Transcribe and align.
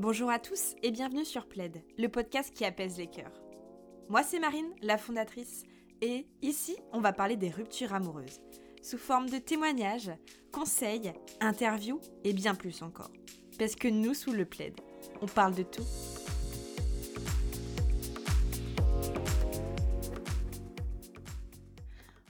Bonjour 0.00 0.28
à 0.28 0.40
tous 0.40 0.74
et 0.82 0.90
bienvenue 0.90 1.24
sur 1.24 1.46
Plaid, 1.46 1.80
le 1.98 2.08
podcast 2.08 2.52
qui 2.52 2.64
apaise 2.64 2.98
les 2.98 3.06
cœurs. 3.06 3.40
Moi 4.08 4.24
c'est 4.24 4.40
Marine, 4.40 4.74
la 4.82 4.98
fondatrice, 4.98 5.62
et 6.00 6.26
ici 6.42 6.76
on 6.92 7.00
va 7.00 7.12
parler 7.12 7.36
des 7.36 7.48
ruptures 7.48 7.94
amoureuses, 7.94 8.40
sous 8.82 8.98
forme 8.98 9.30
de 9.30 9.38
témoignages, 9.38 10.10
conseils, 10.50 11.12
interviews 11.40 12.00
et 12.24 12.32
bien 12.32 12.56
plus 12.56 12.82
encore. 12.82 13.12
Parce 13.56 13.76
que 13.76 13.86
nous 13.86 14.14
sous 14.14 14.32
le 14.32 14.44
Plaid, 14.44 14.80
on 15.22 15.26
parle 15.26 15.54
de 15.54 15.62
tout. 15.62 15.86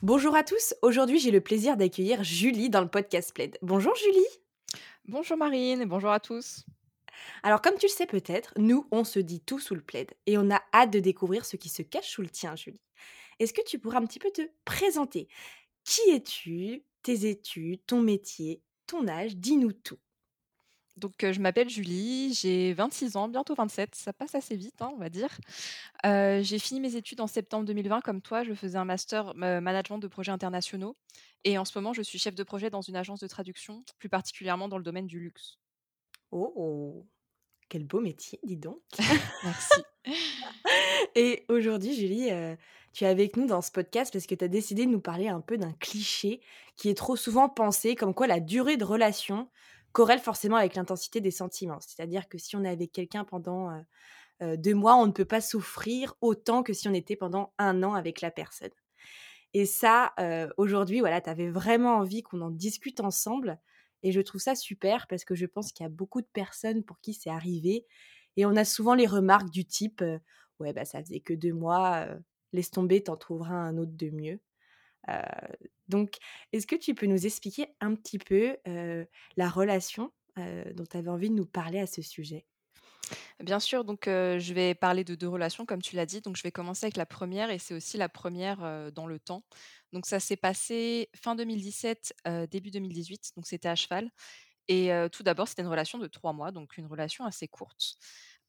Bonjour 0.03 0.37
à 0.37 0.43
tous, 0.43 0.75
aujourd'hui 0.83 1.19
j'ai 1.19 1.31
le 1.31 1.41
plaisir 1.41 1.79
d'accueillir 1.79 2.23
Julie 2.25 2.69
dans 2.69 2.83
le 2.83 2.89
podcast 2.89 3.33
Plaid. 3.35 3.57
Bonjour 3.63 3.95
Julie 3.97 4.29
Bonjour 5.09 5.39
Marine 5.39 5.81
et 5.81 5.87
bonjour 5.87 6.11
à 6.11 6.21
tous. 6.21 6.67
Alors 7.45 7.61
comme 7.61 7.77
tu 7.77 7.85
le 7.85 7.91
sais 7.91 8.07
peut-être, 8.07 8.55
nous 8.57 8.89
on 8.91 9.05
se 9.05 9.19
dit 9.19 9.43
tout 9.43 9.59
sous 9.59 9.75
le 9.75 9.83
plaid 9.83 10.11
et 10.25 10.39
on 10.39 10.51
a 10.51 10.63
hâte 10.73 10.91
de 10.91 10.99
découvrir 10.99 11.45
ce 11.45 11.57
qui 11.59 11.69
se 11.69 11.83
cache 11.83 12.09
sous 12.09 12.23
le 12.23 12.31
tien 12.31 12.57
Julie. 12.57 12.81
Est-ce 13.39 13.53
que 13.53 13.61
tu 13.67 13.79
pourras 13.79 13.99
un 13.99 14.07
petit 14.07 14.19
peu 14.19 14.31
te 14.31 14.41
présenter? 14.65 15.29
Qui 15.85 16.01
es-tu? 16.11 16.85
Tes 17.03 17.27
études, 17.29 17.85
ton 17.87 18.01
métier, 18.01 18.63
ton 18.87 19.07
âge? 19.09 19.37
Dis-nous 19.37 19.75
tout. 19.75 19.99
Donc, 20.97 21.23
euh, 21.23 21.35
je 21.35 21.41
m'appelle 21.41 21.69
Julie, 21.69 22.33
j'ai 22.33 22.73
26 22.73 23.17
ans, 23.17 23.29
bientôt 23.29 23.55
27, 23.55 23.95
ça 23.95 24.15
passe 24.15 24.35
assez 24.35 24.57
vite, 24.57 24.81
hein, 24.81 24.91
on 24.95 24.99
va 24.99 25.11
dire. 25.11 25.37
Euh, 26.07 26.41
j'ai 26.43 26.59
fini 26.59 26.81
mes 26.81 26.97
études 26.97 27.21
en 27.21 27.27
septembre 27.27 27.67
2020, 27.67 28.01
comme 28.01 28.23
toi, 28.23 28.45
je 28.45 28.55
faisais 28.55 28.79
un 28.79 28.87
master 28.87 29.35
euh, 29.43 29.61
management 29.61 29.99
de 29.99 30.07
projets 30.07 30.33
internationaux. 30.33 30.97
Et 31.43 31.59
en 31.59 31.67
ce 31.67 31.77
moment, 31.77 31.93
je 31.93 32.01
suis 32.01 32.19
chef 32.19 32.35
de 32.37 32.45
projet 32.45 32.71
dans 32.71 32.81
une 32.81 32.97
agence 32.97 33.21
de 33.21 33.27
traduction, 33.27 33.85
plus 33.99 34.09
particulièrement 34.09 34.69
dans 34.69 34.79
le 34.79 34.85
domaine 34.85 35.09
du 35.09 35.19
luxe. 35.19 35.59
Oh, 36.31 36.53
oh. 36.57 37.07
Quel 37.69 37.85
beau 37.85 38.01
métier, 38.01 38.39
dis 38.43 38.57
donc. 38.57 38.81
Merci. 39.45 39.83
Et 41.15 41.45
aujourd'hui, 41.49 41.95
Julie, 41.95 42.31
tu 42.93 43.05
es 43.05 43.07
avec 43.07 43.37
nous 43.37 43.47
dans 43.47 43.63
ce 43.63 43.71
podcast 43.71 44.13
parce 44.13 44.27
que 44.27 44.35
tu 44.35 44.45
as 44.45 44.49
décidé 44.49 44.87
de 44.87 44.91
nous 44.91 45.01
parler 45.01 45.29
un 45.29 45.41
peu 45.41 45.57
d'un 45.59 45.73
cliché 45.73 46.41
qui 46.77 46.89
est 46.89 46.97
trop 46.97 47.17
souvent 47.17 47.49
pensé, 47.49 47.95
comme 47.95 48.15
quoi 48.15 48.27
la 48.27 48.41
durée 48.41 48.77
de 48.77 48.85
relation 48.85 49.49
corrèle 49.93 50.19
forcément 50.19 50.57
avec 50.57 50.75
l'intensité 50.75 51.21
des 51.21 51.31
sentiments. 51.31 51.81
C'est-à-dire 51.81 52.29
que 52.29 52.37
si 52.39 52.57
on 52.57 52.65
est 52.65 52.69
avec 52.69 52.93
quelqu'un 52.93 53.25
pendant 53.25 53.71
deux 54.41 54.75
mois, 54.75 54.97
on 54.97 55.07
ne 55.07 55.13
peut 55.13 55.25
pas 55.25 55.41
souffrir 55.41 56.15
autant 56.21 56.63
que 56.63 56.73
si 56.73 56.89
on 56.89 56.95
était 56.95 57.17
pendant 57.17 57.53
un 57.59 57.83
an 57.83 57.95
avec 57.95 58.21
la 58.21 58.31
personne. 58.31 58.71
Et 59.55 59.67
ça, 59.67 60.13
aujourd'hui, 60.57 60.99
voilà, 60.99 61.21
tu 61.21 61.31
avais 61.31 61.49
vraiment 61.49 61.97
envie 61.99 62.23
qu'on 62.23 62.41
en 62.41 62.51
discute 62.51 63.01
ensemble. 63.01 63.61
Et 64.05 64.13
je 64.13 64.21
trouve 64.23 64.41
ça 64.43 64.55
super 64.57 65.09
parce 65.09 65.25
que 65.27 65.35
je 65.37 65.47
pense 65.47 65.73
qu'il 65.73 65.85
y 65.85 65.89
a 65.89 65.91
beaucoup 65.91 66.23
de 66.23 66.29
personnes 66.33 66.85
pour 66.85 67.01
qui 67.01 67.15
c'est 67.15 67.31
arrivé. 67.31 67.87
Et 68.37 68.47
on 68.47 68.57
a 68.57 68.65
souvent 68.67 68.95
les 68.95 69.07
remarques 69.09 69.51
du 69.51 69.67
type 69.67 70.05
Ouais, 70.61 70.73
bah 70.73 70.85
ça 70.85 71.01
faisait 71.03 71.21
que 71.21 71.35
deux 71.35 71.53
mois, 71.53 72.07
laisse 72.53 72.71
tomber, 72.71 73.03
t'en 73.03 73.17
trouveras 73.17 73.55
un 73.55 73.77
autre 73.79 73.93
de 73.97 74.11
mieux. 74.11 74.41
donc, 75.89 76.17
est-ce 76.53 76.67
que 76.67 76.77
tu 76.77 76.95
peux 76.95 77.07
nous 77.07 77.27
expliquer 77.27 77.69
un 77.81 77.95
petit 77.95 78.19
peu 78.19 78.57
la 79.37 79.49
relation 79.49 80.13
dont 80.37 80.85
tu 80.91 80.97
avais 80.97 81.11
envie 81.11 81.31
de 81.31 81.35
nous 81.35 81.47
parler 81.47 81.79
à 81.81 81.87
ce 81.87 82.03
sujet? 82.03 82.47
Bien 83.41 83.61
sûr, 83.61 83.85
donc 83.85 84.05
je 84.07 84.53
vais 84.55 84.75
parler 84.75 85.05
de 85.05 85.15
deux 85.15 85.29
relations, 85.29 85.67
comme 85.67 85.83
tu 85.83 85.97
l'as 85.97 86.07
dit. 86.07 86.21
Donc, 86.21 86.37
je 86.37 86.43
vais 86.43 86.53
commencer 86.53 86.87
avec 86.87 86.97
la 86.97 87.07
première, 87.07 87.51
et 87.51 87.59
c'est 87.59 87.75
aussi 87.75 87.97
la 87.97 88.09
première 88.09 88.93
dans 88.93 89.07
le 89.07 89.19
temps. 89.19 89.45
Donc, 89.93 90.07
ça 90.07 90.21
s'est 90.21 90.37
passé 90.37 91.11
fin 91.15 91.35
2017, 91.35 92.15
début 92.51 92.71
2018. 92.71 93.33
Donc, 93.37 93.47
c'était 93.47 93.69
à 93.69 93.75
cheval. 93.75 94.11
Et 94.69 94.91
tout 95.13 95.23
d'abord, 95.23 95.49
c'était 95.49 95.63
une 95.63 95.69
relation 95.69 95.99
de 95.99 96.07
trois 96.07 96.33
mois, 96.33 96.51
donc 96.51 96.79
une 96.79 96.87
relation 96.87 97.25
assez 97.25 97.49
courte. 97.49 97.97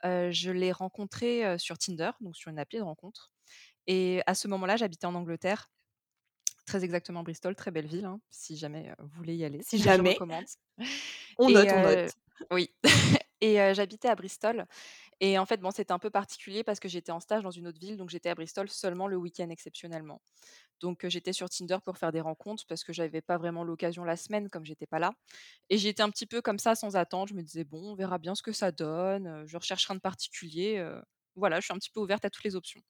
je 0.03 0.51
l'ai 0.51 0.71
rencontré 0.71 1.57
sur 1.59 1.77
Tinder, 1.77 2.11
donc 2.21 2.35
sur 2.35 2.49
une 2.51 2.59
appli 2.59 2.77
de 2.77 2.83
rencontre. 2.83 3.31
Et 3.87 4.21
à 4.25 4.33
ce 4.33 4.47
moment-là, 4.47 4.77
j'habitais 4.77 5.05
en 5.05 5.15
Angleterre, 5.15 5.69
très 6.65 6.83
exactement 6.83 7.21
Bristol, 7.21 7.55
très 7.55 7.69
belle 7.71 7.87
ville, 7.87 8.05
hein, 8.05 8.19
si 8.31 8.57
jamais 8.57 8.91
vous 8.97 9.09
voulez 9.09 9.35
y 9.35 9.45
aller. 9.45 9.61
Si 9.61 9.77
jamais. 9.77 10.11
Je 10.11 10.15
recommande. 10.15 10.45
On 11.37 11.49
note, 11.49 11.67
on 11.71 11.81
note. 11.81 12.11
Oui. 12.51 12.73
Et 13.41 13.55
j'habitais 13.73 14.07
à 14.07 14.15
Bristol 14.15 14.65
et 15.21 15.39
en 15.39 15.45
fait, 15.45 15.59
bon, 15.61 15.71
c'était 15.71 15.93
un 15.93 15.99
peu 15.99 16.09
particulier 16.11 16.63
parce 16.63 16.79
que 16.79 16.89
j'étais 16.89 17.11
en 17.13 17.19
stage 17.21 17.43
dans 17.43 17.51
une 17.51 17.67
autre 17.67 17.79
ville, 17.79 17.97
donc 17.97 18.09
j'étais 18.09 18.29
à 18.29 18.35
Bristol 18.35 18.69
seulement 18.69 19.07
le 19.07 19.17
week-end 19.17 19.49
exceptionnellement. 19.49 20.21
Donc 20.81 21.07
j'étais 21.07 21.33
sur 21.33 21.49
Tinder 21.49 21.77
pour 21.85 21.97
faire 21.97 22.11
des 22.11 22.21
rencontres 22.21 22.65
parce 22.67 22.83
que 22.83 22.93
j'avais 22.93 23.21
pas 23.21 23.37
vraiment 23.37 23.63
l'occasion 23.63 24.03
la 24.05 24.17
semaine 24.17 24.49
comme 24.49 24.65
j'étais 24.65 24.87
pas 24.87 24.99
là 24.99 25.11
et 25.69 25.77
j'étais 25.77 26.03
un 26.03 26.09
petit 26.11 26.27
peu 26.27 26.41
comme 26.41 26.59
ça 26.59 26.75
sans 26.75 26.95
attendre, 26.97 27.29
je 27.29 27.35
me 27.35 27.43
disais: 27.43 27.63
«Bon, 27.65 27.91
on 27.93 27.95
verra 27.95 28.19
bien 28.19 28.35
ce 28.35 28.43
que 28.43 28.53
ça 28.53 28.71
donne, 28.71 29.45
je 29.47 29.57
recherche 29.57 29.87
rien 29.87 29.95
de 29.97 30.01
particulier», 30.01 30.85
voilà, 31.35 31.59
je 31.61 31.65
suis 31.65 31.73
un 31.73 31.77
petit 31.79 31.91
peu 31.91 32.01
ouverte 32.01 32.25
à 32.25 32.29
toutes 32.31 32.45
les 32.45 32.55
options. 32.55 32.81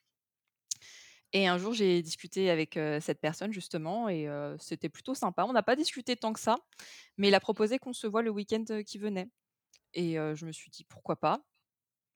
Et 1.34 1.48
un 1.48 1.58
jour, 1.58 1.74
j'ai 1.74 2.02
discuté 2.02 2.50
avec, 2.50 2.80
cette 3.02 3.20
personne 3.20 3.52
justement 3.52 4.10
et 4.10 4.28
c'était 4.60 4.90
plutôt 4.90 5.16
sympa. 5.16 5.46
On 5.46 5.54
n'a 5.54 5.64
pas 5.64 5.76
discuté 5.76 6.16
tant 6.16 6.34
que 6.34 6.40
ça, 6.40 6.58
mais 7.18 7.28
il 7.30 7.36
a 7.36 7.40
proposé 7.40 7.78
qu'on 7.80 7.94
se 7.94 8.08
voit 8.08 8.22
le 8.22 8.30
week-end, 8.32 8.64
qui 8.86 8.98
venait. 8.98 9.30
Et 9.96 10.16
je 10.36 10.46
me 10.46 10.52
suis 10.52 10.72
dit: 10.72 10.84
«Pourquoi 10.86 11.18
pas?» 11.20 11.42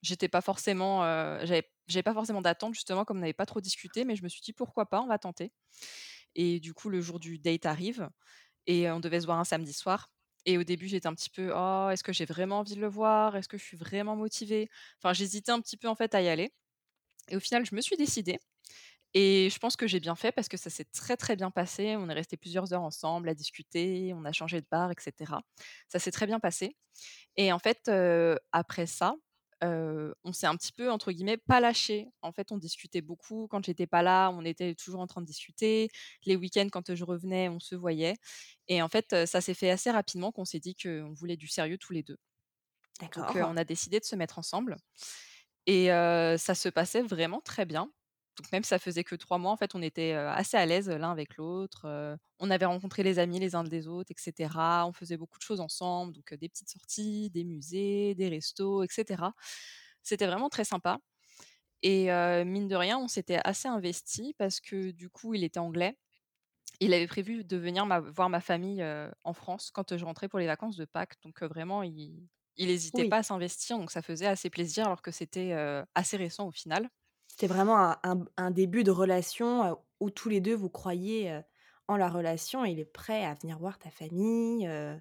j'étais 0.02 0.28
pas 0.28 0.40
forcément, 0.42 1.02
j'avais 1.44 2.02
pas 2.04 2.14
forcément 2.14 2.42
d'attente 2.42 2.74
justement 2.74 3.04
comme 3.04 3.18
on 3.18 3.20
n'avait 3.20 3.32
pas 3.34 3.46
trop 3.46 3.60
discuté, 3.62 4.04
mais 4.04 4.16
je 4.16 4.24
me 4.24 4.28
suis 4.30 4.42
dit: 4.42 4.52
«Pourquoi 4.54 4.86
pas? 4.86 5.02
On 5.02 5.06
va 5.08 5.18
tenter» 5.18 5.52
et 6.36 6.60
du 6.60 6.74
coup, 6.74 6.88
le 6.90 7.00
jour 7.00 7.20
du 7.20 7.38
date 7.38 7.66
arrive 7.66 8.08
et 8.66 8.90
on 8.90 9.00
devait 9.00 9.20
se 9.22 9.26
voir 9.26 9.38
un 9.40 9.44
samedi 9.44 9.72
soir 9.74 10.10
et 10.46 10.58
au 10.58 10.64
début, 10.64 10.88
j'étais 10.88 11.08
un 11.08 11.14
petit 11.14 11.30
peu: 11.30 11.52
«Oh, 11.56 11.88
est-ce 11.92 12.04
que 12.04 12.12
j'ai 12.14 12.26
vraiment 12.26 12.60
envie 12.60 12.76
de 12.76 12.80
le 12.80 12.88
voir? 12.88 13.36
Est-ce 13.36 13.48
que 13.48 13.58
je 13.58 13.64
suis 13.64 13.76
vraiment 13.78 14.16
motivée?» 14.16 14.68
enfin, 15.02 15.12
j'hésitais 15.14 15.52
un 15.52 15.60
petit 15.62 15.76
peu 15.78 15.88
en 15.88 15.94
fait 15.96 16.14
à 16.16 16.22
y 16.22 16.28
aller 16.28 16.52
et 17.30 17.36
au 17.36 17.40
final, 17.40 17.66
je 17.66 17.74
me 17.76 17.80
suis 17.82 17.96
décidée 17.96 18.38
et 19.14 19.48
je 19.50 19.58
pense 19.58 19.76
que 19.76 19.86
j'ai 19.86 20.00
bien 20.00 20.14
fait 20.16 20.32
parce 20.32 20.48
que 20.48 20.56
ça 20.56 20.70
s'est 20.70 20.84
très, 20.84 21.16
très 21.16 21.36
bien 21.36 21.50
passé. 21.50 21.96
On 21.96 22.08
est 22.08 22.14
resté 22.14 22.36
plusieurs 22.36 22.72
heures 22.74 22.82
ensemble 22.82 23.28
à 23.28 23.34
discuter, 23.34 24.12
on 24.14 24.24
a 24.24 24.32
changé 24.32 24.60
de 24.60 24.66
bar 24.70 24.90
et 24.90 24.94
cetera. 25.00 25.42
Ça 25.88 25.98
s'est 25.98 26.12
très 26.12 26.26
bien 26.26 26.40
passé 26.40 26.76
et 27.36 27.52
en 27.52 27.58
fait, 27.60 27.90
après 28.52 28.86
ça, 28.86 29.14
on 29.62 30.32
s'est 30.32 30.46
un 30.46 30.56
petit 30.56 30.72
peu, 30.72 30.90
entre 30.90 31.12
guillemets, 31.12 31.36
«pas 31.38 31.60
lâché. 31.60 32.08
En 32.22 32.32
fait, 32.32 32.52
on 32.52 32.58
discutait 32.58 33.02
beaucoup. 33.02 33.46
Quand 33.50 33.64
j'étais 33.64 33.86
pas 33.86 34.02
là, 34.02 34.30
on 34.30 34.44
était 34.44 34.74
toujours 34.74 35.00
en 35.00 35.06
train 35.06 35.20
de 35.22 35.26
discuter. 35.26 35.90
Les 36.26 36.36
week-ends, 36.36 36.68
quand 36.72 36.94
je 36.94 37.04
revenais, 37.04 37.48
on 37.50 37.60
se 37.60 37.74
voyait 37.74 38.16
et 38.68 38.82
en 38.82 38.88
fait, 38.88 39.26
ça 39.26 39.40
s'est 39.42 39.54
fait 39.54 39.70
assez 39.70 39.90
rapidement 39.90 40.32
qu'on 40.32 40.44
s'est 40.46 40.60
dit 40.60 40.74
qu'on 40.76 41.12
voulait 41.14 41.36
du 41.36 41.48
sérieux 41.48 41.78
tous 41.78 41.92
les 41.92 42.02
deux. 42.02 42.18
Donc, 43.16 43.34
D'accord. 43.34 43.36
on 43.36 43.56
a 43.56 43.64
décidé 43.64 44.00
de 44.00 44.04
se 44.06 44.16
mettre 44.16 44.38
ensemble 44.38 44.76
et 45.66 45.86
ça 45.88 46.54
se 46.54 46.68
passait 46.70 47.02
vraiment 47.02 47.40
très 47.40 47.66
bien. 47.66 47.90
Donc 48.38 48.50
même 48.52 48.62
si 48.62 48.68
ça 48.68 48.78
faisait 48.78 49.04
que 49.04 49.14
3 49.16 49.38
mois, 49.38 49.50
en 49.52 49.56
fait, 49.56 49.74
on 49.74 49.82
était, 49.82 50.12
assez 50.12 50.56
à 50.56 50.64
l'aise 50.66 50.88
l'un 50.88 51.10
avec 51.12 51.36
l'autre, 51.36 52.16
on 52.38 52.50
avait 52.50 52.66
rencontré 52.66 53.02
les 53.02 53.18
amis 53.18 53.38
les 53.40 53.54
uns 53.54 53.64
des 53.64 53.88
autres 53.88 54.10
et 54.12 54.14
cetera. 54.18 54.86
On 54.86 54.92
faisait 54.92 55.16
beaucoup 55.16 55.38
de 55.38 55.42
choses 55.44 55.60
ensemble, 55.60 56.14
donc 56.14 56.32
des 56.34 56.48
petites 56.48 56.70
sorties, 56.70 57.30
des 57.30 57.44
musées, 57.44 58.14
des 58.14 58.28
restos 58.28 58.82
et 58.84 58.88
cetera. 58.90 59.34
C'était 60.02 60.26
vraiment 60.26 60.48
très 60.48 60.64
sympa 60.64 60.98
et 61.82 62.06
mine 62.44 62.68
de 62.68 62.76
rien, 62.76 62.98
on 62.98 63.08
s'était 63.08 63.40
assez 63.44 63.68
investi 63.68 64.34
parce 64.38 64.60
que 64.60 64.90
du 64.92 65.10
coup, 65.10 65.34
il 65.34 65.44
était 65.44 65.60
anglais. 65.60 65.96
Il 66.80 66.94
avait 66.94 67.06
prévu 67.08 67.44
de 67.44 67.56
venir 67.58 67.86
ma 67.86 68.00
voir 68.00 68.30
ma 68.30 68.40
famille, 68.40 68.84
en 69.24 69.32
France 69.34 69.70
quand, 69.72 69.96
je 69.96 70.04
rentrais 70.04 70.28
pour 70.28 70.38
les 70.38 70.46
vacances 70.46 70.76
de 70.76 70.84
Pâques, 70.86 71.16
donc 71.22 71.42
vraiment 71.42 71.82
il 71.82 72.28
il 72.56 72.70
hésitait 72.70 73.04
Oui, 73.04 73.06
pas 73.06 73.18
à 73.18 73.22
s'investir, 73.22 73.78
donc 73.78 73.90
ça 73.90 74.02
faisait 74.02 74.26
assez 74.26 74.50
plaisir 74.50 74.86
alors 74.86 75.02
que 75.02 75.10
c'était, 75.12 75.52
assez 75.94 76.16
récent 76.18 76.46
au 76.48 76.52
final. 76.52 76.88
C'était 77.30 77.46
vraiment 77.46 77.78
un, 77.78 77.98
un- 78.04 78.24
un 78.36 78.50
début 78.50 78.84
de 78.84 78.90
relation 78.90 79.64
euh, 79.64 79.74
où 80.00 80.10
tous 80.10 80.28
les 80.28 80.40
deux 80.40 80.54
vous 80.54 80.70
croyez 80.70 81.30
euh, 81.32 81.42
en 81.88 81.96
la 81.96 82.08
relation 82.08 82.64
et 82.64 82.70
il 82.72 82.80
est 82.80 82.84
prêt 82.84 83.24
à 83.24 83.34
venir 83.34 83.58
voir 83.58 83.78
ta 83.78 83.90
famille. 83.90 84.66
euh. 84.68 84.96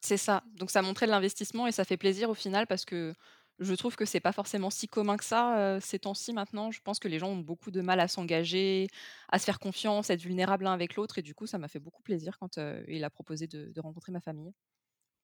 C'est 0.00 0.16
ça, 0.16 0.44
donc 0.54 0.70
ça 0.70 0.80
montrait 0.82 1.06
de 1.06 1.10
l'investissement 1.10 1.66
et 1.66 1.72
ça 1.72 1.84
fait 1.84 1.96
plaisir 1.96 2.30
au 2.30 2.34
final 2.34 2.66
parce 2.68 2.84
que 2.84 3.14
je 3.58 3.74
trouve 3.74 3.96
que 3.96 4.04
c'est 4.04 4.20
pas 4.20 4.30
forcément 4.32 4.70
si 4.70 4.86
commun 4.88 5.16
que 5.16 5.24
ça, 5.24 5.78
ces 5.80 5.98
temps-ci 5.98 6.32
maintenant. 6.32 6.70
Je 6.70 6.80
pense 6.80 7.00
que 7.00 7.08
les 7.08 7.18
gens 7.18 7.30
ont 7.30 7.36
beaucoup 7.38 7.72
de 7.72 7.80
mal 7.80 7.98
à 7.98 8.06
s'engager, 8.06 8.86
à 9.28 9.40
se 9.40 9.44
faire 9.44 9.58
confiance, 9.58 10.10
à 10.10 10.14
être 10.14 10.22
vulnérables 10.22 10.62
l'un 10.64 10.72
avec 10.72 10.94
l'autre 10.94 11.18
et 11.18 11.22
du 11.22 11.34
coup, 11.34 11.46
ça 11.46 11.58
m'a 11.58 11.66
fait 11.68 11.80
beaucoup 11.80 12.02
plaisir 12.02 12.38
quand, 12.38 12.58
il 12.86 13.02
a 13.04 13.10
proposé 13.10 13.48
de 13.48 13.72
de 13.72 13.80
rencontrer 13.80 14.12
ma 14.12 14.20
famille. 14.20 14.52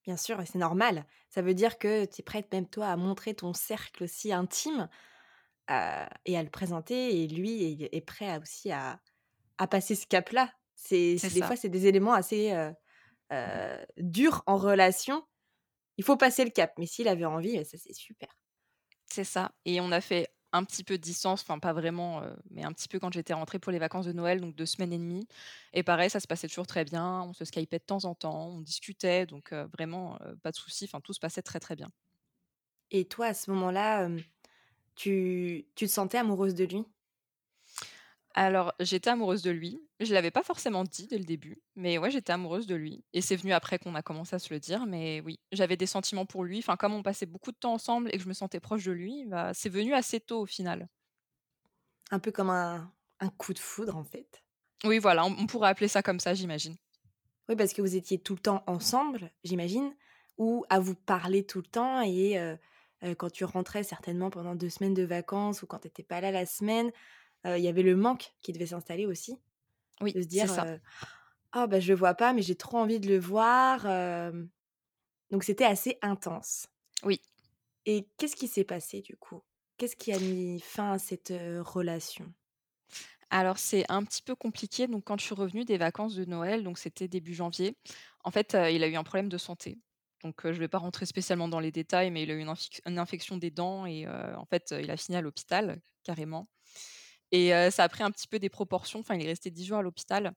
Bien 0.05 0.17
sûr, 0.19 0.41
et 0.41 0.47
c'est 0.47 0.59
normal. 0.59 1.07
Ça 1.31 1.41
veut 1.41 1.55
dire 1.55 1.79
que 1.79 2.05
tu 2.05 2.21
es 2.21 2.25
prête 2.25 2.53
même 2.53 2.69
toi 2.69 2.89
à 2.89 2.97
montrer 2.97 3.35
ton 3.35 3.55
cercle 3.55 4.05
aussi 4.05 4.33
intime 4.33 4.89
euh, 5.71 6.07
et 6.27 6.37
à 6.39 6.43
le 6.43 6.51
présenter 6.51 7.23
et 7.25 7.29
lui 7.29 7.83
est, 7.83 7.95
est 7.97 8.01
prêt 8.03 8.31
à 8.31 8.39
aussi 8.41 8.71
à, 8.73 9.01
à 9.59 9.67
passer 9.69 9.95
ce 9.97 10.07
cap-là. 10.07 10.53
C'est 10.77 11.21
des 11.31 11.43
fois 11.43 11.57
c'est 11.57 11.69
des 11.71 11.87
éléments 11.87 12.15
assez 12.15 12.53
euh, 12.53 12.73
euh, 13.33 13.85
durs 13.99 14.43
en 14.47 14.59
relation. 14.59 15.25
Il 15.99 16.05
faut 16.05 16.17
passer 16.19 16.45
le 16.45 16.51
cap, 16.51 16.73
mais 16.79 16.87
s'il 16.87 17.09
avait 17.09 17.27
envie, 17.27 17.65
ça 17.65 17.79
c'est 17.79 17.95
super. 17.95 18.29
c'est 19.07 19.25
ça 19.25 19.53
et 19.65 19.81
on 19.81 19.93
a 19.93 20.01
fait 20.01 20.29
un 20.53 20.63
petit 20.65 20.85
peu 20.85 20.97
de 20.99 21.03
distance, 21.03 21.43
enfin 21.43 21.59
pas 21.59 21.73
vraiment, 21.73 22.23
heu, 22.23 22.37
mais 22.51 22.65
un 22.65 22.73
petit 22.73 22.87
peu 22.89 23.01
quand 23.01 23.13
j'étais 23.13 23.35
rentrée 23.35 23.59
pour 23.59 23.73
les 23.73 23.81
vacances 23.81 24.07
de 24.07 24.13
Noël, 24.13 24.41
donc 24.41 24.55
2 24.55 24.67
semaines 24.67 24.93
et 24.93 24.99
demie 24.99 25.27
et 25.73 25.83
pareil, 25.83 26.11
ça 26.11 26.21
se 26.21 26.29
passait 26.29 26.47
toujours 26.49 26.67
très 26.67 26.85
bien. 26.85 27.23
On 27.23 27.33
se 27.33 27.45
skypait 27.45 27.79
de 27.81 27.85
temps 27.85 28.05
en 28.05 28.15
temps, 28.15 28.49
on 28.49 28.61
discutait 28.61 29.27
donc 29.27 29.53
vraiment, 29.53 30.19
pas 30.43 30.51
de 30.53 30.57
souci, 30.57 30.85
enfin 30.85 31.01
tout 31.01 31.13
se 31.13 31.21
passait 31.21 31.43
très, 31.43 31.59
très 31.61 31.75
bien. 31.77 31.91
Et 32.91 33.07
toi, 33.09 33.27
à 33.27 33.35
ce 33.35 33.51
moment-là, 33.51 34.09
tu 34.97 35.67
tu 35.77 35.87
te 35.87 35.91
sentais 35.91 36.19
amoureuse 36.19 36.55
de 36.55 36.65
lui? 36.65 36.87
Alors, 38.37 38.75
j'étais 38.81 39.11
amoureuse 39.11 39.43
de 39.43 39.51
lui. 39.53 39.81
Je 40.01 40.13
l'avais 40.13 40.33
pas 40.33 40.43
forcément 40.43 40.83
dit 40.85 41.07
dès 41.07 41.19
le 41.19 41.25
début, 41.25 41.63
mais 41.77 41.99
ouais, 41.99 42.11
j'étais 42.11 42.33
amoureuse 42.33 42.67
de 42.67 42.75
lui 42.75 43.05
et 43.13 43.21
c'est 43.21 43.37
venu 43.37 43.53
après 43.53 43.79
qu'on 43.79 43.95
a 43.95 44.03
commencé 44.03 44.35
à 44.35 44.39
se 44.41 44.53
le 44.53 44.59
dire, 44.59 44.87
mais 44.87 45.21
oui, 45.25 45.39
j'avais 45.53 45.77
des 45.77 45.87
sentiments 45.87 46.27
pour 46.27 46.43
lui. 46.45 46.59
Enfin, 46.59 46.77
comme 46.77 46.95
on 46.95 47.03
passait 47.05 47.27
beaucoup 47.27 47.53
de 47.53 47.57
temps 47.57 47.75
ensemble 47.75 48.09
et 48.13 48.17
que 48.19 48.25
je 48.25 48.29
me 48.29 48.33
sentais 48.35 48.59
proche 48.61 48.85
de 48.85 48.93
lui, 48.93 49.25
bah, 49.27 49.53
c'est 49.55 49.69
venu 49.69 49.95
assez 49.95 50.19
tôt 50.21 50.41
au 50.41 50.47
final. 50.47 50.89
Un 52.11 52.19
peu 52.19 52.33
comme 52.33 52.49
un 52.49 52.95
un 53.21 53.29
coup 53.29 53.53
de 53.53 53.59
foudre, 53.59 53.95
en 53.95 54.05
fait? 54.05 54.43
Oui, 54.85 54.99
voilà, 55.01 55.25
on 55.25 55.37
on 55.37 55.47
pourrait 55.49 55.69
appeler 55.71 55.89
ça 55.89 56.01
comme 56.03 56.21
ça, 56.21 56.33
j'imagine. 56.35 56.77
Oui, 57.49 57.57
parce 57.57 57.73
que 57.75 57.83
vous 57.83 57.97
étiez 57.97 58.19
tout 58.19 58.35
le 58.35 58.41
temps 58.41 58.65
ensemble, 58.67 59.31
j'imagine? 59.45 59.95
Ou 60.39 60.65
à 60.71 60.81
vous 60.81 60.95
parler 60.95 61.45
tout 61.47 61.59
le 61.59 61.67
temps 61.67 62.01
et 62.03 62.39
heu 62.39 62.59
heu, 63.05 63.15
quand 63.15 63.31
tu 63.31 63.45
rentrais 63.45 63.83
certainement 63.85 64.31
pendant 64.31 64.55
2 64.57 64.71
semaines 64.71 64.95
de 64.95 65.03
vacances 65.05 65.63
ou 65.63 65.67
quand 65.67 65.81
tu 65.81 65.89
étais 65.89 66.03
pas 66.05 66.21
là 66.21 66.31
la 66.33 66.47
semaine, 66.47 66.93
heu, 67.47 67.59
il 67.59 67.65
y 67.65 67.69
avait 67.69 67.83
le 67.85 67.97
manque 67.97 68.35
qui 68.43 68.53
devait 68.53 68.67
s'installer 68.69 69.07
aussi? 69.07 69.39
Oui, 70.01 70.17
De 70.17 70.23
se 70.23 70.29
dire, 70.29 70.49
ça. 70.49 70.67
heu: 70.67 70.81
«Ah 71.53 71.67
bah, 71.69 71.81
je 71.81 71.91
le 71.93 71.99
vois 71.99 72.15
pas, 72.15 72.33
mais 72.35 72.43
j'ai 72.43 72.57
trop 72.57 72.79
envie 72.79 73.01
de 73.01 73.09
le 73.09 73.19
voir», 73.21 73.87
donc 75.31 75.45
c'était 75.45 75.65
assez 75.67 75.99
intense 76.03 76.69
Oui. 77.05 77.21
et 77.87 78.09
qu'est-ce 78.19 78.37
qui 78.37 78.49
s'est 78.49 78.65
passé 78.65 79.01
du 79.03 79.17
coup? 79.17 79.43
Qu'est-ce 79.79 79.97
qui 79.97 80.13
a 80.13 80.19
mis 80.21 80.61
fin 80.61 80.93
à 80.93 80.99
cette, 80.99 81.33
relation? 81.61 82.33
Alors 83.31 83.59
c'est 83.59 83.85
un 83.91 84.05
petit 84.05 84.23
peu 84.23 84.35
compliqué, 84.37 84.87
donc 84.87 85.05
quand 85.05 85.19
je 85.19 85.25
suis 85.25 85.35
revenue 85.35 85.65
des 85.65 85.79
vacances 85.79 86.15
de 86.15 86.25
Noël, 86.25 86.63
donc 86.63 86.79
c'était 86.79 87.09
début 87.09 87.35
janvier, 87.35 87.77
en 88.25 88.31
fait, 88.31 88.57
il 88.71 88.83
a 88.83 88.89
eu 88.89 88.95
un 88.97 89.05
problème 89.05 89.29
de 89.29 89.39
santé. 89.39 89.79
Donc, 90.25 90.41
je 90.45 90.59
vais 90.59 90.69
pas 90.69 90.79
rentrer 90.79 91.07
spécialement 91.07 91.49
dans 91.49 91.61
les 91.61 91.71
détails, 91.71 92.11
mais 92.11 92.23
il 92.23 92.31
a 92.31 92.35
eu 92.35 92.41
une 92.87 92.99
infection 92.99 93.37
des 93.37 93.51
dents 93.51 93.87
et 93.87 94.09
en 94.09 94.47
fait, 94.47 94.75
il 94.81 94.91
a 94.91 94.97
fini 94.97 95.17
à 95.17 95.21
l'hôpital, 95.21 95.81
carrément. 96.03 96.49
Et 97.33 97.51
ça 97.71 97.85
a 97.85 97.89
pris 97.89 98.03
un 98.05 98.11
petit 98.11 98.29
peu 98.29 98.39
des 98.39 98.49
proportions, 98.51 99.01
enfin, 99.01 99.17
il 99.17 99.25
est 99.25 99.29
resté 99.29 99.51
10 99.51 99.67
jours 99.67 99.79
à 99.79 99.83
l'hôpital. 99.83 100.35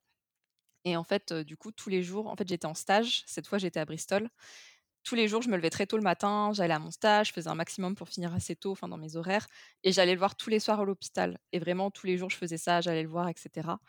Et 0.85 0.97
en 0.97 1.03
fait, 1.03 1.33
du 1.33 1.57
coup, 1.57 1.71
tous 1.71 1.89
les 1.89 2.03
jours 2.03 2.27
en 2.27 2.35
fait, 2.35 2.47
j'étais 2.47 2.67
en 2.67 2.73
stage, 2.75 3.23
cette 3.27 3.47
fois, 3.47 3.57
j'étais 3.59 3.79
à 3.79 3.85
Bristol. 3.85 4.29
Tous 5.03 5.15
les 5.15 5.27
jours, 5.29 5.41
je 5.41 5.49
me 5.49 5.57
levais 5.57 5.69
très 5.69 5.87
tôt 5.87 5.97
le 5.97 6.03
matin, 6.03 6.51
j'allais 6.53 6.73
à 6.73 6.79
mon 6.79 6.91
stage, 6.91 7.29
je 7.29 7.33
faisais 7.33 7.49
un 7.49 7.55
maximum 7.55 7.95
pour 7.95 8.09
finir 8.09 8.33
assez 8.33 8.55
tôt, 8.57 8.71
enfin, 8.73 8.89
dans 8.89 8.97
mes 8.97 9.15
horaires 9.17 9.47
et 9.83 9.91
j'allais 9.93 10.13
le 10.13 10.19
voir 10.19 10.35
tous 10.35 10.49
les 10.49 10.59
soirs 10.59 10.81
à 10.81 10.85
l'hôpital. 10.85 11.39
Et 11.53 11.59
vraiment 11.59 11.91
tous 11.91 12.07
les 12.07 12.17
jours, 12.17 12.29
je 12.29 12.37
faisais 12.37 12.57
ça, 12.57 12.81
j'allais 12.81 13.03
le 13.03 13.09
voir 13.09 13.29
et 13.29 13.33
cetera 13.37 13.79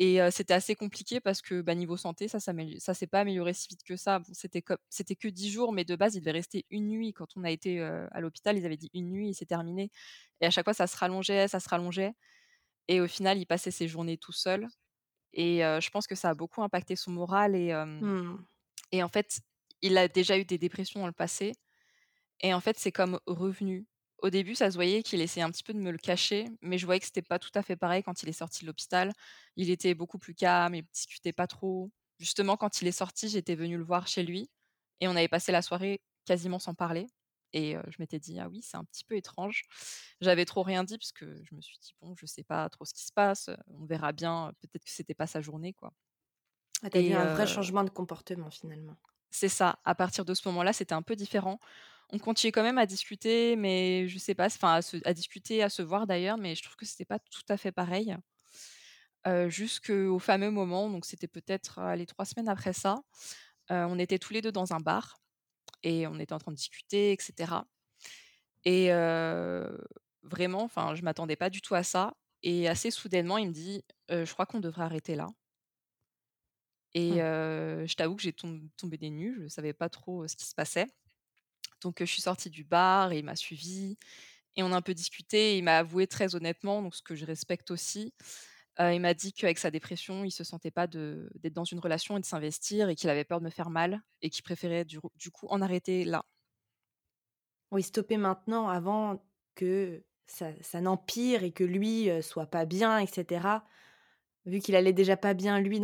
et 0.00 0.20
c'était 0.32 0.54
assez 0.54 0.74
compliqué 0.76 1.20
parce 1.20 1.42
que, 1.42 1.60
bah, 1.62 1.74
niveau 1.76 1.96
santé, 1.98 2.28
ça 2.28 2.40
s'amélio 2.40 2.78
ça 2.80 2.94
s'est 2.94 3.06
pas 3.06 3.20
amélioré 3.20 3.52
si 3.54 3.68
vite 3.68 3.84
que 3.84 3.96
ça. 3.96 4.20
Bon, 4.20 4.32
c'était 4.34 4.62
que 4.62 5.28
10 5.28 5.50
jours, 5.50 5.72
mais 5.74 5.84
de 5.84 5.94
base, 5.96 6.16
il 6.16 6.20
devait 6.20 6.32
rester 6.32 6.66
une 6.70 6.88
nuit. 6.88 7.12
Quand 7.12 7.28
on 7.36 7.44
a 7.44 7.50
été, 7.50 7.80
à 7.82 8.20
l'hôpital, 8.20 8.56
ils 8.58 8.66
avaient 8.66 8.78
dit 8.78 8.90
une 8.94 9.10
nuit 9.10 9.30
et 9.30 9.34
c'est 9.34 9.46
terminé 9.46 9.90
et 10.40 10.46
à 10.46 10.50
chaque 10.50 10.64
fois, 10.66 10.74
ça 10.74 10.86
se 10.86 10.96
rallongeait, 10.96 11.48
ça 11.48 11.60
se 11.60 11.68
rallongeait 11.68 12.14
et 12.88 13.00
au 13.00 13.08
final, 13.08 13.38
il 13.38 13.46
passait 13.46 13.70
ses 13.72 13.88
journées 13.88 14.18
tout 14.18 14.32
seul 14.32 14.68
et 15.34 15.60
je 15.60 15.90
pense 15.90 16.06
que 16.08 16.16
ça 16.16 16.30
a 16.30 16.34
beaucoup 16.34 16.62
impacté 16.62 16.96
son 16.96 17.12
moral 17.12 17.56
et 17.56 17.72
Mmh. 18.00 18.44
et 18.92 19.02
en 19.02 19.08
fait, 19.08 19.40
il 19.82 19.96
a 19.98 20.08
déjà 20.08 20.38
eu 20.38 20.44
des 20.44 20.58
dépressions 20.58 21.00
dans 21.00 21.06
le 21.06 21.12
passé 21.12 21.52
et 22.40 22.54
en 22.54 22.60
fait, 22.60 22.78
c'est 22.78 22.92
comme 22.92 23.20
revenu. 23.26 23.86
Au 24.22 24.28
début, 24.30 24.54
ça 24.54 24.70
se 24.70 24.76
voyait 24.76 25.02
qu'il 25.02 25.20
essayait 25.22 25.44
un 25.44 25.50
petit 25.50 25.62
peu 25.62 25.72
de 25.72 25.78
me 25.78 25.90
le 25.90 25.96
cacher, 25.98 26.50
mais 26.60 26.76
je 26.78 26.84
voyais 26.84 27.00
que 27.00 27.06
c'était 27.06 27.22
pas 27.22 27.38
tout 27.38 27.50
à 27.54 27.62
fait 27.62 27.76
pareil 27.76 28.02
quand 28.02 28.22
il 28.22 28.28
est 28.28 28.32
sorti 28.32 28.62
de 28.62 28.66
l'hôpital. 28.66 29.12
Il 29.56 29.70
était 29.70 29.94
beaucoup 29.94 30.18
plus 30.18 30.34
calme, 30.34 30.74
il 30.74 30.84
discutait 30.92 31.32
pas 31.32 31.46
trop. 31.46 31.90
Justement, 32.18 32.56
quand 32.58 32.82
il 32.82 32.88
est 32.88 32.92
sorti, 32.92 33.28
j'étais 33.30 33.54
venue 33.54 33.78
le 33.78 33.84
voir 33.84 34.06
chez 34.08 34.22
lui 34.22 34.50
et 35.00 35.08
on 35.08 35.12
avait 35.16 35.28
passé 35.28 35.52
la 35.52 35.62
soirée 35.62 36.02
quasiment 36.26 36.58
sans 36.58 36.74
parler 36.74 37.06
et 37.54 37.76
je 37.88 37.96
m'étais 37.98 38.18
dit: 38.18 38.38
«Ah 38.38 38.48
oui, 38.48 38.60
c'est 38.62 38.76
un 38.76 38.84
petit 38.84 39.04
peu 39.04 39.16
étrange». 39.16 39.64
J'avais 40.20 40.44
trop 40.44 40.62
rien 40.62 40.84
dit 40.84 40.98
parce 40.98 41.12
que 41.12 41.42
je 41.42 41.54
me 41.54 41.60
suis 41.62 41.78
dit: 41.80 41.94
«Bon, 42.00 42.14
je 42.16 42.26
sais 42.26 42.44
pas 42.44 42.68
trop 42.68 42.84
ce 42.84 42.92
qui 42.94 43.04
se 43.06 43.12
passe, 43.12 43.48
on 43.68 43.86
verra 43.86 44.12
bien, 44.12 44.52
peut-être 44.60 44.84
que 44.84 44.90
c'était 44.90 45.14
pas 45.14 45.26
sa 45.26 45.40
journée, 45.40 45.72
quoi» 45.72 45.94
Ah, 46.82 46.90
tu 46.90 46.98
as 46.98 47.02
vu 47.02 47.14
et 47.14 47.14
un 47.14 47.24
vrai 47.24 47.46
changement 47.46 47.84
de 47.84 47.88
comportement 47.88 48.50
finalement? 48.50 48.98
c'est 49.30 49.48
ça, 49.48 49.78
à 49.84 49.94
partir 49.94 50.24
de 50.24 50.34
ce 50.34 50.46
moment-là, 50.48 50.72
c'était 50.72 50.94
un 50.94 51.02
peu 51.02 51.14
différent. 51.16 51.58
On 52.12 52.18
continuait 52.18 52.52
quand 52.52 52.62
même 52.62 52.78
à 52.78 52.86
discuter, 52.86 53.56
mais 53.56 54.08
je 54.08 54.18
sais 54.18 54.34
pas, 54.34 54.46
enfin 54.46 54.74
à 54.74 54.82
se 54.82 54.96
à 55.04 55.14
discuter, 55.14 55.62
à 55.62 55.68
se 55.68 55.82
voir 55.82 56.06
d'ailleurs, 56.06 56.38
mais 56.38 56.54
je 56.56 56.62
trouve 56.62 56.76
que 56.76 56.86
c'était 56.86 57.04
pas 57.04 57.18
tout 57.20 57.42
à 57.48 57.56
fait 57.56 57.72
pareil. 57.72 58.16
Jusqu'au 59.48 60.18
fameux 60.18 60.50
moment, 60.50 60.88
donc 60.90 61.04
c'était 61.04 61.28
peut-être, 61.28 61.78
allez 61.78 62.06
3 62.06 62.24
semaines 62.24 62.48
après 62.48 62.72
ça, 62.72 63.02
on 63.70 63.98
était 63.98 64.18
tous 64.18 64.32
les 64.32 64.42
2 64.42 64.52
dans 64.52 64.72
un 64.74 64.80
bar 64.80 65.18
et 65.84 66.06
on 66.08 66.18
était 66.20 66.34
en 66.34 66.38
train 66.40 66.52
de 66.52 66.56
discuter 66.56 67.12
et 67.12 67.18
cetera 67.20 67.66
et 68.64 68.90
vraiment, 70.22 70.62
enfin, 70.64 70.94
je 70.94 71.02
m'attendais 71.02 71.36
pas 71.36 71.50
du 71.50 71.60
tout 71.62 71.74
à 71.74 71.82
ça 71.82 72.14
et 72.42 72.68
assez 72.68 72.90
soudainement, 72.90 73.38
il 73.38 73.48
me 73.48 73.52
dit: 73.52 73.84
«Heu, 74.10 74.24
je 74.24 74.32
crois 74.32 74.46
qu'on 74.46 74.60
devrait 74.60 74.84
arrêter 74.84 75.14
là» 75.14 75.28
et 76.94 77.16
Mmh. 77.16 77.24
je 77.86 77.94
t'avoue 77.94 78.16
que 78.16 78.22
j'ai 78.22 78.32
tom 78.32 78.68
tombé 78.76 78.98
des 78.98 79.10
nues, 79.10 79.38
je 79.42 79.48
savais 79.48 79.72
pas 79.72 79.88
trop, 79.88 80.26
ce 80.28 80.36
qui 80.36 80.44
se 80.46 80.54
passait. 80.54 80.86
Donc, 81.80 81.96
je 82.00 82.04
suis 82.04 82.22
sortie 82.22 82.50
du 82.50 82.64
bar 82.64 83.12
et 83.12 83.18
il 83.18 83.24
m'a 83.24 83.36
suivie 83.36 83.98
et 84.56 84.62
on 84.62 84.72
a 84.72 84.76
un 84.76 84.82
peu 84.82 84.94
discuté 84.94 85.54
et 85.54 85.58
il 85.58 85.64
m'a 85.64 85.78
avoué 85.78 86.06
très 86.06 86.34
honnêtement, 86.34 86.82
donc 86.82 86.94
ce 86.94 87.02
que 87.02 87.14
je 87.14 87.24
respecte 87.24 87.70
aussi, 87.70 88.14
il 88.78 89.00
m'a 89.00 89.14
dit 89.14 89.32
qu'avec 89.32 89.58
sa 89.58 89.70
dépression, 89.70 90.24
il 90.24 90.30
se 90.30 90.42
sentait 90.42 90.70
pas 90.70 90.86
d'être 90.86 91.52
dans 91.52 91.64
une 91.64 91.80
relation 91.80 92.16
et 92.16 92.20
de 92.20 92.24
s'investir 92.24 92.88
et 92.88 92.96
qu'il 92.96 93.10
avait 93.10 93.24
peur 93.24 93.40
de 93.40 93.44
me 93.44 93.50
faire 93.50 93.70
mal 93.70 94.00
et 94.22 94.30
qu'il 94.30 94.42
préférait 94.42 94.84
du 94.84 95.00
coup 95.00 95.46
en 95.48 95.60
arrêter 95.60 96.04
là. 96.04 96.24
Oui, 97.70 97.82
stopper 97.82 98.16
maintenant 98.16 98.68
avant 98.68 99.22
que 99.54 100.02
ça 100.26 100.80
n'empire 100.80 101.44
et 101.44 101.52
que 101.52 101.62
lui, 101.64 102.08
soit 102.22 102.46
pas 102.46 102.64
bien 102.64 102.98
et 102.98 103.06
cetera. 103.06 103.66
Vu 104.46 104.60
qu'il 104.60 104.74
allait 104.74 104.94
déjà 104.94 105.16
pas 105.16 105.34
bien 105.34 105.60
lui 105.60 105.80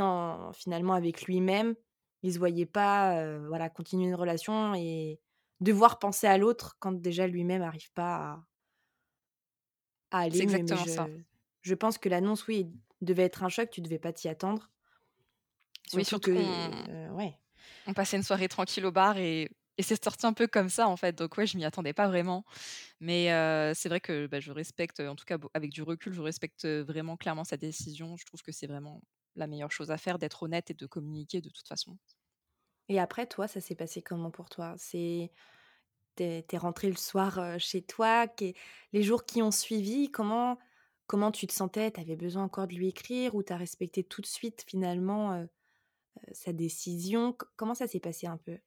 finalement 0.55 0.95
avec 0.95 1.23
lui-même, 1.23 1.75
il 2.23 2.33
se 2.33 2.39
voyait 2.39 2.67
pas, 2.67 3.39
voilà, 3.47 3.69
continuer 3.69 4.07
une 4.09 4.15
relation 4.15 4.75
et 4.75 5.21
devoir 5.61 5.99
penser 5.99 6.27
à 6.27 6.39
l'autre 6.39 6.77
quand 6.81 6.93
déjà 6.93 7.27
lui-même 7.27 7.63
arrive 7.63 7.93
pas 7.93 8.17
à 8.17 8.47
à 10.11 10.19
C'est 10.31 10.43
aller. 10.43 10.47
Mais 10.47 10.63
exactement 10.63 10.87
ça. 10.87 11.11
je 11.63 11.75
pense 11.75 11.99
que 11.99 12.09
l'annonce, 12.09 12.47
oui, 12.49 12.73
devait 13.01 13.25
être 13.25 13.45
un 13.45 13.49
choc, 13.49 13.71
tu 13.71 13.81
devais 13.81 13.99
pas 14.01 14.13
t'y 14.13 14.29
attendre. 14.29 14.71
Oui, 15.93 16.05
Surtout 16.05 16.21
surtout 16.21 16.31
que, 16.31 16.39
heu, 16.89 17.11
ouais. 17.13 17.41
on 17.87 17.95
passait 17.95 18.17
une 18.17 18.23
soirée 18.23 18.49
tranquille 18.49 18.85
au 18.87 18.93
bar 18.93 19.17
et 19.19 19.51
et 19.79 19.83
c'est 19.83 20.03
sorti 20.03 20.25
un 20.27 20.33
peu 20.33 20.47
comme 20.47 20.71
ça, 20.71 20.89
en 20.89 20.97
fait, 20.97 21.13
donc 21.19 21.37
ouais, 21.37 21.47
je 21.47 21.59
m'y 21.59 21.65
attendais 21.67 21.93
pas 21.93 22.09
vraiment. 22.09 22.47
Mais 23.01 23.29
c'est 23.75 23.89
vrai 23.89 24.01
que, 24.01 24.29
bah, 24.29 24.41
je 24.41 24.53
respecte, 24.53 25.01
en 25.01 25.17
tout 25.17 25.25
cas 25.25 25.39
avec 25.55 25.73
du 25.73 25.83
recul, 25.83 26.13
je 26.15 26.23
respecte, 26.23 26.67
vraiment 26.67 27.17
clairement 27.17 27.45
sa 27.45 27.57
décision. 27.57 28.17
Je 28.19 28.27
trouve 28.27 28.43
que 28.43 28.53
c'est 28.53 28.69
vraiment 28.69 29.03
la 29.35 29.49
meilleure 29.49 29.73
chose 29.73 29.91
à 29.91 29.99
faire 29.99 30.21
d'être 30.21 30.45
honnête 30.45 30.71
et 30.71 30.75
de 30.75 30.87
communiquer 30.87 31.41
de 31.41 31.51
toute 31.51 31.67
façon. 31.69 31.99
Et 32.89 33.01
après 33.01 33.27
toi, 33.27 33.49
ça 33.49 33.61
s'est 33.61 33.75
passé 33.75 34.03
comment 34.03 34.31
pour 34.31 34.49
toi? 34.49 34.75
C'est 34.79 35.31
tu 36.17 36.25
es 36.25 36.59
rentrée 36.59 36.89
le 36.89 36.97
soir, 36.97 37.59
chez 37.59 37.83
toi, 37.83 38.27
les 38.93 39.03
jours 39.03 39.27
qui 39.27 39.43
ont 39.43 39.51
suivi, 39.51 40.11
comment 40.11 40.59
comment 41.07 41.31
tu 41.31 41.47
te 41.47 41.53
sentais? 41.53 41.91
Tu 41.91 42.01
avais 42.01 42.17
besoin 42.17 42.45
encore 42.45 42.67
de 42.67 42.75
lui 42.75 42.89
écrire 42.89 43.35
ou 43.35 43.43
tu 43.43 43.53
as 43.53 43.57
respecté 43.57 44.03
tout 44.03 44.23
de 44.23 44.27
suite 44.27 44.65
finalement, 44.67 45.47
sa 46.33 46.53
décision? 46.53 47.33
Co 47.33 47.47
comment 47.57 47.75
ça 47.75 47.87
s'est 47.87 48.01
passé 48.01 48.27
un 48.27 48.39
peu? 48.39 48.59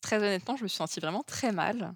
Très 0.00 0.16
honnêtement, 0.16 0.56
je 0.56 0.64
me 0.64 0.68
suis 0.68 0.78
sentie 0.78 0.98
vraiment 0.98 1.22
très 1.22 1.52
mal. 1.52 1.94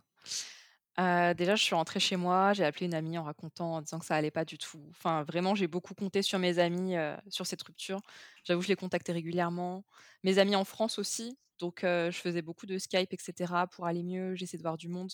Heu, 0.99 1.35
déjà, 1.35 1.57
je 1.57 1.63
suis 1.63 1.75
rentrée 1.75 1.99
chez 2.01 2.17
moi, 2.17 2.53
j'ai 2.53 2.65
appelé 2.65 2.87
une 2.87 2.95
amie 2.95 3.19
en 3.19 3.25
racontant, 3.25 3.75
en 3.77 3.83
disant 3.83 3.99
que 3.99 4.05
ça 4.07 4.15
allait 4.15 4.31
pas 4.31 4.45
du 4.45 4.59
tout. 4.59 4.87
Enfin, 4.91 5.25
vraiment, 5.25 5.55
j'ai 5.55 5.67
beaucoup 5.67 5.95
compté 5.95 6.23
sur 6.23 6.39
mes 6.39 6.59
amis, 6.61 6.97
heu, 6.97 7.17
sur 7.29 7.47
cette 7.47 7.63
rupture. 7.63 8.01
J'avoue, 8.45 8.63
je 8.63 8.69
les 8.69 8.77
contactais 8.77 9.13
régulièrement. 9.13 9.85
Mes 10.23 10.39
amis 10.39 10.55
en 10.57 10.65
France 10.65 10.99
aussi, 10.99 11.37
donc 11.59 11.83
heu, 11.85 12.11
je 12.13 12.19
faisais 12.19 12.43
beaucoup 12.43 12.67
de 12.67 12.79
Skype 12.79 13.13
et 13.13 13.17
cetera 13.21 13.67
pour 13.67 13.87
aller 13.87 14.03
mieux. 14.05 14.35
J'essayais 14.37 14.59
de 14.59 14.63
voir 14.63 14.77
du 14.79 14.89
monde 14.89 15.11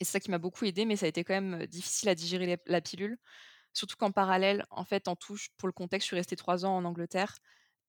et 0.00 0.04
c'est 0.04 0.12
ça 0.12 0.20
qui 0.20 0.30
m'a 0.30 0.38
beaucoup 0.38 0.64
aidée, 0.64 0.84
mais 0.84 0.96
ça 0.96 1.06
a 1.06 1.08
été 1.08 1.24
quand 1.24 1.34
même, 1.40 1.66
difficile 1.66 2.08
à 2.10 2.14
digérer 2.14 2.58
la 2.66 2.80
pilule. 2.80 3.18
Surtout 3.74 3.96
qu'en 3.96 4.12
parallèle, 4.12 4.66
en 4.70 4.84
fait, 4.84 5.08
en 5.08 5.16
touche 5.16 5.50
pour 5.58 5.68
le 5.68 5.72
contexte, 5.72 6.06
je 6.06 6.08
suis 6.08 6.16
restée 6.16 6.36
3 6.36 6.64
ans 6.66 6.76
en 6.76 6.84
Angleterre 6.86 7.36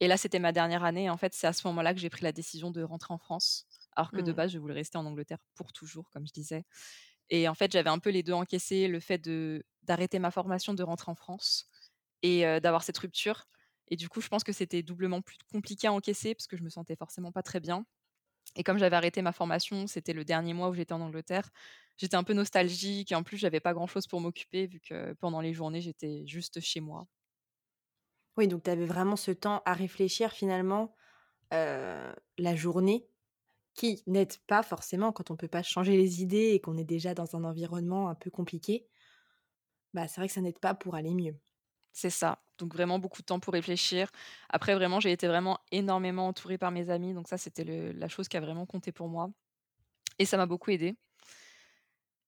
et 0.02 0.08
là, 0.08 0.18
c'était 0.18 0.40
ma 0.40 0.52
dernière 0.54 0.84
année. 0.86 1.10
En 1.10 1.18
fait, 1.18 1.34
c'est 1.34 1.48
à 1.48 1.54
ce 1.54 1.68
moment-là 1.68 1.94
que 1.96 2.00
j'ai 2.02 2.10
pris 2.12 2.24
la 2.24 2.34
décision 2.34 2.72
de 2.72 2.84
rentrer 2.84 3.14
en 3.14 3.18
France, 3.20 3.68
alors 3.98 4.14
que 4.14 4.22
de 4.22 4.32
Mmh. 4.32 4.36
base, 4.36 4.52
je 4.54 4.60
voulais 4.60 4.76
rester 4.76 4.98
en 5.00 5.06
Angleterre 5.08 5.40
pour 5.56 5.74
toujours, 5.74 6.10
comme 6.12 6.28
je 6.28 6.34
disais 6.34 6.66
et 7.30 7.48
en 7.50 7.56
fait, 7.56 7.72
j'avais 7.72 7.90
un 7.90 8.00
peu 8.00 8.10
les 8.10 8.24
2 8.24 8.34
encaissés, 8.34 8.88
le 8.88 9.00
fait 9.00 9.22
d'arrêter 9.84 10.20
ma 10.20 10.32
formation, 10.32 10.74
de 10.74 10.84
rentrer 10.84 11.12
en 11.12 11.16
France 11.16 11.70
et 12.24 12.42
d'avoir 12.62 12.84
cette 12.84 12.98
rupture 12.98 13.46
et 13.90 13.96
du 13.96 14.10
coup, 14.10 14.22
je 14.22 14.28
pense 14.30 14.44
que 14.44 14.52
c'était 14.54 14.84
doublement 14.84 15.22
plus 15.22 15.38
compliqué 15.52 15.88
à 15.88 15.94
encaisser 15.94 16.36
parce 16.36 16.48
que 16.48 16.58
je 16.58 16.64
me 16.64 16.70
sentais 16.70 16.96
forcément 16.98 17.32
pas 17.32 17.44
très 17.44 17.60
bien 17.62 17.86
et 18.56 18.64
comme 18.64 18.78
j'avais 18.80 18.96
arrêté 18.96 19.22
ma 19.22 19.32
formation, 19.34 19.88
c'était 19.88 20.14
le 20.14 20.26
dernier 20.26 20.54
mois 20.54 20.70
où 20.70 20.74
j'étais 20.74 20.94
en 20.94 21.02
Angleterre, 21.02 21.50
j'étais 21.98 22.16
un 22.16 22.24
peu 22.24 22.34
nostalgique 22.34 23.12
et 23.12 23.16
en 23.16 23.24
plus, 23.24 23.38
j'avais 23.38 23.60
pas 23.62 23.74
grand-chose 23.74 24.08
pour 24.08 24.22
m'occuper 24.22 24.68
vu 24.68 24.80
que 24.82 25.14
pendant 25.14 25.42
les 25.42 25.54
journées, 25.54 25.82
j'étais 25.82 26.24
juste 26.28 26.60
chez 26.62 26.80
moi. 26.82 27.08
Oui, 28.38 28.48
donc 28.48 28.64
tu 28.64 28.70
avais 28.70 28.86
vraiment 28.86 29.16
ce 29.16 29.32
temps 29.32 29.62
à 29.66 29.74
réfléchir 29.74 30.32
finalement, 30.32 30.96
la 31.52 32.56
journée 32.56 33.08
qui 33.78 34.04
n'aide 34.08 34.36
pas 34.48 34.64
forcément 34.64 35.14
quand 35.14 35.32
on 35.32 35.38
peut 35.38 35.48
pas 35.48 35.64
changer 35.64 35.96
les 35.96 36.22
idées 36.22 36.52
et 36.54 36.60
qu'on 36.60 36.78
est 36.78 36.84
déjà 36.84 37.14
dans 37.14 37.38
un 37.38 37.46
environnement 37.46 38.10
un 38.10 38.16
peu 38.16 38.30
compliqué, 38.32 38.88
bah, 39.94 40.08
c'est 40.08 40.20
vrai 40.22 40.28
que 40.28 40.34
ça 40.34 40.42
n'aide 40.42 40.60
pas 40.60 40.74
pour 40.76 40.96
aller 40.96 41.14
mieux. 41.14 41.36
C'est 41.94 42.10
ça, 42.12 42.44
donc 42.60 42.74
vraiment 42.74 43.00
beaucoup 43.00 43.22
de 43.22 43.26
temps 43.26 43.40
pour 43.40 43.54
réfléchir. 43.54 44.12
Après 44.50 44.76
vraiment, 44.76 45.00
j'ai 45.00 45.12
été 45.12 45.28
vraiment 45.28 45.60
énormément 45.72 46.28
entourée 46.28 46.58
par 46.60 46.72
mes 46.72 46.90
amis, 46.90 47.14
donc 47.14 47.28
ça, 47.28 47.38
c'était 47.38 47.64
la 47.64 48.08
chose 48.08 48.28
qui 48.28 48.38
a 48.38 48.42
vraiment 48.42 48.66
compté 48.68 48.92
pour 48.92 49.08
moi 49.08 49.32
et 50.20 50.26
ça 50.26 50.38
m'a 50.38 50.48
beaucoup 50.48 50.72
aidée 50.72 50.98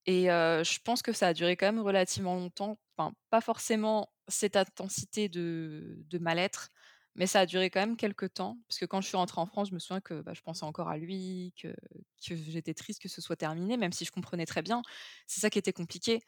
et 0.05 0.25
je 0.25 0.79
pense 0.81 1.01
que 1.01 1.11
ça 1.13 1.27
a 1.27 1.33
duré 1.33 1.55
quand 1.57 1.67
même 1.67 1.79
relativement 1.81 2.35
longtemps, 2.35 2.79
enfin, 2.97 3.13
pas 3.29 3.41
forcément 3.41 4.11
cette 4.27 4.55
intensité 4.55 5.29
de 5.29 5.97
de 6.07 6.17
mal-être, 6.17 6.69
mais 7.15 7.27
ça 7.27 7.41
a 7.41 7.45
duré 7.45 7.69
quand 7.69 7.79
même 7.81 7.97
quelque 7.97 8.25
temps. 8.25 8.57
Parce 8.67 8.79
que 8.79 8.85
quand 8.85 9.01
je 9.01 9.07
suis 9.07 9.17
rentrée 9.17 9.41
en 9.41 9.45
France, 9.45 9.69
je 9.69 9.73
me 9.73 9.79
souviens 9.79 10.01
que, 10.01 10.21
bah, 10.21 10.33
je 10.33 10.41
pensais 10.41 10.65
encore 10.65 10.89
à 10.89 10.97
lui, 10.97 11.53
que 11.61 11.75
j'étais 12.19 12.73
triste 12.73 13.01
que 13.01 13.09
ce 13.09 13.21
soit 13.21 13.35
terminé, 13.35 13.77
même 13.77 13.91
si 13.91 14.05
je 14.05 14.11
comprenais 14.11 14.45
très 14.45 14.61
bien. 14.61 14.81
C'est 15.27 15.41
ça 15.41 15.49
qui 15.49 15.59
était 15.59 15.73
compliqué 15.73 16.21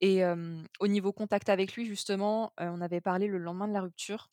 et 0.00 0.22
au 0.80 0.88
niveau 0.88 1.12
contact 1.12 1.48
avec 1.48 1.74
lui 1.76 1.86
justement, 1.86 2.52
on 2.58 2.80
avait 2.80 3.00
parlé 3.00 3.28
le 3.28 3.38
lendemain 3.38 3.68
de 3.68 3.72
la 3.72 3.82
rupture 3.82 4.30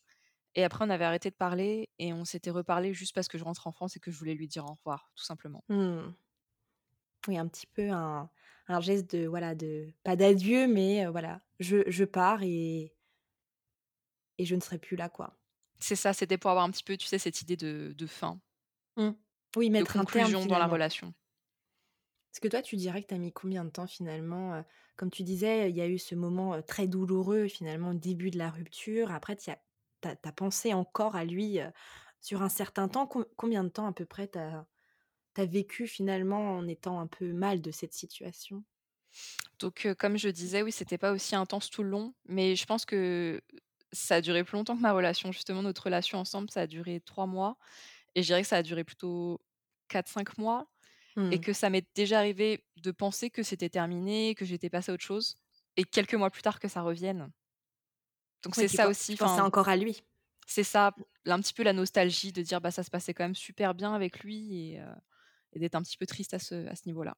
et 0.56 0.64
après 0.64 0.86
on 0.86 0.90
avait 0.90 1.06
arrêté 1.06 1.30
de 1.30 1.36
parler 1.36 1.90
et 2.00 2.14
on 2.14 2.26
s'était 2.26 2.52
reparlé 2.52 2.94
juste 2.94 3.16
parce 3.16 3.28
que 3.28 3.38
je 3.38 3.44
rentre 3.44 3.68
en 3.68 3.72
France 3.72 3.96
et 3.98 4.00
que 4.00 4.12
je 4.12 4.18
voulais 4.18 4.36
lui 4.36 4.48
dire 4.48 4.66
au 4.66 4.74
revoir, 4.76 5.12
tout 5.16 5.24
simplement. 5.26 5.64
Mmh. 5.70 6.14
Oui, 7.28 7.38
un 7.38 7.48
petit 7.48 7.68
peu 7.68 7.90
un 7.92 8.30
geste 8.82 9.16
de 9.16 9.28
voilà, 9.28 9.56
de 9.56 9.94
pas 10.04 10.16
d'adieu, 10.16 10.68
mais 10.68 11.06
voilà, 11.08 11.42
je 11.60 11.90
je 11.90 12.04
pars 12.06 12.44
et 12.44 12.94
et 14.40 14.46
je 14.46 14.56
ne 14.56 14.62
serai 14.62 14.80
plus 14.80 14.98
là, 14.98 15.08
quoi. 15.10 15.39
C'est 15.80 15.96
ça, 15.96 16.14
c'était 16.14 16.38
pour 16.38 16.52
avoir 16.52 16.66
un 16.66 16.72
petit 16.72 16.84
peu, 16.84 16.98
tu 16.98 17.08
sais, 17.08 17.20
cette 17.20 17.42
idée 17.42 17.58
de 17.58 17.94
de 17.98 18.08
fin, 18.08 18.40
Mmh. 18.98 19.12
Oui, 19.56 19.68
de 19.68 19.74
mettre 19.74 19.98
un 19.98 20.06
terme 20.06 20.46
dans 20.48 20.60
la 20.60 20.68
relation. 20.68 21.14
Est-ce 22.34 22.42
que 22.42 22.48
toi, 22.48 22.62
tu 22.62 22.76
dirais 22.76 23.02
que 23.02 23.08
tu 23.08 23.14
as 23.16 23.18
mis 23.18 23.32
combien 23.34 23.66
de 23.66 23.70
temps 23.72 23.88
finalement, 23.88 24.64
comme 24.96 25.10
tu 25.10 25.24
disais, 25.24 25.70
il 25.70 25.76
y 25.76 25.82
a 25.82 25.88
eu 25.88 25.98
ce 25.98 26.14
moment, 26.16 26.62
très 26.62 26.88
douloureux 26.88 27.48
finalement, 27.48 27.90
le 27.92 27.98
début 28.00 28.30
de 28.30 28.38
la 28.38 28.50
rupture. 28.52 29.12
Après 29.12 29.36
tu 29.36 29.50
as 29.50 30.32
pensé 30.34 30.74
encore 30.74 31.16
à 31.16 31.26
lui, 31.26 31.60
sur 32.22 32.42
un 32.42 32.50
certain 32.50 32.88
temps. 32.88 33.08
Com 33.08 33.26
combien 33.36 33.64
de 33.64 33.70
temps 33.70 33.88
à 33.88 33.94
peu 33.94 34.06
près 34.06 34.28
tu 34.28 34.38
as 34.38 35.46
vécu 35.46 35.88
finalement 35.88 36.58
en 36.58 36.68
étant 36.68 37.00
un 37.00 37.08
peu 37.08 37.34
mal 37.34 37.62
de 37.62 37.72
cette 37.72 37.94
situation? 37.94 38.64
Donc 39.60 39.88
comme 39.98 40.18
je 40.18 40.30
disais, 40.30 40.62
oui, 40.62 40.72
c'était 40.72 40.98
pas 40.98 41.12
aussi 41.12 41.36
intense 41.36 41.70
tout 41.70 41.84
le 41.84 41.90
long, 41.90 42.14
mais 42.26 42.56
je 42.56 42.66
pense 42.66 42.86
que 42.86 43.42
ça 43.92 44.16
a 44.16 44.22
duré 44.22 44.44
plus 44.44 44.58
longtemps 44.58 44.76
que 44.78 44.82
ma 44.82 44.94
relation. 44.94 45.32
Justement, 45.32 45.62
notre 45.64 45.84
relation 45.84 46.20
ensemble, 46.20 46.50
ça 46.52 46.62
a 46.62 46.68
duré 46.68 47.02
3 47.02 47.28
mois 47.28 47.58
et 48.16 48.24
je 48.24 48.28
dirais 48.28 48.44
que 48.44 48.48
ça 48.50 48.58
a 48.58 48.64
duré 48.64 48.84
plutôt 48.86 49.42
quatre 49.90 50.10
cinq 50.10 50.38
mois 50.38 50.70
et 51.32 51.40
Mmh. 51.40 51.42
que 51.42 51.54
ça 51.54 51.70
m'est 51.72 51.88
déjà 51.96 52.20
arrivé 52.20 52.66
de 52.78 52.92
penser 52.92 53.30
que 53.32 53.44
c'était 53.44 53.70
terminé, 53.70 54.36
que 54.36 54.46
j'étais 54.46 54.70
passée 54.72 54.92
à 54.92 54.96
autre 54.96 55.04
chose 55.06 55.36
et 55.78 55.86
quelques 55.86 56.16
mois 56.16 56.32
plus 56.32 56.44
tard 56.44 56.60
que 56.60 56.68
ça 56.70 56.82
revienne. 56.84 57.32
Donc 58.44 58.56
Oui, 58.58 58.66
c'est 58.68 58.68
ça 58.68 58.88
aussi, 58.88 59.18
tu 59.18 59.18
pensais 59.18 59.42
encore 59.42 59.70
à 59.70 59.76
lui? 59.76 60.04
c'est 60.48 60.64
ça, 60.64 60.96
un 61.26 61.40
petit 61.42 61.54
peu 61.54 61.64
la 61.64 61.74
nostalgie 61.74 62.32
de 62.32 62.42
dire: 62.42 62.62
«Bah, 62.62 62.72
ça 62.72 62.84
se 62.84 62.90
passait 62.92 63.14
quand 63.14 63.24
même 63.24 63.36
super 63.36 63.76
bien 63.76 63.94
avec 63.94 64.22
lui» 64.22 64.74
et 64.76 65.60
d'être 65.60 65.76
un 65.76 65.82
petit 65.84 65.98
peu 65.98 66.06
triste 66.06 66.34
à 66.34 66.40
ce 66.40 66.68
à 66.68 66.76
ce 66.76 66.84
niveau-là. 66.88 67.18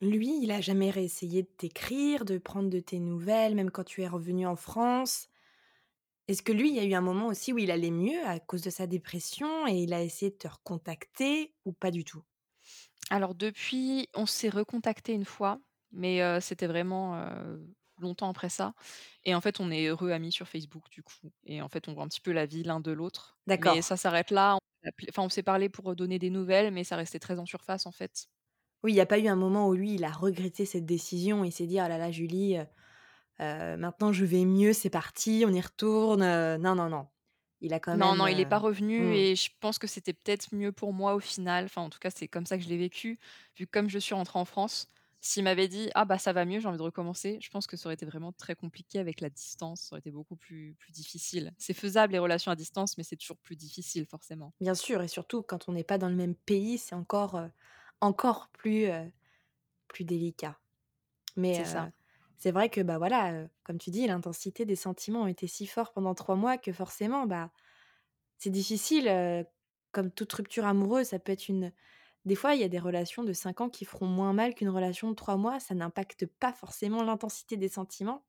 Lui, 0.00 0.40
il 0.40 0.52
a 0.52 0.60
jamais 0.60 0.88
réessayé 0.92 1.42
de 1.42 1.48
t'écrire, 1.48 2.24
de 2.24 2.38
prendre 2.38 2.70
de 2.70 2.78
tes 2.78 3.00
nouvelles, 3.00 3.56
même 3.56 3.72
quand 3.72 3.82
tu 3.82 4.02
es 4.02 4.06
revenue 4.08 4.46
en 4.46 4.54
France? 4.54 5.26
Est-ce 6.28 6.42
que 6.42 6.52
lui, 6.52 6.68
il 6.68 6.74
y 6.74 6.80
a 6.80 6.84
eu 6.84 6.92
un 6.94 7.00
moment 7.00 7.28
aussi 7.28 7.52
où 7.54 7.58
il 7.58 7.70
allait 7.70 7.90
mieux 7.90 8.26
à 8.26 8.38
cause 8.38 8.60
de 8.62 8.68
sa 8.70 8.86
dépression 8.86 9.66
et 9.66 9.72
il 9.82 9.92
a 9.94 10.02
essayé 10.02 10.30
de 10.32 10.36
te 10.36 10.48
recontacter 10.48 11.54
ou 11.64 11.72
pas 11.72 11.90
du 11.90 12.04
tout? 12.04 12.22
Alors 13.10 13.34
depuis, 13.34 14.08
on 14.14 14.26
s'est 14.26 14.48
recontacté 14.48 15.12
une 15.12 15.24
fois, 15.24 15.60
mais 15.92 16.22
heu, 16.22 16.40
c'était 16.40 16.66
vraiment, 16.66 17.16
heu, 17.16 17.66
longtemps 17.98 18.28
après 18.30 18.48
ça 18.48 18.74
et 19.24 19.34
en 19.34 19.40
fait, 19.40 19.60
on 19.60 19.70
est 19.70 19.90
re-amis 19.90 20.32
sur 20.32 20.48
Facebook 20.48 20.88
du 20.90 21.02
coup 21.02 21.32
et 21.44 21.62
en 21.62 21.68
fait, 21.68 21.86
on 21.88 21.94
voit 21.94 22.04
un 22.04 22.08
petit 22.08 22.20
peu 22.20 22.32
la 22.32 22.46
vie 22.46 22.62
l'un 22.64 22.80
de 22.80 22.90
l'autre, 22.92 23.38
mais 23.56 23.82
D'accord. 23.82 23.82
ça 23.82 23.96
s'arrête 23.96 24.30
là. 24.30 24.56
On 24.56 24.90
enfin, 25.10 25.22
on 25.24 25.28
s'est 25.30 25.42
parlé 25.42 25.68
pour, 25.70 25.94
donner 25.96 26.18
des 26.18 26.30
nouvelles, 26.30 26.72
mais 26.72 26.84
ça 26.84 26.96
restait 26.96 27.18
très 27.20 27.38
en 27.38 27.46
surface, 27.46 27.86
en 27.86 27.92
fait. 27.92 28.26
Oui, 28.82 28.92
il 28.92 28.96
y 28.96 29.00
a 29.00 29.06
pas 29.06 29.18
eu 29.18 29.26
un 29.28 29.34
moment 29.36 29.68
où 29.68 29.74
lui, 29.74 29.94
il 29.94 30.04
a 30.04 30.12
regretté 30.12 30.66
cette 30.66 30.84
décision, 30.86 31.42
il 31.44 31.52
s'est 31.52 31.66
dit: 31.66 31.76
«Oh 31.80 31.88
là 31.88 31.96
là, 31.98 32.10
Julie, 32.10 32.56
heu 32.58 32.66
heu, 33.40 33.76
maintenant 33.76 34.12
je 34.12 34.24
vais 34.24 34.44
mieux, 34.44 34.72
c'est 34.72 34.90
parti, 34.90 35.44
on 35.46 35.52
y 35.52 35.60
retourne», 35.60 36.22
heu, 36.22 36.56
non, 36.58 36.74
non, 36.74 36.88
non. 36.90 37.08
Il 37.60 37.72
a 37.74 37.80
quand 37.80 37.96
Non, 37.96 37.96
même, 37.96 38.16
non, 38.16 38.26
il 38.26 38.40
est 38.40 38.44
pas 38.46 38.58
heu 38.58 38.58
revenu 38.58 39.04
mmh, 39.04 39.14
et 39.14 39.36
je 39.36 39.50
pense 39.60 39.78
que 39.78 39.86
c'était 39.86 40.12
peut-être 40.14 40.52
mieux 40.54 40.72
pour 40.72 40.92
moi 40.92 41.14
au 41.14 41.20
final. 41.20 41.66
Enfin, 41.66 41.82
en 41.82 41.90
tout 41.90 41.98
cas, 42.00 42.10
c'est 42.10 42.26
comme 42.28 42.44
ça 42.46 42.56
que 42.58 42.64
je 42.64 42.68
l'ai 42.68 42.76
vécu. 42.78 43.18
Vu 43.56 43.66
que 43.66 43.70
comme 43.70 43.88
je 43.88 43.98
suis 44.00 44.14
rentrée 44.14 44.38
en 44.38 44.44
France, 44.44 44.88
s'il 45.20 45.44
m'avait 45.44 45.68
dit: 45.68 45.90
«Ah 45.94 46.04
bah, 46.04 46.18
ça 46.18 46.32
va 46.32 46.44
mieux, 46.44 46.58
j'ai 46.60 46.66
envie 46.68 46.76
de 46.78 46.82
recommencer», 46.82 47.38
je 47.40 47.48
pense 47.50 47.66
que 47.68 47.76
ça 47.76 47.86
aurait 47.88 47.94
été 47.94 48.04
vraiment 48.06 48.32
très 48.32 48.56
compliqué 48.56 48.98
avec 48.98 49.20
la 49.20 49.30
distance, 49.30 49.82
ça 49.82 49.94
aurait 49.94 50.00
été 50.00 50.10
beaucoup 50.10 50.36
plus 50.36 50.74
plus 50.78 50.92
difficile. 50.92 51.52
C'est 51.56 51.72
faisable 51.74 52.12
les 52.14 52.18
relations 52.18 52.50
à 52.50 52.56
distance, 52.56 52.98
mais 52.98 53.04
c'est 53.04 53.16
toujours 53.16 53.38
plus 53.38 53.56
difficile 53.56 54.06
forcément. 54.06 54.52
bien 54.60 54.74
sûr 54.74 55.02
et 55.02 55.08
surtout 55.08 55.42
quand 55.42 55.68
on 55.68 55.72
n'est 55.72 55.84
pas 55.84 55.98
dans 55.98 56.08
le 56.08 56.14
même 56.16 56.34
pays, 56.34 56.78
c'est 56.78 56.94
encore, 56.94 57.40
encore 58.00 58.48
plus, 58.50 58.88
plus 59.88 60.04
délicat. 60.04 60.58
Mais 61.36 61.54
C'est 61.54 61.64
ça. 61.64 61.90
C'est 62.38 62.50
vrai 62.52 62.68
que, 62.70 62.80
bah, 62.80 62.98
voilà, 62.98 63.46
comme 63.64 63.78
tu 63.78 63.90
dis, 63.90 64.06
l'intensité 64.06 64.64
des 64.66 64.76
sentiments 64.76 65.26
était 65.26 65.46
si 65.46 65.66
fort 65.66 65.92
pendant 65.92 66.14
3 66.14 66.36
mois 66.36 66.58
que 66.58 66.72
forcément, 66.72 67.26
bah, 67.26 67.50
c'est 68.38 68.50
difficile, 68.50 69.46
comme 69.92 70.10
toute 70.12 70.32
rupture 70.32 70.66
amoureuse, 70.66 71.08
ça 71.08 71.18
peut 71.18 71.32
être 71.32 71.48
une 71.48 71.72
des 72.26 72.36
fois, 72.36 72.54
il 72.54 72.60
y 72.60 72.64
a 72.64 72.68
des 72.68 72.78
relations 72.80 73.24
de 73.24 73.32
5 73.34 73.60
ans 73.62 73.70
qui 73.70 73.84
feront 73.86 74.06
moins 74.06 74.32
mal 74.34 74.54
qu'une 74.54 74.70
relation 74.70 75.10
de 75.10 75.14
3 75.16 75.36
mois, 75.38 75.60
ça 75.60 75.74
n'impacte 75.74 76.26
pas 76.26 76.52
forcément 76.54 77.02
l'intensité 77.04 77.56
des 77.56 77.68
sentiments 77.68 78.26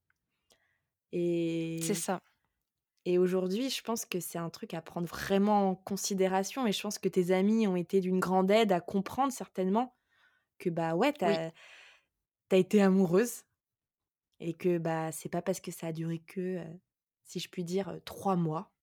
C'est 1.78 1.94
et 1.94 1.96
ça. 1.96 2.20
et 3.06 3.20
aujourd'hui, 3.20 3.70
je 3.70 3.82
pense 3.84 4.06
que 4.06 4.20
c'est 4.20 4.40
un 4.40 4.50
truc 4.50 4.74
à 4.74 4.82
prendre 4.82 5.08
vraiment 5.08 5.70
en 5.70 5.76
considération 5.76 6.66
et 6.68 6.72
je 6.72 6.82
pense 6.82 6.98
que 7.00 7.10
tes 7.10 7.32
amis 7.32 7.68
ont 7.68 7.76
été 7.76 8.02
d'une 8.02 8.20
grande 8.20 8.50
aide 8.52 8.72
à 8.72 8.82
comprendre 8.82 9.32
certainement 9.32 9.96
que, 10.60 10.70
bah, 10.72 10.96
ouais, 10.96 11.14
tu 11.14 11.26
Oui, 11.26 11.38
as 11.38 11.52
tu 12.50 12.56
as 12.56 12.60
été 12.60 12.82
amoureuse 12.82 13.44
Et 14.40 14.54
que, 14.56 14.78
bah, 14.78 15.12
c'est 15.12 15.30
pas 15.30 15.42
parce 15.42 15.62
que 15.62 15.72
ça 15.72 15.88
a 15.88 15.92
duré 15.94 16.20
que, 16.20 16.62
si 17.24 17.40
je 17.40 17.50
puis 17.50 17.64
dire, 17.64 18.00
3 18.06 18.36
mois 18.36 18.74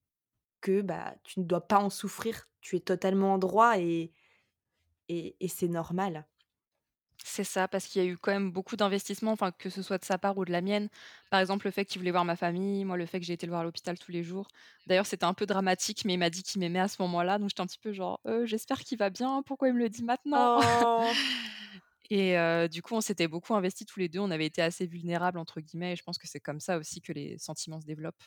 que, 0.62 0.82
bah, 0.82 1.16
tu 1.24 1.40
ne 1.40 1.46
dois 1.46 1.66
pas 1.68 1.80
en 1.80 1.90
souffrir. 1.90 2.50
Tu 2.62 2.76
es 2.76 2.80
totalement 2.80 3.34
en 3.34 3.38
droit 3.38 3.78
et 3.80 4.12
et 5.08 5.36
et 5.40 5.48
c'est 5.48 5.68
normal. 5.68 6.26
c'est 7.24 7.44
ça, 7.44 7.68
parce 7.68 7.86
qu'il 7.86 8.02
y 8.02 8.06
a 8.06 8.08
eu 8.08 8.18
quand 8.18 8.32
même 8.32 8.50
beaucoup 8.50 8.74
d'investissements, 8.76 9.30
enfin, 9.32 9.52
que 9.52 9.70
ce 9.70 9.80
soit 9.82 9.98
de 9.98 10.04
sa 10.04 10.18
part 10.18 10.36
ou 10.38 10.44
de 10.44 10.50
la 10.50 10.60
mienne. 10.60 10.88
Par 11.30 11.38
exemple, 11.40 11.66
le 11.66 11.70
fait 11.70 11.84
qu'il 11.84 12.00
voulait 12.00 12.10
voir 12.10 12.24
ma 12.24 12.34
famille, 12.36 12.84
moi, 12.84 12.96
le 12.96 13.06
fait 13.06 13.20
que 13.20 13.26
j'ai 13.26 13.34
été 13.34 13.46
le 13.46 13.50
voir 13.50 13.60
à 13.62 13.64
l'hôpital 13.64 13.96
tous 13.98 14.10
les 14.10 14.24
jours. 14.24 14.48
D'ailleurs, 14.86 15.06
c'était 15.06 15.24
un 15.24 15.34
peu 15.34 15.46
dramatique, 15.46 16.04
mais 16.04 16.14
il 16.14 16.18
m'a 16.18 16.30
dit 16.30 16.42
qu'il 16.42 16.60
m'aimait 16.60 16.80
à 16.80 16.88
ce 16.88 17.00
moment-là, 17.02 17.38
donc 17.38 17.48
j'étais 17.50 17.60
un 17.62 17.66
petit 17.66 17.78
peu 17.78 17.92
genre: 17.92 18.20
«Heu, 18.26 18.44
j'espère 18.46 18.80
qu'il 18.80 18.98
va 18.98 19.08
bien, 19.10 19.42
pourquoi 19.46 19.68
il 19.68 19.74
me 19.74 19.78
le 19.78 19.88
dit 19.88 20.02
maintenant?» 20.04 20.58
Oh! 20.60 21.14
et 22.14 22.68
du 22.68 22.82
coup, 22.82 22.94
on 22.94 23.00
s'était 23.00 23.28
beaucoup 23.28 23.54
investis 23.54 23.86
tous 23.86 24.00
les 24.00 24.08
2. 24.08 24.20
on 24.20 24.30
avait 24.30 24.46
été 24.46 24.62
assez 24.62 24.86
«vulnérables» 24.86 25.38
entre 25.38 25.60
guillemets 25.60 25.92
et 25.92 25.96
je 25.96 26.02
pense 26.02 26.18
que 26.18 26.28
c'est 26.28 26.40
comme 26.40 26.60
ça 26.60 26.78
aussi 26.78 27.00
que 27.00 27.12
les 27.12 27.38
sentiments 27.38 27.80
se 27.80 27.86
développent 27.86 28.22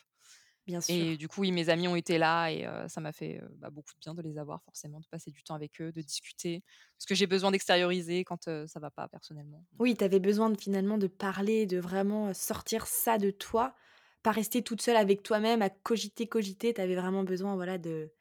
Bien 0.66 0.80
et 0.88 1.16
sûr. 1.16 1.16
du 1.16 1.28
coup, 1.28 1.40
oui, 1.40 1.52
mes 1.52 1.68
amis 1.68 1.88
ont 1.88 1.96
été 1.96 2.16
là 2.18 2.48
et 2.50 2.66
ça 2.88 3.00
m'a 3.00 3.12
fait, 3.12 3.40
bah, 3.56 3.70
beaucoup 3.70 3.92
de 3.94 3.98
bien 4.00 4.14
de 4.14 4.22
les 4.22 4.38
avoir 4.38 4.62
forcément, 4.62 5.00
de 5.00 5.06
passer 5.08 5.30
du 5.32 5.42
temps 5.42 5.54
avec 5.54 5.80
eux, 5.80 5.90
de 5.92 6.00
discuter. 6.02 6.62
Parce 6.98 7.06
que 7.06 7.14
j'ai 7.16 7.26
besoin 7.26 7.50
d'extérioriser 7.50 8.24
quand, 8.24 8.46
heu, 8.48 8.66
ça 8.68 8.78
va 8.80 8.90
pas 8.92 9.08
personnellement, 9.08 9.64
Oui, 9.78 9.94
tu 9.96 10.04
avais 10.04 10.20
besoin 10.20 10.50
de 10.50 10.58
finalement 10.60 10.96
de 10.98 11.06
parler, 11.06 11.66
de 11.66 11.78
vraiment, 11.78 12.32
sortir 12.34 12.86
ça 12.86 13.18
de 13.18 13.30
toi, 13.30 13.74
pas 14.22 14.30
rester 14.30 14.62
toute 14.62 14.80
seule 14.82 14.96
avec 14.96 15.22
toi-même 15.22 15.60
à 15.62 15.68
cogiter, 15.70 16.26
cogiter. 16.28 16.72
Tu 16.74 16.80
avais 16.80 16.94
vraiment 16.96 17.24
besoin, 17.24 17.54
voilà, 17.56 17.78
de 17.78 18.12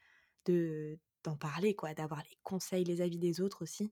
de 0.45 0.99
d'en 1.23 1.35
parler 1.37 1.75
quoi, 1.75 1.93
d'avoir 1.95 2.21
les 2.23 2.37
conseils, 2.43 2.83
les 2.85 3.01
avis 3.01 3.17
des 3.19 3.41
autres 3.41 3.63
aussi. 3.63 3.91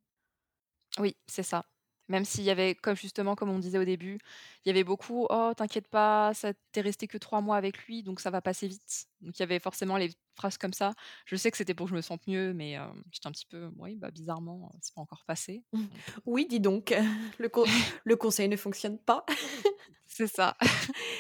Oui, 1.00 1.16
c'est 1.28 1.44
ça. 1.44 1.66
Même 2.10 2.26
s'il 2.26 2.44
y 2.44 2.50
avait 2.50 2.76
comme 2.76 2.96
justement, 2.98 3.36
comme 3.36 3.50
on 3.50 3.60
disait 3.60 3.78
au 3.80 3.86
début, 3.86 4.20
il 4.66 4.68
y 4.70 4.72
avait 4.72 4.84
beaucoup: 4.84 5.26
«Oh 5.30 5.54
t'inquiète 5.56 5.88
pas, 5.88 6.34
ça 6.34 6.54
tu 6.74 6.82
resté 6.82 7.08
que 7.08 7.18
3 7.18 7.40
mois 7.42 7.56
avec 7.58 7.86
lui, 7.88 8.04
donc 8.04 8.20
ça 8.20 8.30
va 8.30 8.42
passer 8.42 8.68
vite». 8.68 9.06
Donc 9.22 9.38
il 9.40 9.42
y 9.42 9.44
avait 9.44 9.60
forcément 9.60 9.98
les 9.98 10.12
phrases 10.36 10.58
comme 10.58 10.74
ça. 10.74 10.94
Je 11.26 11.36
sais 11.38 11.50
que 11.52 11.58
c'était 11.58 11.74
pour 11.74 11.86
que 11.88 11.92
je 11.92 11.96
me 11.96 12.02
sente 12.02 12.28
mieux, 12.28 12.54
mais 12.54 12.72
hem, 12.74 13.04
j'étais 13.12 13.28
un 13.28 13.32
petit 13.32 13.46
peu: 13.46 13.72
«Oui, 13.78 13.96
bah, 13.96 14.12
bizarrement, 14.12 14.70
heu, 14.74 14.78
c'est 14.82 14.94
pas 14.94 15.02
encore 15.02 15.24
passé». 15.26 15.64
Donc 15.74 16.10
heu, 16.10 16.22
Oui, 16.26 16.46
dis 16.48 16.60
donc, 16.60 16.94
le 17.40 17.50
con 17.50 17.66
le 18.06 18.16
conseil 18.16 18.48
ne 18.50 18.58
fonctionne 18.58 19.00
pas. 19.00 19.26
c'est 20.08 20.28
ça. 20.28 20.56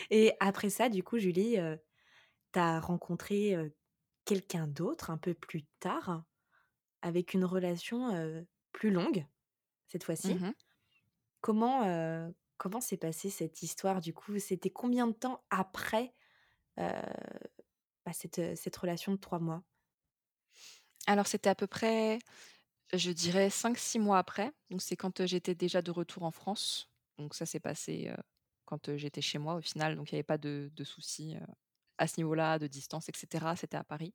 Et 0.09 0.33
après 0.39 0.69
ça, 0.69 0.89
du 0.89 1.03
coup, 1.03 1.17
Julie, 1.19 1.57
heu, 1.59 1.79
tu 2.53 2.59
as 2.59 2.79
rencontré, 2.81 3.55
heu, 3.55 3.75
quelqu'un 4.25 4.67
d'autre 4.67 5.11
un 5.11 5.17
peu 5.17 5.33
plus 5.35 5.65
tard, 5.81 6.25
avec 7.01 7.33
une 7.33 7.45
relation, 7.45 8.15
heu, 8.15 8.47
plus 8.73 8.91
longue, 8.91 9.25
cette 9.93 10.03
fois-ci. 10.03 10.35
Mmh 10.35 10.53
Comment, 11.41 12.31
comment 12.55 12.79
s'est 12.79 12.95
passée 12.95 13.29
cette 13.29 13.63
histoire 13.63 13.99
du 13.99 14.13
coup? 14.13 14.39
C'était 14.39 14.69
combien 14.69 15.07
de 15.07 15.11
temps 15.11 15.43
après, 15.49 16.13
bah, 16.77 18.13
cette, 18.13 18.55
cette 18.57 18.77
relation 18.77 19.11
de 19.11 19.17
3 19.17 19.39
mois? 19.39 19.61
Alors 21.05 21.27
c'était 21.27 21.49
à 21.49 21.55
peu 21.55 21.67
près 21.67 22.19
Je 22.93 23.11
dirais 23.11 23.49
5-6 23.49 23.99
mois 23.99 24.19
après, 24.19 24.53
donc 24.69 24.81
c'est 24.81 24.95
quand, 24.95 25.25
j'étais 25.25 25.53
déjà 25.53 25.81
de 25.81 25.91
retour 25.91 26.23
en 26.23 26.31
France. 26.31 26.89
Donc 27.17 27.35
ça 27.35 27.45
s'est 27.45 27.59
passé, 27.59 28.09
quand, 28.63 28.95
j'étais 28.95 29.21
chez 29.21 29.37
moi 29.37 29.55
au 29.55 29.61
final, 29.61 29.97
donc 29.97 30.11
il 30.11 30.13
y 30.13 30.15
avait 30.15 30.23
pas 30.23 30.37
de 30.37 30.71
de 30.73 30.83
soucis, 30.85 31.35
à 31.97 32.07
ce 32.07 32.21
niveau-là, 32.21 32.57
de 32.57 32.67
distance 32.67 33.09
et 33.09 33.13
cetera, 33.13 33.57
c'était 33.57 33.75
à 33.75 33.83
Paris 33.83 34.13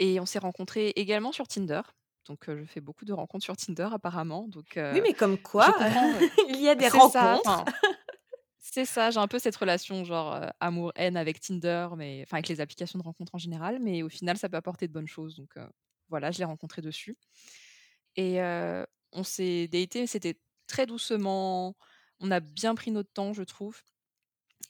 et 0.00 0.18
on 0.18 0.26
s'est 0.26 0.38
rencontrés 0.40 0.88
également 0.96 1.30
sur 1.30 1.46
Tinder, 1.46 1.82
donc 2.26 2.44
je 2.46 2.64
fais 2.64 2.80
beaucoup 2.80 3.04
de 3.04 3.12
rencontres 3.12 3.44
sur 3.44 3.56
Tinder 3.56 3.88
apparemment, 3.92 4.48
donc 4.48 4.72
Oui, 4.76 5.00
mais 5.02 5.14
comme 5.14 5.38
quoi, 5.38 5.68
heu 5.68 6.28
il 6.48 6.60
y 6.60 6.68
a 6.68 6.74
des 6.74 6.88
rencontres. 6.88 7.40
enfin, 7.46 7.64
c'est 8.58 8.84
ça, 8.84 9.10
j'ai 9.10 9.18
un 9.18 9.28
peu 9.28 9.38
cette 9.38 9.56
relation 9.56 10.04
genre, 10.04 10.40
amour-haine 10.60 11.16
avec 11.16 11.40
Tinder, 11.40 11.88
mais 11.96 12.22
enfin 12.22 12.36
avec 12.36 12.48
les 12.48 12.60
applications 12.60 12.98
de 12.98 13.04
rencontres 13.04 13.34
en 13.34 13.38
général, 13.38 13.78
mais 13.80 14.02
au 14.02 14.08
final 14.08 14.36
ça 14.36 14.48
peut 14.48 14.56
apporter 14.56 14.86
de 14.86 14.92
bonnes 14.92 15.08
choses, 15.08 15.36
donc 15.36 15.54
voilà, 16.08 16.30
je 16.30 16.38
l'ai 16.38 16.44
rencontré 16.44 16.82
dessus. 16.82 17.16
Et 18.16 18.40
on 19.12 19.24
s'est 19.24 19.68
datés, 19.68 20.06
c'était 20.06 20.38
très 20.66 20.86
doucement, 20.86 21.76
on 22.20 22.30
a 22.30 22.40
bien 22.40 22.74
pris 22.74 22.90
notre 22.90 23.12
temps, 23.12 23.32
je 23.32 23.42
trouve. 23.42 23.82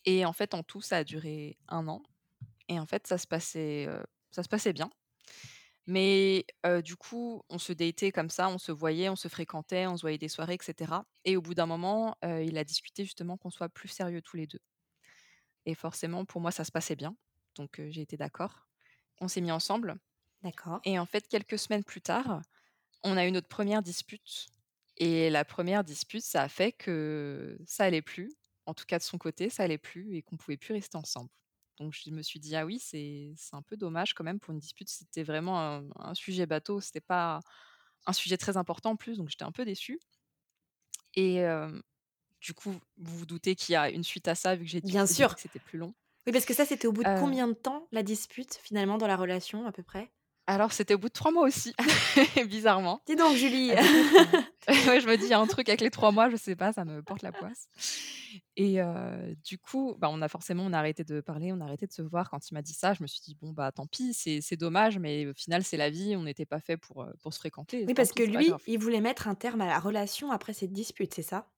Et 0.07 0.25
en 0.25 0.33
fait, 0.33 0.54
en 0.54 0.62
tout, 0.62 0.80
ça 0.80 0.99
a 0.99 1.04
duré 1.04 1.59
un 1.69 1.87
an. 1.88 2.02
Et 2.69 2.78
en 2.78 2.87
fait, 2.87 3.07
ça 3.07 3.19
se 3.19 3.26
passait, 3.26 3.88
ça 4.30 4.42
se 4.42 4.49
passait 4.49 4.73
bien. 4.73 4.90
Mais 5.90 6.47
heu, 6.66 6.82
du 6.82 6.97
coup, 6.97 7.42
on 7.50 7.59
se 7.59 7.73
datait 7.75 8.12
comme 8.12 8.30
ça, 8.30 8.49
on 8.49 8.59
se 8.59 8.73
voyait, 8.73 9.09
on 9.11 9.16
se 9.16 9.28
fréquentait, 9.28 9.87
on 9.88 9.97
se 9.97 10.02
voyait 10.02 10.18
des 10.18 10.28
soirées 10.28 10.54
et 10.54 10.64
cetera 10.64 11.06
et 11.25 11.37
au 11.37 11.42
bout 11.42 11.54
d'un 11.54 11.66
moment, 11.66 12.16
heu, 12.25 12.44
il 12.44 12.59
a 12.59 12.64
discuté 12.64 13.04
justement 13.04 13.37
qu'on 13.38 13.50
soit 13.50 13.68
plus 13.70 13.88
sérieux 13.88 14.23
tous 14.23 14.37
les 14.37 14.47
2 14.47 14.61
et 15.66 15.75
forcément, 15.75 16.25
pour 16.25 16.40
moi, 16.40 16.50
ça 16.50 16.64
se 16.64 16.73
passait 16.73 16.97
bien, 16.97 17.16
donc 17.56 17.78
heu, 17.80 17.90
j'ai 17.90 18.02
été 18.02 18.16
d'accord. 18.16 18.68
On 19.20 19.28
s'est 19.28 19.40
mis 19.40 19.52
ensemble 19.52 19.97
D'accord. 20.42 20.82
et 20.85 20.99
en 20.99 21.06
fait, 21.06 21.28
quelques 21.28 21.59
semaines 21.59 21.85
plus 21.85 22.02
tard, 22.02 22.42
on 23.04 23.16
a 23.18 23.26
eu 23.26 23.32
notre 23.32 23.49
première 23.49 23.82
dispute 23.82 24.49
et 24.99 25.30
la 25.30 25.44
première 25.44 25.85
dispute, 25.85 26.25
ça 26.25 26.42
a 26.44 26.49
fait 26.50 26.73
que 26.73 27.59
ça 27.66 27.85
allait 27.85 28.02
plus. 28.02 28.32
En 28.66 28.75
tout 28.75 28.87
cas 28.87 28.99
de 28.99 29.04
son 29.04 29.18
côté, 29.18 29.50
ça 29.50 29.64
allait 29.64 29.78
plus 29.78 30.16
et 30.16 30.23
qu'on 30.23 30.37
pouvait 30.38 30.59
plus 30.59 30.75
rester 30.75 30.97
ensemble. 30.99 31.30
Donc 31.81 31.95
je 31.95 32.11
me 32.11 32.23
suis 32.23 32.41
dit: 32.41 32.57
«Ah 32.57 32.67
oui, 32.67 32.79
c'est 32.81 33.35
un 33.53 33.63
peu 33.63 33.77
dommage 33.77 34.15
quand 34.15 34.25
même 34.25 34.41
pour 34.41 34.53
une 34.53 34.61
dispute». 34.61 34.89
C'était 34.91 35.23
vraiment 35.25 35.61
un 35.61 35.89
un 35.97 36.15
sujet 36.15 36.47
bateau, 36.47 36.81
c'était 36.81 37.01
pas 37.01 37.41
un 38.07 38.13
sujet 38.13 38.37
très 38.39 38.57
important 38.59 38.93
en 38.93 38.97
plus, 38.97 39.19
donc 39.19 39.31
j'étais 39.31 39.45
un 39.45 39.53
peu 39.53 39.65
déçue 39.65 40.01
et 41.15 41.43
du 42.41 42.55
coup, 42.55 42.73
vous 42.99 43.19
vous 43.19 43.27
doutez 43.27 43.55
qu'il 43.57 43.73
y 43.75 43.77
a 43.77 43.91
une 43.91 44.05
suite 44.05 44.29
à 44.29 44.35
ça 44.35 44.57
vu 44.57 44.65
que 44.65 44.71
j'ai 44.71 44.81
dit 44.83 44.93
Bien 44.93 45.07
sûr. 45.07 45.37
que 45.37 45.41
c'était 45.41 45.61
plus 45.61 45.79
long. 45.79 45.95
Oui, 46.27 46.33
parce 46.33 46.47
que 46.47 46.55
ça, 46.55 46.67
c'était 46.67 46.89
au 46.89 46.93
bout 46.93 47.05
de 47.05 47.11
combien 47.11 47.49
de 47.49 47.55
temps, 47.55 47.89
la 47.93 48.03
dispute, 48.03 48.55
finalement, 48.57 48.99
dans 48.99 49.07
la 49.09 49.17
relation, 49.17 49.67
à 49.67 49.73
peu 49.73 49.83
près? 49.83 50.13
Alors 50.54 50.73
c'était 50.73 50.95
au 50.95 50.99
bout 50.99 51.09
de 51.09 51.12
3 51.12 51.30
mois 51.33 51.45
aussi, 51.45 51.75
bizarrement. 52.47 53.02
Dis 53.07 53.16
donc 53.16 53.37
Julie! 53.37 53.73
Ouais, 54.69 55.00
je 55.00 55.07
me 55.09 55.16
dis: 55.16 55.25
«Il 55.25 55.30
y 55.30 55.33
a 55.33 55.40
un 55.40 55.47
truc 55.47 55.69
avec 55.69 55.80
les 55.80 55.90
3 55.90 56.12
mois, 56.12 56.28
je 56.30 56.37
sais 56.37 56.54
pas, 56.54 56.73
ça 56.73 56.85
me 56.85 57.02
porte 57.02 57.23
la 57.23 57.33
poisse» 57.33 57.69
et 58.57 58.80
heu, 58.80 59.35
du 59.45 59.59
coup, 59.59 59.97
bah, 59.99 60.09
on 60.11 60.21
a 60.23 60.28
forcément 60.28 60.64
on 60.64 60.73
a 60.73 60.78
arrêté 60.78 61.02
de 61.02 61.21
parler, 61.21 61.52
on 61.52 61.61
a 61.61 61.64
arrêté 61.64 61.87
de 61.87 61.92
se 61.92 62.02
voir. 62.02 62.30
Quand 62.30 62.50
il 62.50 62.54
m'a 62.54 62.62
dit 62.62 62.75
ça, 62.75 62.92
je 62.95 63.02
me 63.02 63.07
suis 63.09 63.21
dit: 63.23 63.35
«Bon, 63.40 63.52
bah, 63.52 63.73
tant 63.73 63.87
pis, 63.87 64.12
c'est 64.14 64.57
dommage, 64.57 64.99
mais 64.99 65.26
au 65.26 65.35
final, 65.35 65.64
c'est 65.64 65.76
la 65.78 65.90
vie, 65.90 66.14
on 66.16 66.23
n'était 66.25 66.47
pas 66.47 66.61
faits 66.61 66.80
pour, 66.80 67.07
pour 67.23 67.33
se 67.35 67.38
fréquenter, 67.38 67.88
Oui, 67.88 67.92
parce 67.95 68.12
pis, 68.12 68.14
que 68.14 68.23
lui, 68.23 68.49
grave». 68.49 68.61
il 68.66 68.78
voulait 68.78 69.02
mettre 69.02 69.28
un 69.28 69.35
terme 69.35 69.61
à 69.61 69.66
la 69.66 69.78
relation 69.78 70.30
après 70.33 70.54
cette 70.54 70.73
dispute, 70.73 71.12
c'est 71.12 71.21
ça? 71.23 71.50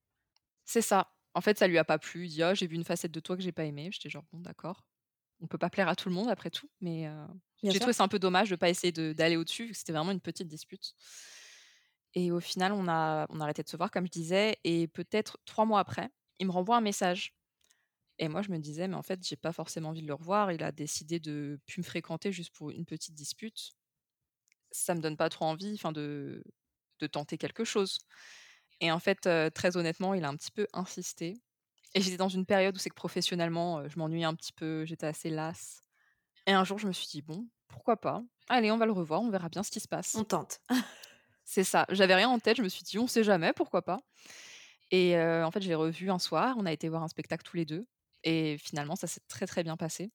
C'est 0.64 0.82
ça. 0.82 1.12
En 1.34 1.40
fait, 1.40 1.58
ça 1.58 1.66
lui 1.66 1.78
a 1.78 1.84
pas 1.84 1.98
plu, 1.98 2.26
il 2.26 2.30
dit: 2.30 2.42
«Ah, 2.42 2.54
j'ai 2.54 2.66
vu 2.66 2.76
une 2.76 2.84
facette 2.84 3.12
de 3.12 3.20
toi 3.20 3.36
que 3.36 3.42
j'ai 3.42 3.52
pas 3.52 3.64
aimée». 3.64 3.90
J'étais 3.92 4.10
genre: 4.10 4.24
«Bon, 4.32 4.40
d'accord, 4.40 4.84
on 5.40 5.46
peut 5.48 5.58
pas 5.58 5.70
plaire 5.70 5.88
à 5.88 5.96
tout 5.96 6.08
le 6.08 6.14
monde 6.14 6.28
après 6.30 6.50
tout», 6.50 6.70
mais 6.80 7.06
Bien 7.06 7.40
j'ai 7.70 7.78
trouvé 7.80 7.92
ça 7.94 8.04
un 8.04 8.08
peu 8.08 8.18
dommage 8.18 8.50
de 8.50 8.56
pas 8.56 8.70
essayer 8.70 8.92
d'aller 8.92 9.36
au-dessus, 9.36 9.66
vu 9.66 9.72
que 9.72 9.78
c'était 9.78 9.92
vraiment 9.92 10.10
une 10.12 10.20
petite 10.20 10.48
dispute. 10.48 10.94
Et 12.14 12.30
au 12.30 12.40
final, 12.40 12.72
on 12.72 12.88
a 12.88 13.26
on 13.30 13.40
a 13.40 13.44
arrêté 13.44 13.62
de 13.62 13.68
se 13.68 13.76
voir, 13.76 13.90
comme 13.90 14.06
je 14.06 14.10
disais 14.10 14.58
et 14.64 14.86
peut-être 14.88 15.38
3 15.46 15.64
mois 15.64 15.80
après, 15.80 16.10
il 16.38 16.46
me 16.46 16.52
renvoie 16.52 16.76
un 16.76 16.80
message. 16.80 17.34
Et 18.18 18.28
moi, 18.28 18.42
je 18.42 18.50
me 18.50 18.58
disais: 18.58 18.88
«Mais 18.88 18.96
en 18.96 19.02
fait, 19.02 19.26
j'ai 19.26 19.36
pas 19.36 19.52
forcément 19.52 19.90
envie 19.90 20.02
de 20.02 20.08
le 20.08 20.14
revoir. 20.14 20.52
Il 20.52 20.62
a 20.64 20.72
décidé 20.72 21.20
de 21.20 21.60
plus 21.66 21.80
me 21.80 21.84
fréquenter 21.84 22.32
juste 22.32 22.54
pour 22.56 22.70
une 22.70 22.86
petite 22.86 23.14
dispute. 23.14 23.72
Ça 24.70 24.94
me 24.94 25.00
donne 25.00 25.16
pas 25.16 25.28
trop 25.28 25.44
envie, 25.46 25.74
enfin, 25.74 25.92
de 25.92 26.42
de 27.00 27.06
tenter 27.08 27.38
quelque 27.38 27.64
chose» 27.64 27.98
et 28.80 28.92
en 28.92 28.98
fait, 29.00 29.28
très 29.54 29.76
honnêtement, 29.76 30.14
il 30.14 30.24
a 30.24 30.28
un 30.28 30.36
petit 30.36 30.50
peu 30.52 30.66
insisté. 30.74 31.36
Et 31.94 32.00
j'étais 32.02 32.16
dans 32.18 32.28
une 32.30 32.46
période 32.46 32.76
où 32.76 32.78
c'est 32.80 32.90
que 32.90 32.94
professionnellement, 32.96 33.88
je 33.88 33.98
m'ennuyais 33.98 34.24
un 34.26 34.34
petit 34.34 34.52
peu, 34.52 34.84
j'étais 34.86 35.06
assez 35.06 35.30
lasse. 35.30 35.82
Et 36.46 36.52
un 36.52 36.64
jour, 36.64 36.78
je 36.78 36.88
me 36.88 36.92
suis 36.92 37.08
dit: 37.08 37.22
«Bon, 37.22 37.48
pourquoi 37.72 37.96
pas? 38.00 38.22
Allez, 38.48 38.70
on 38.70 38.78
va 38.78 38.86
le 38.86 38.92
revoir, 38.92 39.22
on 39.22 39.30
verra 39.30 39.48
bien 39.48 39.64
ce 39.64 39.70
qui 39.72 39.80
se 39.80 39.88
passe». 39.88 40.20
On 40.20 40.24
tente. 40.24 40.60
C'est 41.44 41.64
ça, 41.64 41.86
j'avais 41.90 42.14
rien 42.14 42.28
en 42.28 42.38
tête, 42.38 42.56
je 42.56 42.62
me 42.62 42.68
suis 42.68 42.82
dit: 42.84 42.98
«On 42.98 43.06
sait 43.06 43.24
jamais, 43.24 43.52
pourquoi 43.52 43.82
pas?» 43.82 44.00
et 44.92 45.16
heu, 45.16 45.44
en 45.44 45.50
fait, 45.52 45.62
je 45.62 45.68
l'ai 45.68 45.74
revu 45.76 46.10
un 46.10 46.18
soir, 46.20 46.56
on 46.58 46.66
a 46.66 46.72
été 46.72 46.88
voir 46.88 47.02
un 47.02 47.08
spectacle 47.08 47.44
tous 47.44 47.56
les 47.56 47.66
2 47.66 47.86
et 48.24 48.58
finalement, 48.58 48.96
ça 48.96 49.06
s'est 49.08 49.22
très, 49.28 49.46
très 49.46 49.64
bien 49.64 49.76
passé 49.76 50.12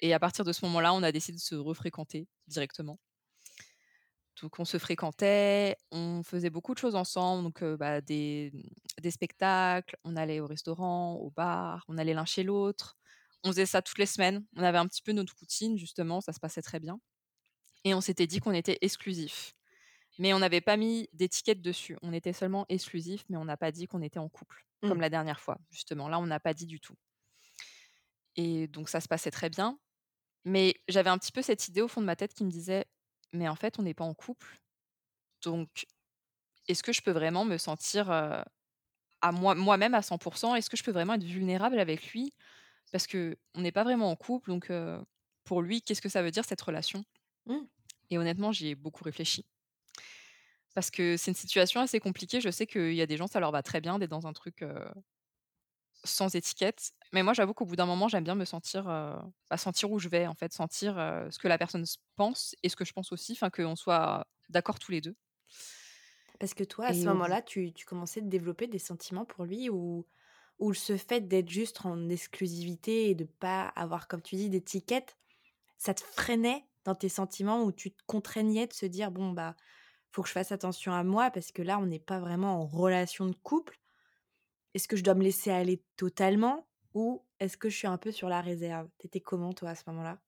et 0.00 0.14
à 0.14 0.20
partir 0.20 0.44
de 0.44 0.52
ce 0.52 0.64
moment-là, 0.66 0.94
on 0.94 1.02
a 1.04 1.12
décidé 1.12 1.36
de 1.38 1.42
se 1.42 1.56
refréquenter 1.56 2.28
directement. 2.48 2.98
Donc 4.40 4.58
on 4.58 4.64
se 4.64 4.78
fréquentait, 4.78 5.76
on 5.90 6.22
faisait 6.22 6.48
beaucoup 6.50 6.72
de 6.72 6.78
choses 6.78 6.94
ensemble, 6.94 7.42
donc 7.44 7.62
heu, 7.62 7.76
bah, 7.76 8.00
des, 8.00 8.52
des 9.00 9.10
spectacles, 9.10 9.96
on 10.04 10.16
allait 10.16 10.40
au 10.40 10.46
restaurant, 10.46 11.16
au 11.16 11.30
bar, 11.30 11.84
on 11.88 11.98
allait 11.98 12.14
l'un 12.14 12.24
chez 12.24 12.42
l'autre. 12.42 12.96
On 13.44 13.50
faisait 13.50 13.66
ça 13.66 13.82
toutes 13.82 13.98
les 13.98 14.06
semaines. 14.06 14.44
On 14.56 14.62
avait 14.62 14.78
un 14.78 14.86
petit 14.86 15.02
peu 15.02 15.12
notre 15.12 15.34
routine 15.38 15.78
justement, 15.78 16.20
ça 16.20 16.32
se 16.32 16.40
passait 16.40 16.62
très 16.62 16.80
bien 16.80 17.00
et 17.84 17.94
on 17.94 18.00
s'était 18.00 18.26
dit 18.26 18.40
qu'on 18.40 18.52
était 18.52 18.78
exclusifs. 18.82 19.54
Mais 20.18 20.34
on 20.34 20.40
n'avait 20.40 20.60
pas 20.62 20.76
mis 20.76 21.08
d'étiquette 21.14 21.62
dessus. 21.62 21.96
On 22.02 22.12
était 22.12 22.32
seulement 22.34 22.66
exclusifs, 22.68 23.24
mais 23.30 23.36
on 23.38 23.44
n'a 23.46 23.56
pas 23.56 23.72
dit 23.72 23.86
qu'on 23.88 24.02
était 24.02 24.20
en 24.20 24.28
couple, 24.28 24.66
Mmh. 24.82 24.88
comme 24.88 25.00
la 25.00 25.10
dernière 25.10 25.40
fois 25.40 25.58
justement. 25.70 26.08
Là, 26.08 26.18
on 26.20 26.26
n'a 26.26 26.40
pas 26.40 26.54
dit 26.54 26.66
du 26.66 26.80
tout 26.80 26.96
et 28.36 28.68
donc 28.68 28.88
ça 28.88 29.00
se 29.00 29.08
passait 29.08 29.30
très 29.30 29.50
bien, 29.50 29.78
mais 30.44 30.76
j'avais 30.88 31.10
un 31.10 31.18
petit 31.18 31.32
peu 31.32 31.42
cette 31.42 31.68
idée 31.68 31.82
au 31.82 31.88
fond 31.88 32.00
de 32.02 32.06
ma 32.06 32.16
tête 32.16 32.34
qui 32.34 32.44
me 32.44 32.50
disait: 32.50 32.86
«Mais 33.32 33.48
en 33.48 33.56
fait, 33.56 33.78
on 33.78 33.82
n'est 33.82 33.94
pas 33.94 34.04
en 34.04 34.14
couple, 34.14 34.60
donc 35.42 35.86
Est-ce 36.68 36.82
que 36.82 36.92
je 36.92 37.02
peux 37.02 37.12
vraiment 37.12 37.44
me 37.44 37.58
sentir, 37.58 38.10
à 38.10 39.32
moi 39.32 39.54
moi-même 39.54 39.94
à 39.94 40.02
100% 40.02 40.54
Est-ce 40.54 40.70
que 40.70 40.76
je 40.76 40.82
peux 40.84 40.92
vraiment 40.92 41.14
être 41.14 41.24
vulnérable 41.24 41.78
avec 41.78 42.12
lui? 42.12 42.32
Parce 42.92 43.06
qu'on 43.06 43.36
n'est 43.56 43.72
pas 43.72 43.84
vraiment 43.84 44.10
en 44.10 44.16
couple, 44.16 44.50
donc 44.50 44.70
pour 45.44 45.62
lui, 45.62 45.82
qu'est-ce 45.82 46.02
que 46.02 46.08
ça 46.08 46.22
veut 46.22 46.30
dire 46.30 46.44
cette 46.44 46.60
relation? 46.60 47.04
Mmh. 47.46 47.66
Et 48.10 48.18
honnêtement, 48.18 48.52
j'y 48.52 48.68
ai 48.68 48.74
beaucoup 48.74 49.04
réfléchi. 49.04 49.46
Parce 50.74 50.90
que 50.90 51.16
c'est 51.16 51.30
une 51.32 51.34
situation 51.36 51.80
assez 51.80 51.98
compliquée. 52.00 52.40
Je 52.40 52.50
sais 52.50 52.66
qu'il 52.66 52.94
y 52.94 53.02
a 53.02 53.06
des 53.06 53.16
gens, 53.16 53.26
ça 53.26 53.40
leur 53.40 53.50
va 53.50 53.62
très 53.62 53.80
bien 53.80 53.98
d'être 53.98 54.10
dans 54.10 54.26
un 54.26 54.32
truc, 54.32 54.62
sans 56.04 56.34
étiquette. 56.34 56.92
Mais 57.12 57.22
moi, 57.22 57.34
j'avoue 57.34 57.52
qu'au 57.54 57.66
bout 57.66 57.76
d'un 57.76 57.86
moment, 57.86 58.08
j'aime 58.08 58.24
bien 58.24 58.34
me 58.34 58.44
sentir, 58.44 58.88
heu, 58.88 59.16
bah, 59.50 59.56
sentir 59.56 59.90
où 59.90 59.98
je 59.98 60.08
vais 60.08 60.26
en 60.26 60.34
fait, 60.34 60.52
sentir, 60.52 60.94
ce 61.30 61.38
que 61.38 61.48
la 61.48 61.58
personne 61.58 61.84
pense 62.16 62.54
et 62.62 62.68
ce 62.68 62.76
que 62.76 62.84
je 62.84 62.92
pense 62.92 63.12
aussi, 63.12 63.32
enfin 63.32 63.50
qu'on 63.50 63.76
soit 63.76 64.26
d'accord 64.48 64.78
tous 64.78 64.92
les 64.92 65.00
2. 65.00 65.16
Parce 66.38 66.54
que 66.54 66.64
toi, 66.64 66.86
à 66.86 66.94
ce 66.94 67.08
Et 67.08 67.08
moment-là, 67.08 67.42
tu 67.42 67.72
tu 67.72 67.84
commençais 67.86 68.20
de 68.22 68.28
développer 68.28 68.66
des 68.66 68.78
sentiments 68.78 69.24
pour 69.24 69.44
lui 69.44 69.68
ou 69.70 70.06
ou 70.60 70.74
ce 70.74 70.96
fait 70.98 71.22
d'être 71.28 71.50
juste 71.50 71.86
en 71.86 72.08
exclusivité 72.10 73.10
et 73.10 73.16
de 73.16 73.24
pas 73.24 73.64
avoir, 73.76 74.08
comme 74.08 74.22
tu 74.22 74.36
dis, 74.36 74.50
d'étiquette, 74.50 75.18
ça 75.78 75.94
te 75.94 76.02
freinait 76.02 76.66
dans 76.84 76.94
tes 76.96 77.08
sentiments 77.10 77.64
ou 77.64 77.72
tu 77.72 77.92
te 77.92 78.02
contraignais 78.06 78.66
de 78.68 78.72
se 78.74 78.86
dire: 78.86 79.10
«Bon, 79.12 79.32
bah, 79.32 79.56
faut 80.12 80.22
que 80.22 80.28
je 80.28 80.34
fasse 80.34 80.52
attention 80.52 80.92
à 80.94 81.04
moi 81.04 81.30
parce 81.30 81.52
que 81.52 81.62
là, 81.62 81.78
on 81.78 81.86
n'est 81.86 82.00
pas 82.00 82.20
vraiment 82.20 82.60
en 82.62 82.66
relation 82.66 83.26
de 83.26 83.34
couple. 83.36 83.78
Est-ce 84.74 84.88
que 84.88 84.96
je 84.96 85.04
dois 85.04 85.14
me 85.14 85.22
laisser 85.24 85.50
aller 85.52 85.84
totalement 85.96 86.68
ou 86.94 87.26
est-ce 87.40 87.56
que 87.56 87.68
je 87.70 87.76
suis 87.78 87.86
un 87.88 87.98
peu 87.98 88.12
sur 88.12 88.28
la 88.28 88.40
réserve?» 88.40 88.88
tu 88.98 89.06
étais 89.06 89.20
comment 89.20 89.52
toi, 89.54 89.70
à 89.70 89.74
ce 89.76 89.84
moment-là? 89.88 90.20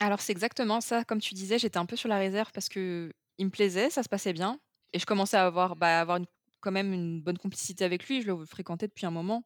Alors 0.00 0.20
c'est 0.20 0.32
exactement 0.32 0.80
ça, 0.80 1.04
comme 1.04 1.20
tu 1.20 1.34
disais, 1.34 1.58
j'étais 1.58 1.78
un 1.78 1.86
peu 1.86 1.96
sur 1.96 2.08
la 2.08 2.18
réserve 2.18 2.52
parce 2.52 2.68
qu'il 2.68 3.12
me 3.40 3.50
plaisait, 3.50 3.90
ça 3.90 4.02
se 4.02 4.08
passait 4.08 4.32
bien 4.32 4.60
et 4.92 4.98
je 4.98 5.06
commençais 5.06 5.36
à 5.36 5.44
avoir, 5.46 5.74
bah, 5.76 6.00
avoir 6.00 6.18
une 6.18 6.26
quand 6.60 6.72
même 6.72 6.92
une 6.92 7.22
bonne 7.22 7.38
complicité 7.38 7.84
avec 7.84 8.08
lui. 8.08 8.22
Je 8.22 8.28
le 8.28 8.44
fréquentais 8.46 8.88
depuis 8.88 9.06
un 9.06 9.10
moment, 9.10 9.44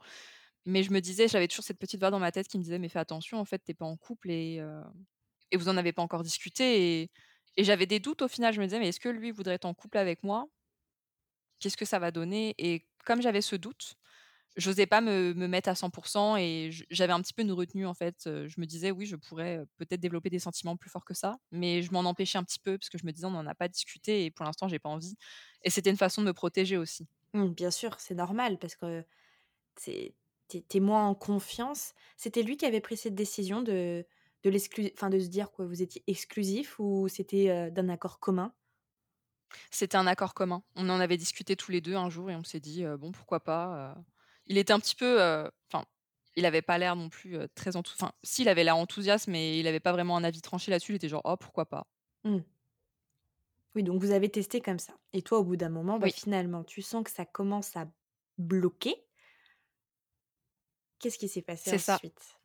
mais 0.66 0.82
je 0.84 0.92
me 0.92 1.00
disais 1.00 1.28
j'avais 1.28 1.48
toujours 1.48 1.64
cette 1.64 1.78
petite 1.78 2.00
voix 2.00 2.10
dans 2.10 2.20
ma 2.20 2.32
tête 2.32 2.48
qui 2.48 2.58
me 2.58 2.64
disait: 2.64 2.78
«Mais 2.78 2.88
fais 2.90 2.98
attention, 3.00 3.38
en 3.40 3.44
fait, 3.46 3.62
tu 3.66 3.74
pas 3.74 3.86
en 3.86 3.96
couple 3.96 4.30
et 4.30 4.60
heu 4.60 4.82
et 5.52 5.56
vous 5.58 5.68
en 5.70 5.76
avez 5.78 5.92
pas 5.94 6.02
encore 6.02 6.22
discuté» 6.24 7.02
et 7.02 7.10
et 7.58 7.64
j'avais 7.64 7.86
des 7.86 8.00
doutes 8.00 8.22
au 8.22 8.28
final. 8.28 8.54
Je 8.54 8.60
me 8.60 8.66
disais: 8.66 8.78
«Mais 8.80 8.88
est-ce 8.90 9.00
que 9.00 9.08
lui 9.10 9.30
voudrait 9.32 9.54
être 9.56 9.66
en 9.66 9.74
couple 9.74 9.98
avec 9.98 10.22
moi? 10.24 10.48
Qu'est-ce 11.60 11.76
que 11.76 11.84
ça 11.84 11.98
va 11.98 12.10
donner?» 12.10 12.54
et 12.58 12.86
comme 13.04 13.22
j'avais 13.22 13.40
ce 13.40 13.56
doute, 13.56 13.94
J'osais 14.56 14.86
pas 14.86 15.00
me 15.00 15.32
me 15.32 15.46
mettre 15.48 15.70
à 15.70 15.74
100 15.74 16.36
et 16.36 16.68
j 16.70 16.84
j'avais 16.90 17.12
un 17.14 17.22
petit 17.22 17.32
peu 17.32 17.40
une 17.42 17.52
retenue, 17.52 17.86
en 17.86 17.94
fait, 17.94 18.16
je 18.26 18.60
me 18.60 18.66
disais: 18.66 18.90
«Oui, 18.90 19.06
je 19.06 19.16
pourrais, 19.16 19.60
peut-être 19.78 20.00
développer 20.00 20.28
des 20.28 20.38
sentiments 20.38 20.76
plus 20.76 20.90
forts 20.90 21.06
que 21.06 21.14
ça», 21.14 21.38
mais 21.52 21.82
je 21.82 21.90
m'en 21.92 22.00
empêchais 22.00 22.36
un 22.36 22.44
petit 22.44 22.58
peu 22.58 22.76
parce 22.76 22.90
que 22.90 22.98
je 22.98 23.06
me 23.06 23.12
disais: 23.12 23.24
«On 23.26 23.30
n'en 23.30 23.46
a 23.46 23.54
pas 23.54 23.68
discuté 23.68 24.26
et 24.26 24.30
pour 24.30 24.44
l'instant, 24.44 24.68
j'ai 24.68 24.78
pas 24.78 24.90
envie» 24.90 25.16
et 25.62 25.70
c'était 25.70 25.88
une 25.90 25.96
façon 25.96 26.20
de 26.22 26.26
me 26.26 26.32
protéger 26.34 26.76
aussi. 26.76 27.06
Mmh, 27.34 27.48
bien 27.54 27.70
sûr, 27.70 27.98
c'est 28.00 28.14
normal 28.14 28.58
parce 28.58 28.76
que 28.76 29.04
c'est 29.76 30.16
tu 30.48 30.62
es 30.76 30.80
moins 30.80 31.08
en 31.08 31.14
confiance. 31.14 31.94
C'était 32.16 32.42
lui 32.42 32.56
qui 32.58 32.66
avait 32.66 32.80
pris 32.82 32.96
cette 32.98 33.14
décision 33.16 33.62
de 33.62 34.06
de 34.44 34.52
enfin 34.94 35.10
de 35.10 35.20
se 35.20 35.28
dire 35.28 35.52
que 35.52 35.62
vous 35.62 35.82
étiez 35.82 36.04
exclusifs 36.08 36.78
ou 36.80 37.08
c'était, 37.08 37.70
d'un 37.72 37.88
accord 37.90 38.20
commun? 38.20 38.54
C'était 39.70 39.96
un 39.96 40.06
accord 40.06 40.34
commun. 40.34 40.62
On 40.76 40.88
en 40.90 41.00
avait 41.00 41.16
discuté 41.16 41.56
tous 41.56 41.70
les 41.72 41.80
2 41.80 41.94
un 41.96 42.10
jour 42.10 42.30
et 42.30 42.36
on 42.36 42.44
s'est 42.44 42.60
dit, 42.60 42.84
«Bon, 42.98 43.12
pourquoi 43.12 43.40
pas?» 43.40 43.96
Il 44.46 44.58
était 44.58 44.72
un 44.72 44.80
petit 44.80 44.94
peu, 44.96 45.20
heu, 45.22 45.50
enfin, 45.72 45.84
il 46.36 46.46
avait 46.46 46.62
pas 46.62 46.78
l'air 46.78 46.96
non 46.96 47.08
plus, 47.08 47.36
heu, 47.36 47.48
très 47.54 47.76
enthou 47.76 47.92
enfin, 47.96 48.12
si, 48.22 48.42
il 48.42 48.48
avait 48.48 48.64
l'air 48.64 48.76
enthousiaste, 48.76 49.28
mais 49.28 49.58
il 49.58 49.66
avait 49.66 49.80
pas 49.80 49.92
vraiment 49.92 50.16
un 50.16 50.24
avis 50.24 50.40
tranché 50.42 50.70
là-dessus. 50.70 50.92
Il 50.92 50.96
était 50.96 51.08
genre: 51.08 51.22
«Oh, 51.24 51.36
pourquoi 51.36 51.66
pas?» 51.68 51.86
Mmh. 52.24 52.42
Oui, 53.74 53.82
donc 53.82 54.00
vous 54.00 54.10
avez 54.12 54.28
testé 54.30 54.60
comme 54.60 54.78
ça 54.78 54.94
et 55.12 55.22
toi, 55.22 55.38
au 55.38 55.44
bout 55.44 55.56
d'un 55.56 55.68
moment, 55.70 55.98
bah, 55.98 56.08
Oui, 56.08 56.12
finalement, 56.12 56.64
tu 56.64 56.82
sens 56.82 57.04
que 57.04 57.10
ça 57.10 57.24
commence 57.26 57.76
à 57.76 57.90
bloquer. 58.38 59.06
Qu'est-ce 60.98 61.18
qui 61.18 61.28
s'est 61.28 61.42
passé 61.42 61.70
c'est 61.70 61.78
ça. 61.78 62.00
ensuite? 62.00 62.40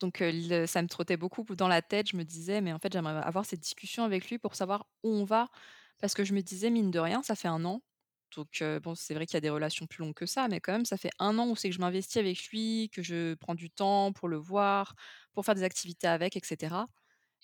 Donc 0.00 0.18
le 0.20 0.66
ça 0.66 0.82
me 0.82 0.88
trottait 0.88 1.16
beaucoup 1.16 1.44
dans 1.56 1.68
la 1.68 1.82
tête. 1.82 2.08
Je 2.10 2.16
me 2.16 2.24
disais: 2.24 2.60
«Mais 2.60 2.72
en 2.72 2.78
fait, 2.78 2.92
j'aimerais 2.92 3.16
avoir 3.22 3.44
cette 3.46 3.60
discussion 3.60 4.04
avec 4.04 4.28
lui 4.30 4.38
pour 4.38 4.54
savoir 4.54 4.86
où 5.02 5.10
on 5.10 5.24
va». 5.24 5.48
Parce 6.00 6.14
que 6.14 6.24
je 6.24 6.34
me 6.34 6.40
disais: 6.42 6.70
«Mine 6.70 6.90
de 6.90 6.98
rien, 7.00 7.22
ça 7.22 7.34
fait 7.34 7.48
un 7.48 7.64
an». 7.64 7.82
Donc 8.36 8.62
bon, 8.82 8.94
c'est 8.94 9.14
vrai 9.14 9.26
qu'il 9.26 9.34
y 9.34 9.38
a 9.38 9.40
des 9.40 9.50
relations 9.50 9.86
plus 9.86 10.00
longues 10.04 10.14
que 10.14 10.26
ça, 10.26 10.48
mais 10.48 10.60
quand 10.60 10.72
même, 10.72 10.84
ça 10.84 10.96
fait 10.98 11.10
un 11.18 11.38
an 11.38 11.48
où 11.48 11.56
c'est 11.56 11.68
que 11.70 11.74
je 11.74 11.80
m'investis 11.80 12.18
avec 12.18 12.48
lui, 12.48 12.90
que 12.92 13.02
je 13.02 13.34
prends 13.34 13.54
du 13.54 13.70
temps 13.70 14.12
pour 14.12 14.28
le 14.28 14.36
voir, 14.36 14.94
pour 15.32 15.44
faire 15.44 15.54
des 15.54 15.62
activités 15.64 16.06
avec 16.08 16.36
et 16.36 16.40
cetera. 16.44 16.88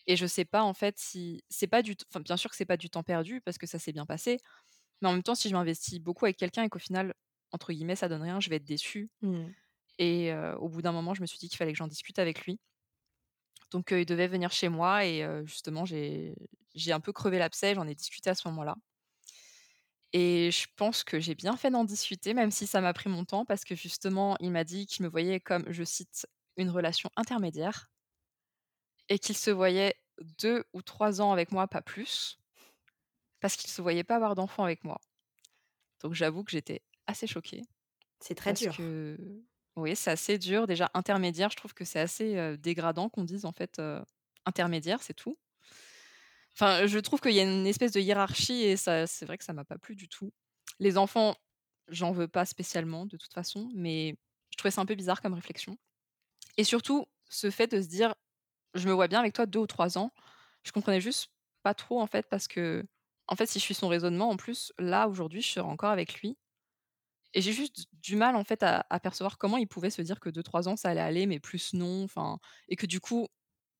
Et 0.06 0.16
je 0.16 0.26
sais 0.26 0.44
pas, 0.46 0.62
en 0.64 0.74
fait, 0.74 0.98
si 0.98 1.44
c'est 1.50 1.66
pas 1.68 1.82
du 1.82 1.96
t 1.96 2.04
enfin, 2.10 2.20
bien 2.20 2.36
sûr 2.38 2.50
que 2.50 2.56
c'est 2.56 2.66
pas 2.66 2.76
du 2.78 2.90
temps 2.90 3.02
perdu 3.04 3.40
parce 3.42 3.58
que 3.58 3.66
ça 3.66 3.78
s'est 3.78 3.92
bien 3.92 4.06
passé, 4.06 4.38
mais 5.02 5.08
en 5.08 5.12
même 5.14 5.22
temps, 5.24 5.34
si 5.36 5.48
je 5.50 5.54
m'investis 5.54 6.00
beaucoup 6.00 6.26
avec 6.26 6.38
quelqu'un 6.38 6.64
et 6.64 6.68
qu'au 6.70 6.78
final, 6.80 7.14
entre 7.52 7.72
guillemets, 7.72 7.96
«ça 7.96 8.08
donne 8.08 8.22
rien», 8.22 8.40
je 8.40 8.50
vais 8.50 8.56
être 8.56 8.64
déçue. 8.64 9.10
Mmh. 9.22 9.54
et 9.98 10.32
au 10.58 10.68
bout 10.68 10.82
d'un 10.82 10.92
moment, 10.92 11.14
je 11.14 11.20
me 11.22 11.26
suis 11.26 11.38
dit 11.38 11.48
qu'il 11.48 11.58
fallait 11.58 11.72
que 11.72 11.78
j'en 11.78 11.88
discute 11.88 12.18
avec 12.18 12.44
lui. 12.46 12.60
Donc 13.72 13.90
il 13.90 14.06
devait 14.06 14.28
venir 14.28 14.52
chez 14.52 14.68
moi 14.68 15.04
et 15.06 15.26
justement, 15.46 15.84
j'ai 15.84 16.34
j'ai 16.74 16.92
un 16.92 17.00
peu 17.00 17.12
crevé 17.12 17.38
l'abcès, 17.38 17.74
j'en 17.74 17.86
ai 17.86 17.94
discuté 17.94 18.30
à 18.30 18.34
ce 18.34 18.48
moment-là 18.48 18.76
et 20.14 20.50
je 20.52 20.68
pense 20.76 21.04
que 21.04 21.20
j'ai 21.20 21.36
bien 21.36 21.56
fait 21.58 21.70
d'en 21.70 21.84
discuter, 21.84 22.34
même 22.34 22.52
si 22.52 22.66
ça 22.68 22.80
m'a 22.82 22.94
pris 22.94 23.10
mon 23.10 23.26
temps 23.26 23.44
parce 23.46 23.64
que 23.66 23.76
justement, 23.76 24.36
il 24.40 24.52
m'a 24.52 24.64
dit 24.64 24.86
qu'il 24.86 25.04
me 25.04 25.10
voyait 25.10 25.40
comme, 25.40 25.66
je 25.72 25.84
cite: 25.84 26.26
«une 26.58 26.70
relation 26.70 27.10
intermédiaire» 27.16 27.90
et 29.08 29.18
qu'il 29.18 29.36
se 29.36 29.50
voyait 29.50 29.94
2 30.38 30.64
ou 30.74 30.82
3 30.82 31.20
ans 31.22 31.32
avec 31.32 31.52
moi, 31.52 31.68
pas 31.68 31.82
plus, 31.82 32.38
parce 33.40 33.56
qu'il 33.56 33.70
se 33.70 33.82
voyait 33.82 34.04
pas 34.04 34.16
avoir 34.16 34.34
d'enfant 34.34 34.64
avec 34.64 34.84
moi. 34.84 34.98
Donc 36.02 36.14
j'avoue 36.14 36.44
que 36.44 36.50
j'étais 36.50 36.82
assez 37.06 37.26
choquée 37.26 37.62
C'est 38.20 38.34
très 38.34 38.52
parce 38.52 38.66
dur. 38.66 38.74
que 38.76 39.44
oui, 39.76 39.96
c'est 39.96 40.12
assez 40.12 40.38
dur. 40.38 40.66
Déjà 40.66 40.90
intermédiaire, 40.94 41.50
je 41.50 41.56
trouve 41.56 41.74
que 41.74 41.84
c'est 41.86 42.00
assez, 42.00 42.56
dégradant 42.58 43.08
qu'on 43.10 43.24
dise 43.24 43.46
en 43.46 43.52
fait, 43.52 43.80
intermédiaire, 44.46 45.02
c'est 45.02 45.14
tout. 45.14 45.36
Enfin, 46.58 46.86
je 46.86 46.98
trouve 46.98 47.20
qu'il 47.20 47.32
y 47.32 47.40
a 47.40 47.42
une 47.42 47.66
espèce 47.66 47.92
de 47.92 48.00
hiérarchie 48.00 48.62
et 48.62 48.76
ça 48.76 49.06
c'est 49.06 49.26
vrai 49.26 49.38
que 49.38 49.44
ça 49.44 49.52
m'a 49.52 49.64
pas 49.64 49.78
plu 49.78 49.96
du 49.96 50.08
tout. 50.08 50.32
Les 50.78 50.96
enfants, 50.98 51.36
j'en 51.88 52.12
veux 52.12 52.28
pas 52.28 52.44
spécialement 52.44 53.06
de 53.06 53.16
toute 53.16 53.32
façon, 53.32 53.70
mais 53.74 54.16
je 54.50 54.56
trouvais 54.56 54.70
ça 54.70 54.80
un 54.80 54.86
peu 54.86 54.94
bizarre 54.94 55.20
comme 55.22 55.34
réflexion 55.34 55.76
et 56.58 56.64
surtout, 56.64 57.06
ce 57.30 57.50
fait 57.50 57.68
de 57.68 57.82
se 57.82 57.88
dire: 57.88 58.14
«Je 58.74 58.88
me 58.88 58.94
vois 58.94 59.08
bien 59.08 59.20
avec 59.20 59.34
toi 59.34 59.46
2 59.46 59.60
ou 59.60 59.66
3 59.68 59.98
ans». 59.98 60.12
Je 60.64 60.72
comprenais 60.72 61.00
juste 61.00 61.30
pas 61.64 61.74
trop 61.74 62.00
en 62.00 62.06
fait 62.08 62.28
parce 62.30 62.48
que, 62.48 62.86
en 63.28 63.36
fait, 63.36 63.46
si 63.46 63.58
je 63.60 63.64
suis 63.64 63.74
son 63.74 63.88
raisonnement 63.88 64.30
en 64.30 64.36
plus, 64.38 64.72
là, 64.78 65.08
aujourd'hui, 65.08 65.42
je 65.42 65.48
serais 65.50 65.66
encore 65.66 65.90
avec 65.90 66.20
lui 66.22 66.38
et 67.34 67.40
j'ai 67.42 67.52
juste 67.52 67.86
du 67.92 68.16
mal 68.16 68.36
en 68.36 68.44
fait 68.44 68.62
à 68.62 68.86
à 68.90 69.00
percevoir 69.00 69.38
comment 69.38 69.56
il 69.58 69.66
pouvait 69.68 69.90
se 69.90 70.02
dire 70.02 70.20
que 70.20 70.30
deux 70.30 70.42
trois 70.42 70.68
ans 70.68 70.76
ça 70.76 70.90
allait 70.90 71.00
aller, 71.00 71.26
mais 71.26 71.40
plus 71.40 71.74
non, 71.74 72.04
enfin 72.04 72.38
et 72.68 72.76
que 72.76 72.86
du 72.86 73.00
coup, 73.00 73.26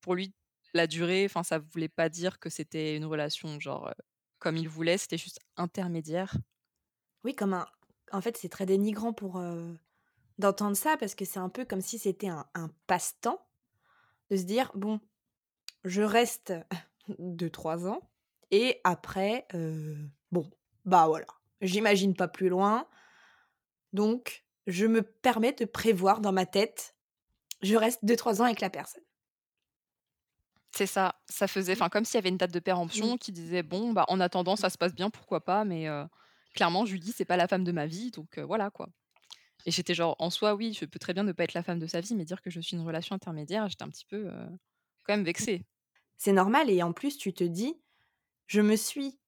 pour 0.01 0.15
lui, 0.15 0.35
la 0.75 0.87
durée, 0.87 1.25
enfin 1.25 1.43
ça 1.43 1.59
voulait 1.59 1.89
pas 1.89 2.09
dire 2.09 2.39
que 2.39 2.51
c'était 2.51 2.97
une 2.97 3.05
relation 3.05 3.59
genre, 3.61 3.93
comme 4.39 4.57
il 4.57 4.69
voulait, 4.69 4.99
c'était 4.99 5.19
juste 5.19 5.41
intermédiaire? 5.57 6.37
Oui, 7.25 7.35
comme 7.35 7.55
un 7.55 7.67
en 8.13 8.21
fait, 8.21 8.37
c'est 8.37 8.49
très 8.51 8.67
dénigrant 8.67 9.13
pour, 9.13 9.43
d'entendre 10.39 10.77
ça 10.77 10.97
parce 10.99 11.15
que 11.15 11.25
c'est 11.25 11.39
un 11.39 11.49
peu 11.49 11.65
comme 11.65 11.81
si 11.81 11.99
c'était 11.99 12.29
un 12.29 12.71
passe-temps 12.87 13.45
de 14.31 14.37
se 14.37 14.43
dire: 14.45 14.71
«Bon, 14.75 15.01
je 15.85 16.03
reste 16.03 16.53
deux 17.19 17.51
trois 17.51 17.87
ans 17.89 18.01
et 18.51 18.81
après, 18.85 19.47
bon, 20.33 20.51
bah, 20.85 21.07
voilà, 21.09 21.27
j'imagine 21.61 22.15
pas 22.15 22.29
plus 22.29 22.49
loin, 22.49 22.87
donc 23.93 24.45
je 24.67 24.87
me 24.87 25.03
permets 25.03 25.53
de 25.53 25.65
prévoir 25.65 26.21
dans 26.21 26.33
ma 26.33 26.47
tête, 26.47 26.95
je 27.63 27.77
reste 27.77 28.05
deux 28.05 28.17
trois 28.17 28.43
ans 28.43 28.47
avec 28.47 28.61
la 28.61 28.71
personne». 28.71 29.03
C'est 30.77 30.87
ça, 30.87 31.15
ça 31.29 31.47
faisait 31.47 31.73
enfin 31.73 31.89
comme 31.89 32.05
s'il 32.05 32.17
y 32.17 32.19
avait 32.19 32.31
une 32.31 32.37
date 32.37 32.53
de 32.53 32.59
péremption 32.59 33.17
qui 33.17 33.31
disait: 33.31 33.63
«Bon, 33.63 33.93
bah, 33.93 34.05
en 34.09 34.19
attendant 34.19 34.57
ça 34.57 34.71
se 34.71 34.79
passe 34.79 34.95
bien, 34.95 35.09
pourquoi 35.11 35.45
pas?» 35.45 35.65
mais 35.65 35.87
heu, 35.89 36.05
clairement 36.55 36.85
Julie, 36.85 37.13
c'est 37.15 37.25
pas 37.25 37.37
la 37.37 37.47
femme 37.47 37.63
de 37.65 37.71
ma 37.73 37.87
vie 37.87 38.11
donc 38.11 38.39
heu, 38.39 38.43
voilà 38.43 38.71
quoi 38.71 38.89
et 39.67 39.71
j'étais 39.73 39.95
genre: 39.95 40.17
«En 40.19 40.31
soi, 40.31 40.55
oui, 40.55 40.77
je 40.79 40.87
peux 40.87 40.99
très 40.99 41.15
bien 41.15 41.25
ne 41.25 41.33
pas 41.33 41.45
être 41.45 41.55
la 41.55 41.63
femme 41.63 41.79
de 41.79 41.87
sa 41.87 42.01
vie, 42.01 42.15
mais 42.17 42.25
dire 42.25 42.43
que 42.43 42.51
je 42.51 42.61
suis 42.61 42.77
une 42.77 42.85
relation 42.85 43.15
intermédiaire», 43.17 43.69
j'étais 43.69 43.85
un 43.85 43.91
petit 43.91 44.07
peu, 44.07 44.27
heu, 44.29 44.49
quand 45.05 45.15
même 45.15 45.25
vexée. 45.25 45.65
C'est 46.17 46.33
normal 46.33 46.71
et 46.71 46.83
en 46.83 46.93
plus 46.93 47.19
tu 47.19 47.33
te 47.33 47.45
dis: 47.45 47.81
«Je 48.47 48.61
me 48.63 48.77
suis 48.77 49.21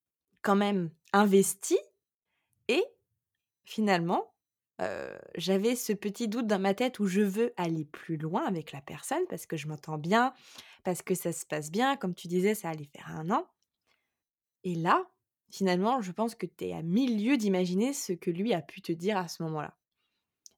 quand 0.43 0.55
même 0.57 0.91
investie 1.13 1.79
et 2.67 2.83
finalement, 3.65 4.33
j'avais 5.35 5.75
ce 5.75 5.93
petit 5.93 6.27
doute 6.27 6.47
dans 6.47 6.59
ma 6.59 6.73
tête 6.73 6.99
où 6.99 7.07
je 7.07 7.21
veux 7.21 7.53
aller 7.57 7.85
plus 7.85 8.17
loin 8.17 8.45
avec 8.45 8.71
la 8.71 8.81
personne 8.81 9.23
parce 9.29 9.45
que 9.45 9.57
je 9.57 9.67
m'entends 9.67 9.97
bien, 9.97 10.33
parce 10.87 11.03
que 11.03 11.15
ça 11.15 11.33
se 11.33 11.45
passe 11.45 11.69
bien». 11.71 11.97
Comme 11.97 12.15
tu 12.15 12.29
disais, 12.29 12.55
ça 12.55 12.69
allait 12.69 12.85
faire 12.95 13.09
un 13.09 13.29
an 13.31 13.45
et 14.63 14.75
là, 14.75 15.07
finalement, 15.51 16.01
je 16.01 16.11
pense 16.11 16.35
que 16.35 16.45
tu 16.45 16.65
es 16.65 16.73
à 16.73 16.81
mille 16.81 17.23
lieues 17.23 17.37
d'imaginer 17.37 17.93
ce 17.93 18.13
que 18.13 18.31
lui 18.31 18.53
a 18.53 18.61
pu 18.61 18.81
te 18.81 18.91
dire 18.91 19.17
à 19.17 19.27
ce 19.27 19.43
moment-là. 19.43 19.77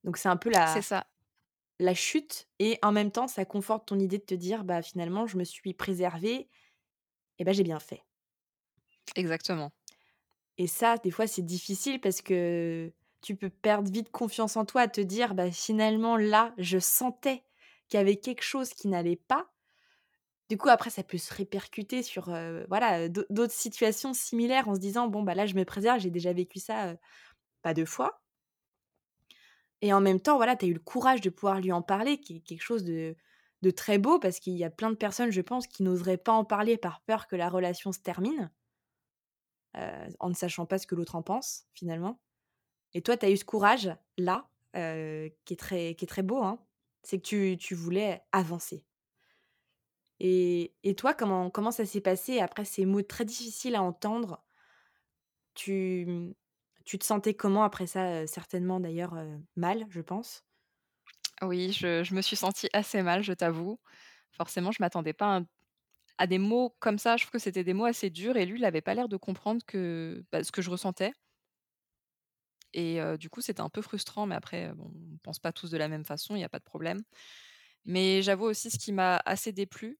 Donc 0.03 0.17
c'est 0.17 0.29
un 0.29 0.37
peu 0.37 0.51
la 0.51 0.81
ça, 0.81 1.05
la 1.79 1.93
chute 1.95 2.49
et 2.59 2.79
en 2.83 2.91
même 2.93 3.11
temps, 3.11 3.27
ça 3.27 3.45
conforte 3.45 3.87
ton 3.89 3.99
idée 3.99 4.19
de 4.19 4.23
te 4.25 4.35
dire: 4.35 4.63
«Bah, 4.65 4.81
finalement, 4.83 5.27
je 5.27 5.37
me 5.37 5.43
suis 5.45 5.73
préservée 5.73 6.49
et 7.39 7.45
bah, 7.45 7.53
j'ai 7.53 7.63
bien 7.63 7.79
fait». 7.79 8.03
exactement. 9.15 9.71
Et 10.57 10.67
ça, 10.67 10.97
des 10.97 11.11
fois, 11.11 11.27
c'est 11.27 11.41
difficile 11.45 12.01
parce 12.01 12.21
que 12.21 12.93
tu 13.21 13.35
peux 13.35 13.49
perdre 13.49 13.91
vite 13.91 14.11
confiance 14.11 14.57
en 14.57 14.65
toi, 14.65 14.87
te 14.87 15.01
dire: 15.01 15.33
«Bah, 15.35 15.51
finalement, 15.51 16.17
là, 16.17 16.53
je 16.57 16.79
sentais 16.79 17.43
qu'il 17.87 17.97
y 17.97 18.01
avait 18.01 18.17
quelque 18.17 18.43
chose 18.43 18.69
qui 18.73 18.87
n'allait 18.87 19.15
pas». 19.15 19.51
Du 20.49 20.57
coup, 20.57 20.69
après, 20.69 20.89
ça 20.89 21.03
peut 21.03 21.17
se 21.19 21.33
répercuter 21.33 22.01
sur, 22.03 22.29
heu, 22.29 22.65
voilà, 22.69 23.07
d'autres 23.07 23.53
situations 23.53 24.13
similaires 24.13 24.67
en 24.67 24.75
se 24.75 24.79
disant: 24.79 25.07
«Bon, 25.07 25.21
bah, 25.23 25.35
là, 25.35 25.45
je 25.45 25.53
me 25.55 25.63
préserve, 25.65 25.99
j'ai 25.99 26.09
déjà 26.09 26.33
vécu 26.33 26.59
ça, 26.59 26.93
heu, 26.93 26.97
pas 27.63 27.73
2 27.75 27.85
fois» 27.85 28.21
et 29.81 29.93
en 29.93 30.01
même 30.01 30.19
temps, 30.19 30.35
voilà, 30.37 30.55
tu 30.55 30.65
as 30.65 30.67
eu 30.69 30.73
le 30.73 30.79
courage 30.79 31.21
de 31.21 31.29
pouvoir 31.29 31.59
lui 31.61 31.71
en 31.71 31.81
parler, 31.81 32.19
qui 32.19 32.37
est 32.37 32.39
quelque 32.41 32.61
chose 32.63 32.83
de 32.83 33.15
de 33.61 33.71
très 33.71 33.97
beau 33.97 34.19
parce 34.19 34.39
qu'il 34.39 34.53
y 34.55 34.63
a 34.63 34.69
plein 34.69 34.89
de 34.89 34.95
personnes, 34.95 35.31
je 35.31 35.41
pense, 35.41 35.67
qui 35.67 35.83
n'oseraient 35.83 36.15
pas 36.17 36.31
en 36.31 36.45
parler 36.45 36.77
par 36.77 37.01
peur 37.01 37.27
que 37.27 37.35
la 37.35 37.49
relation 37.49 37.91
se 37.91 37.99
termine, 37.99 38.49
heu, 39.77 40.15
en 40.19 40.29
ne 40.29 40.33
sachant 40.35 40.65
pas 40.65 40.77
ce 40.77 40.87
que 40.87 40.95
l'autre 40.95 41.15
en 41.15 41.23
pense, 41.23 41.65
finalement. 41.73 42.19
Et 42.95 43.03
toi, 43.03 43.17
tu 43.17 43.25
as 43.27 43.31
eu 43.31 43.37
ce 43.37 43.45
courage-là, 43.45 44.49
heu, 44.77 45.31
qui 45.45 45.53
est 45.55 45.57
très 45.57 45.95
qui 45.95 46.05
est 46.05 46.09
très 46.09 46.23
beau, 46.23 46.43
hein. 46.43 46.59
C'est 47.03 47.19
que 47.19 47.27
tu 47.27 47.57
tu 47.59 47.75
voulais 47.75 48.23
avancer. 48.33 48.85
Et 50.19 50.95
toi, 50.97 51.13
comment 51.13 51.49
comment 51.49 51.71
ça 51.71 51.85
s'est 51.85 52.01
passé? 52.01 52.39
Après 52.39 52.65
ces 52.65 52.85
mots 52.85 53.01
très 53.01 53.25
difficiles 53.25 53.75
à 53.75 53.83
entendre? 53.83 54.43
Tu, 55.55 56.05
mmh, 56.07 56.33
tu 56.85 56.97
te 56.99 57.05
sentais 57.05 57.33
comment 57.35 57.63
après 57.63 57.87
ça? 57.87 58.25
Certainement 58.27 58.79
d'ailleurs, 58.79 59.15
mal, 59.55 59.85
je 59.89 60.01
pense? 60.01 60.45
Oui, 61.41 61.71
je 61.71 62.03
je 62.03 62.13
me 62.15 62.21
suis 62.21 62.35
sentie 62.35 62.69
assez 62.73 63.01
mal, 63.01 63.23
je 63.23 63.33
t'avoue. 63.33 63.79
Forcément, 64.31 64.71
je 64.71 64.77
m'attendais 64.81 65.13
pas 65.13 65.41
à 66.17 66.27
des 66.27 66.39
mots 66.39 66.75
comme 66.79 66.99
ça. 66.99 67.17
Je 67.17 67.23
trouve 67.25 67.33
que 67.33 67.39
c'était 67.39 67.63
des 67.65 67.73
mots 67.73 67.85
assez 67.85 68.09
durs 68.11 68.37
et 68.37 68.45
lui, 68.45 68.59
il 68.59 68.65
avait 68.65 68.81
pas 68.81 68.95
l'air 68.95 69.09
de 69.09 69.17
comprendre 69.17 69.63
que, 69.67 70.25
bah, 70.31 70.43
ce 70.43 70.51
que 70.51 70.61
je 70.63 70.71
ressentais 70.71 71.13
et 72.73 72.99
du 73.19 73.29
coup, 73.29 73.41
c'était 73.41 73.61
un 73.61 73.69
peu 73.69 73.81
frustrant, 73.81 74.25
mais 74.27 74.35
après, 74.35 74.71
on 74.79 75.17
pense 75.23 75.39
pas 75.39 75.51
tous 75.51 75.71
de 75.71 75.77
la 75.77 75.87
même 75.87 76.05
façon, 76.05 76.35
il 76.35 76.41
y 76.41 76.43
a 76.43 76.49
pas 76.49 76.59
de 76.59 76.63
problème. 76.63 77.01
Mais 77.85 78.21
j'avoue 78.21 78.45
aussi 78.45 78.69
ce 78.71 78.79
qui 78.79 78.93
m'a 78.93 79.21
assez 79.25 79.51
déplu, 79.53 79.99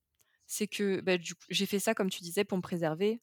c'est 0.49 0.67
que, 0.69 1.01
bah, 1.01 1.17
du 1.19 1.35
coup, 1.35 1.45
j'ai 1.51 1.67
fait 1.67 1.79
ça 1.79 1.95
comme 1.95 2.11
tu 2.11 2.21
disais 2.23 2.45
pour 2.45 2.57
me 2.59 2.63
préserver 2.63 3.21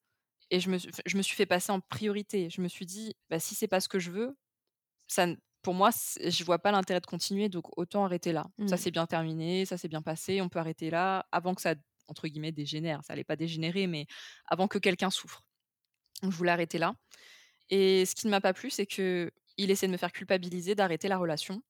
et 0.52 0.60
je 0.60 0.70
me 0.70 0.78
suis 0.78 0.90
je 1.06 1.18
me 1.18 1.22
suis 1.22 1.36
fait 1.36 1.46
passer 1.46 1.72
en 1.72 1.80
priorité. 1.82 2.50
Je 2.50 2.62
me 2.62 2.68
suis 2.68 2.86
dit: 2.86 3.14
«Bah, 3.30 3.40
si 3.40 3.54
c'est 3.56 3.68
pas 3.68 3.80
ce 3.80 3.88
que 3.90 4.00
je 4.00 4.12
veux, 4.12 4.36
ça 5.08 5.26
pour 5.62 5.74
moi, 5.74 5.90
je 6.24 6.44
vois 6.44 6.60
pas 6.60 6.72
l'intérêt 6.72 7.00
de 7.00 7.06
continuer, 7.06 7.48
donc 7.48 7.76
autant 7.78 8.04
arrêter 8.04 8.32
là. 8.32 8.46
Ça 8.66 8.76
Mmh. 8.76 8.78
s'est 8.78 8.92
bien 8.92 9.06
terminé, 9.06 9.64
ça 9.66 9.76
s'est 9.78 9.88
bien 9.88 10.02
passé, 10.02 10.40
on 10.42 10.48
peut 10.48 10.60
arrêter 10.60 10.90
là, 10.90 11.26
avant 11.32 11.54
que 11.56 11.62
ça, 11.62 11.74
entre 12.08 12.28
guillemets, 12.28 12.52
«dégénère». 12.52 13.02
Ça 13.04 13.14
allait 13.14 13.24
pas 13.24 13.36
dégénérer, 13.36 13.86
mais 13.88 14.06
avant 14.46 14.68
que 14.68 14.78
quelqu'un 14.78 15.10
souffre. 15.10 15.42
Donc 16.22 16.32
je 16.32 16.36
voulais 16.36 16.52
arrêter 16.52 16.78
là 16.78 16.94
et 17.70 18.06
ce 18.06 18.14
qui 18.14 18.26
ne 18.26 18.32
m'a 18.32 18.40
pas 18.40 18.54
plu, 18.54 18.70
c'est 18.70 18.86
qu'il 18.86 19.32
essaie 19.58 19.86
de 19.88 19.92
me 19.92 19.96
faire 19.98 20.12
culpabiliser 20.12 20.74
d'arrêter 20.76 21.08
la 21.08 21.18
relation, 21.18 21.62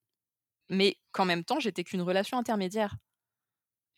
mais 0.71 0.99
qu'en 1.13 1.25
même 1.27 1.45
temps, 1.45 1.61
j'étais 1.61 1.85
qu'une 1.85 2.03
relation 2.03 2.39
intermédiaire 2.39 2.97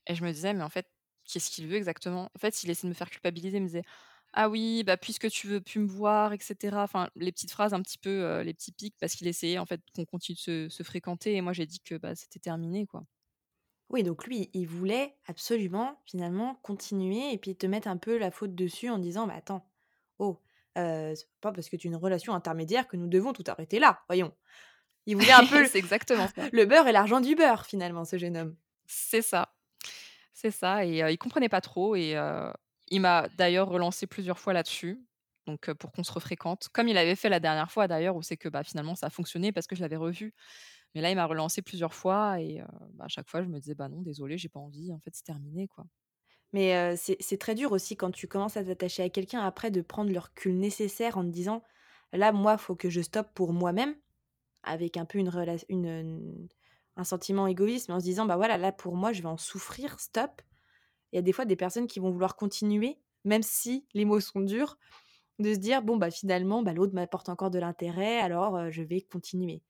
et 0.07 0.14
je 0.14 0.25
me 0.25 0.33
disais: 0.33 0.55
«Mais 0.55 0.62
en 0.64 0.68
fait, 0.71 0.88
qu'est-ce 1.28 1.50
qu'il 1.50 1.68
veut 1.68 1.76
exactement?» 1.76 2.30
en 2.34 2.38
fait, 2.38 2.62
il 2.64 2.70
essaie 2.70 2.86
de 2.86 2.90
me 2.90 2.94
faire 2.94 3.10
culpabiliser, 3.10 3.58
il 3.58 3.62
me 3.62 3.66
disait: 3.66 3.82
«Ah 4.34 4.48
oui, 4.50 4.84
bah, 4.84 4.96
puisque 4.96 5.30
tu 5.30 5.46
veux 5.48 5.60
plus 5.60 5.80
me 5.80 5.88
voir» 5.88 6.32
et 6.32 6.38
cetera. 6.40 6.82
Enfin, 6.84 7.10
les 7.16 7.32
petites 7.32 7.50
phrases 7.52 7.74
un 7.74 7.82
petit 7.82 7.98
peu, 7.98 8.40
les 8.42 8.54
petits 8.54 8.72
pics 8.72 8.96
parce 9.00 9.14
qu'il 9.14 9.26
essayait 9.28 9.58
en 9.58 9.66
fait 9.66 9.80
qu'on 9.94 10.04
continue 10.06 10.36
de 10.36 10.40
se 10.40 10.68
se 10.68 10.82
fréquenter 10.82 11.34
et 11.36 11.40
moi 11.42 11.52
j'ai 11.54 11.66
dit 11.66 11.80
que, 11.80 11.96
bah, 11.96 12.14
c'était 12.16 12.40
terminé, 12.40 12.86
quoi. 12.86 13.04
Oui, 13.90 14.02
donc 14.02 14.26
lui, 14.26 14.50
il 14.52 14.66
voulait 14.66 15.16
absolument, 15.26 15.98
finalement, 16.04 16.56
continuer 16.62 17.32
et 17.32 17.38
puis 17.38 17.56
te 17.56 17.66
mettre 17.66 17.88
un 17.88 17.96
peu 17.96 18.18
la 18.18 18.30
faute 18.30 18.54
dessus 18.54 18.90
en 18.90 18.98
disant: 18.98 19.26
«Mais 19.26 19.32
attends, 19.34 19.66
oh, 20.18 20.40
heu, 20.76 21.14
c'est 21.14 21.28
pas 21.40 21.52
parce 21.52 21.68
que 21.70 21.76
tu 21.76 21.88
as 21.88 21.90
une 21.90 21.96
relation 21.96 22.34
intermédiaire 22.34 22.86
que 22.88 22.96
nous 22.98 23.08
devons 23.08 23.32
tout 23.32 23.44
arrêter 23.46 23.78
là, 23.78 24.02
voyons». 24.08 24.34
Il 25.06 25.16
voulait 25.16 25.32
un 25.32 25.44
peu 25.46 25.70
C'est 25.70 25.78
exactement 25.78 26.26
ça. 26.28 26.50
le 26.52 26.66
beurre 26.66 26.88
et 26.88 26.92
l'argent 26.92 27.20
du 27.20 27.34
beurre, 27.36 27.66
finalement, 27.66 28.04
ce 28.06 28.18
jeune 28.18 28.36
homme. 28.38 28.56
C'est 28.86 29.22
ça, 29.22 29.54
c'est 30.40 30.51
ça 30.51 30.85
et 30.85 31.03
heu, 31.03 31.11
il 31.11 31.18
comprenait 31.18 31.48
pas 31.48 31.61
trop 31.61 31.96
et 31.96 32.16
il 32.90 33.01
m'a 33.01 33.29
d'ailleurs 33.37 33.68
relancé 33.68 34.07
plusieurs 34.07 34.38
fois 34.38 34.53
là-dessus, 34.53 35.05
donc 35.46 35.72
pour 35.74 35.92
qu'on 35.92 36.05
se 36.05 36.12
refréquente. 36.12 36.68
Comme 36.72 36.88
il 36.88 36.96
avait 36.98 37.16
fait 37.16 37.29
la 37.29 37.40
dernière 37.40 37.70
fois 37.70 37.88
d'ailleurs 37.88 38.16
où 38.16 38.22
c'est 38.22 38.37
que, 38.37 38.48
bah, 38.48 38.64
finalement 38.64 38.94
ça 38.94 39.07
a 39.09 39.11
fonctionné 39.11 39.53
parce 39.53 39.66
que 39.66 39.77
je 39.77 39.81
l'avais 39.83 39.96
revu. 39.96 40.35
Mais 40.94 41.01
là, 41.03 41.11
il 41.11 41.16
m'a 41.16 41.27
relancé 41.27 41.62
plusieurs 41.62 41.94
fois 41.94 42.40
et 42.40 42.62
bah, 42.94 43.05
à 43.07 43.09
chaque 43.09 43.29
fois 43.29 43.42
je 43.42 43.48
me 43.48 43.61
disais: 43.61 43.74
«Bah 43.74 43.88
non, 43.88 44.03
désolé, 44.03 44.38
j'ai 44.38 44.48
pas 44.51 44.61
envie, 44.61 44.92
en 44.94 45.01
fait, 45.01 45.11
c'est 45.14 45.24
terminé, 45.24 45.68
quoi». 45.68 45.87
Mais 46.53 46.96
c'est 46.96 47.38
très 47.38 47.55
dur 47.55 47.72
aussi 47.72 47.96
quand 47.96 48.11
tu 48.11 48.27
commences 48.29 48.57
à 48.57 48.64
t'attacher 48.64 49.03
à 49.03 49.11
quelqu'un 49.11 49.40
après 49.42 49.70
de 49.70 49.83
prendre 49.83 50.11
le 50.12 50.18
recul 50.18 50.57
nécessaire 50.59 51.18
en 51.18 51.24
te 51.24 51.29
disant: 51.31 51.62
«Là, 52.12 52.33
moi, 52.33 52.59
faut 52.59 52.77
que 52.77 52.90
je 52.90 53.01
stoppe 53.03 53.35
pour 53.35 53.53
moi-même», 53.53 53.96
avec 54.64 54.96
un 54.98 55.05
peu 55.07 55.18
une 55.18 55.31
une, 55.70 56.48
un 56.98 57.04
sentiment 57.04 57.48
égoïste, 57.48 57.88
mais 57.88 57.94
en 57.96 58.00
se 58.00 58.06
disant: 58.06 58.26
«Bah, 58.26 58.37
voilà, 58.38 58.58
là, 58.58 58.72
pour 58.72 58.96
moi, 58.96 59.12
je 59.14 59.22
vais 59.22 59.28
en 59.28 59.38
souffrir, 59.38 60.00
stop». 60.00 60.42
Il 61.12 61.16
y 61.16 61.18
a 61.18 61.22
des 61.22 61.32
fois 61.32 61.44
des 61.46 61.56
personnes 61.56 61.87
qui 61.88 62.00
vont 62.00 62.11
vouloir 62.11 62.37
continuer, 62.37 63.00
même 63.24 63.42
si 63.42 63.87
les 63.94 64.04
mots 64.06 64.20
sont 64.20 64.40
durs, 64.40 64.78
de 65.40 65.54
se 65.54 65.58
dire: 65.61 65.82
«Bon, 65.82 65.96
bah, 65.98 66.11
finalement, 66.11 66.62
bah, 66.62 66.74
l'autre 66.74 66.94
m'apporte 66.94 67.28
encore 67.30 67.50
de 67.50 67.58
l'intérêt, 67.61 68.20
alors, 68.20 68.58
heu, 68.58 68.70
je 68.70 68.82
vais 68.82 69.02
continuer». 69.02 69.62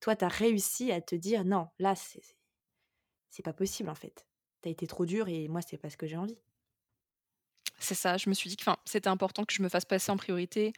Toi, 0.00 0.16
tu 0.16 0.24
as 0.26 0.28
réussi 0.28 0.92
à 0.92 1.00
te 1.02 1.14
dire: 1.16 1.44
«Non, 1.46 1.68
là, 1.80 1.96
c'est 1.96 2.22
c'est 3.30 3.42
pas 3.42 3.52
possible, 3.52 3.88
en 3.90 3.94
fait. 3.94 4.28
Tu 4.62 4.68
as 4.68 4.72
été 4.72 4.86
trop 4.86 5.06
dur 5.06 5.28
et 5.28 5.48
moi, 5.48 5.62
c'est 5.62 5.78
pas 5.78 5.90
ce 5.90 5.96
que 5.96 6.06
j'ai 6.06 6.16
envie». 6.16 6.38
C'est 7.78 7.94
ça, 7.94 8.16
je 8.16 8.28
me 8.28 8.34
suis 8.34 8.48
dit 8.50 8.56
que, 8.56 8.64
c'était 8.84 9.08
important 9.08 9.44
que 9.44 9.52
je 9.52 9.62
me 9.62 9.68
fasse 9.68 9.84
passer 9.84 10.10
en 10.12 10.16
priorité 10.16 10.72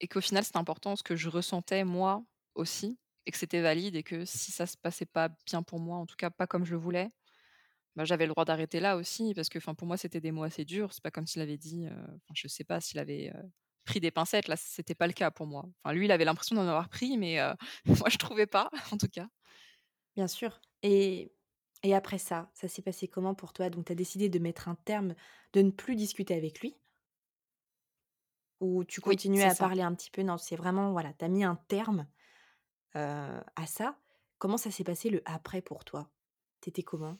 et 0.00 0.08
qu'au 0.08 0.20
final, 0.20 0.44
c'était 0.44 0.58
important 0.58 0.96
ce 0.96 1.02
que 1.02 1.16
je 1.16 1.28
ressentais 1.28 1.84
moi 1.84 2.24
aussi 2.54 2.98
et 3.28 3.32
que 3.32 3.38
c'était 3.38 3.62
valide 3.62 3.96
et 3.96 4.04
que 4.04 4.24
si 4.26 4.52
ça 4.52 4.66
se 4.66 4.76
passait 4.78 5.06
pas 5.06 5.30
bien 5.46 5.62
pour 5.64 5.80
moi, 5.80 5.98
en 5.98 6.06
tout 6.06 6.16
cas 6.16 6.30
pas 6.30 6.48
comme 6.48 6.64
je 6.66 6.72
le 6.72 6.78
voulais, 6.78 7.10
bah, 7.96 8.04
j'avais 8.04 8.26
le 8.26 8.32
droit 8.32 8.44
d'arrêter 8.44 8.80
là 8.80 8.96
aussi 8.96 9.34
parce 9.34 9.48
que, 9.48 9.58
enfin, 9.58 9.74
pour 9.74 9.86
moi, 9.88 9.96
c'était 9.96 10.20
des 10.20 10.32
mots 10.32 10.44
assez 10.44 10.64
durs. 10.64 10.92
C'est 10.92 11.02
pas 11.02 11.10
comme 11.10 11.26
s'il 11.26 11.42
avait 11.42 11.58
dit, 11.58 11.86
enfin, 11.88 12.34
je 12.34 12.48
sais 12.48 12.64
pas 12.64 12.80
s'il 12.80 12.98
avait, 13.00 13.32
pris 13.84 14.00
des 14.00 14.10
pincettes. 14.12 14.48
Là, 14.48 14.56
c'était 14.56 14.94
pas 14.94 15.06
le 15.08 15.12
cas 15.14 15.30
pour 15.30 15.46
moi. 15.46 15.66
Enfin, 15.84 15.94
lui, 15.94 16.06
il 16.06 16.12
avait 16.12 16.24
l'impression 16.24 16.56
d'en 16.56 16.62
avoir 16.68 16.88
pris, 16.88 17.18
mais 17.18 17.38
moi, 17.86 18.08
je 18.10 18.18
trouvais 18.18 18.46
pas, 18.46 18.70
en 18.92 18.98
tout 18.98 19.08
cas. 19.08 19.28
Bien 20.16 20.28
sûr 20.28 20.60
et 20.82 21.32
et 21.84 21.94
après 21.94 22.18
ça, 22.18 22.50
ça 22.54 22.66
s'est 22.66 22.82
passé 22.82 23.06
comment 23.08 23.34
pour 23.36 23.52
toi? 23.52 23.70
Donc 23.70 23.86
tu 23.86 23.92
as 23.92 23.94
décidé 23.94 24.28
de 24.28 24.38
mettre 24.40 24.68
un 24.68 24.74
terme, 24.74 25.14
de 25.52 25.62
ne 25.62 25.70
plus 25.70 25.94
discuter 25.94 26.34
avec 26.34 26.60
lui? 26.60 26.76
Ou 28.60 28.84
tu 28.84 29.00
continuais 29.00 29.44
à 29.44 29.54
ça. 29.54 29.56
parler 29.56 29.82
un 29.82 29.94
petit 29.94 30.10
peu? 30.10 30.22
Non, 30.22 30.36
c'est 30.36 30.56
vraiment 30.56 30.92
voilà, 30.92 31.12
tu 31.12 31.24
as 31.24 31.28
mis 31.28 31.44
un 31.44 31.56
terme, 31.68 32.06
à 32.94 33.66
ça. 33.66 33.96
Comment 34.38 34.56
ça 34.56 34.70
s'est 34.70 34.84
passé 34.84 35.10
le 35.10 35.22
après 35.24 35.62
pour 35.62 35.84
toi? 35.84 36.10
Tu 36.60 36.70
étais 36.70 36.82
comment? 36.82 37.18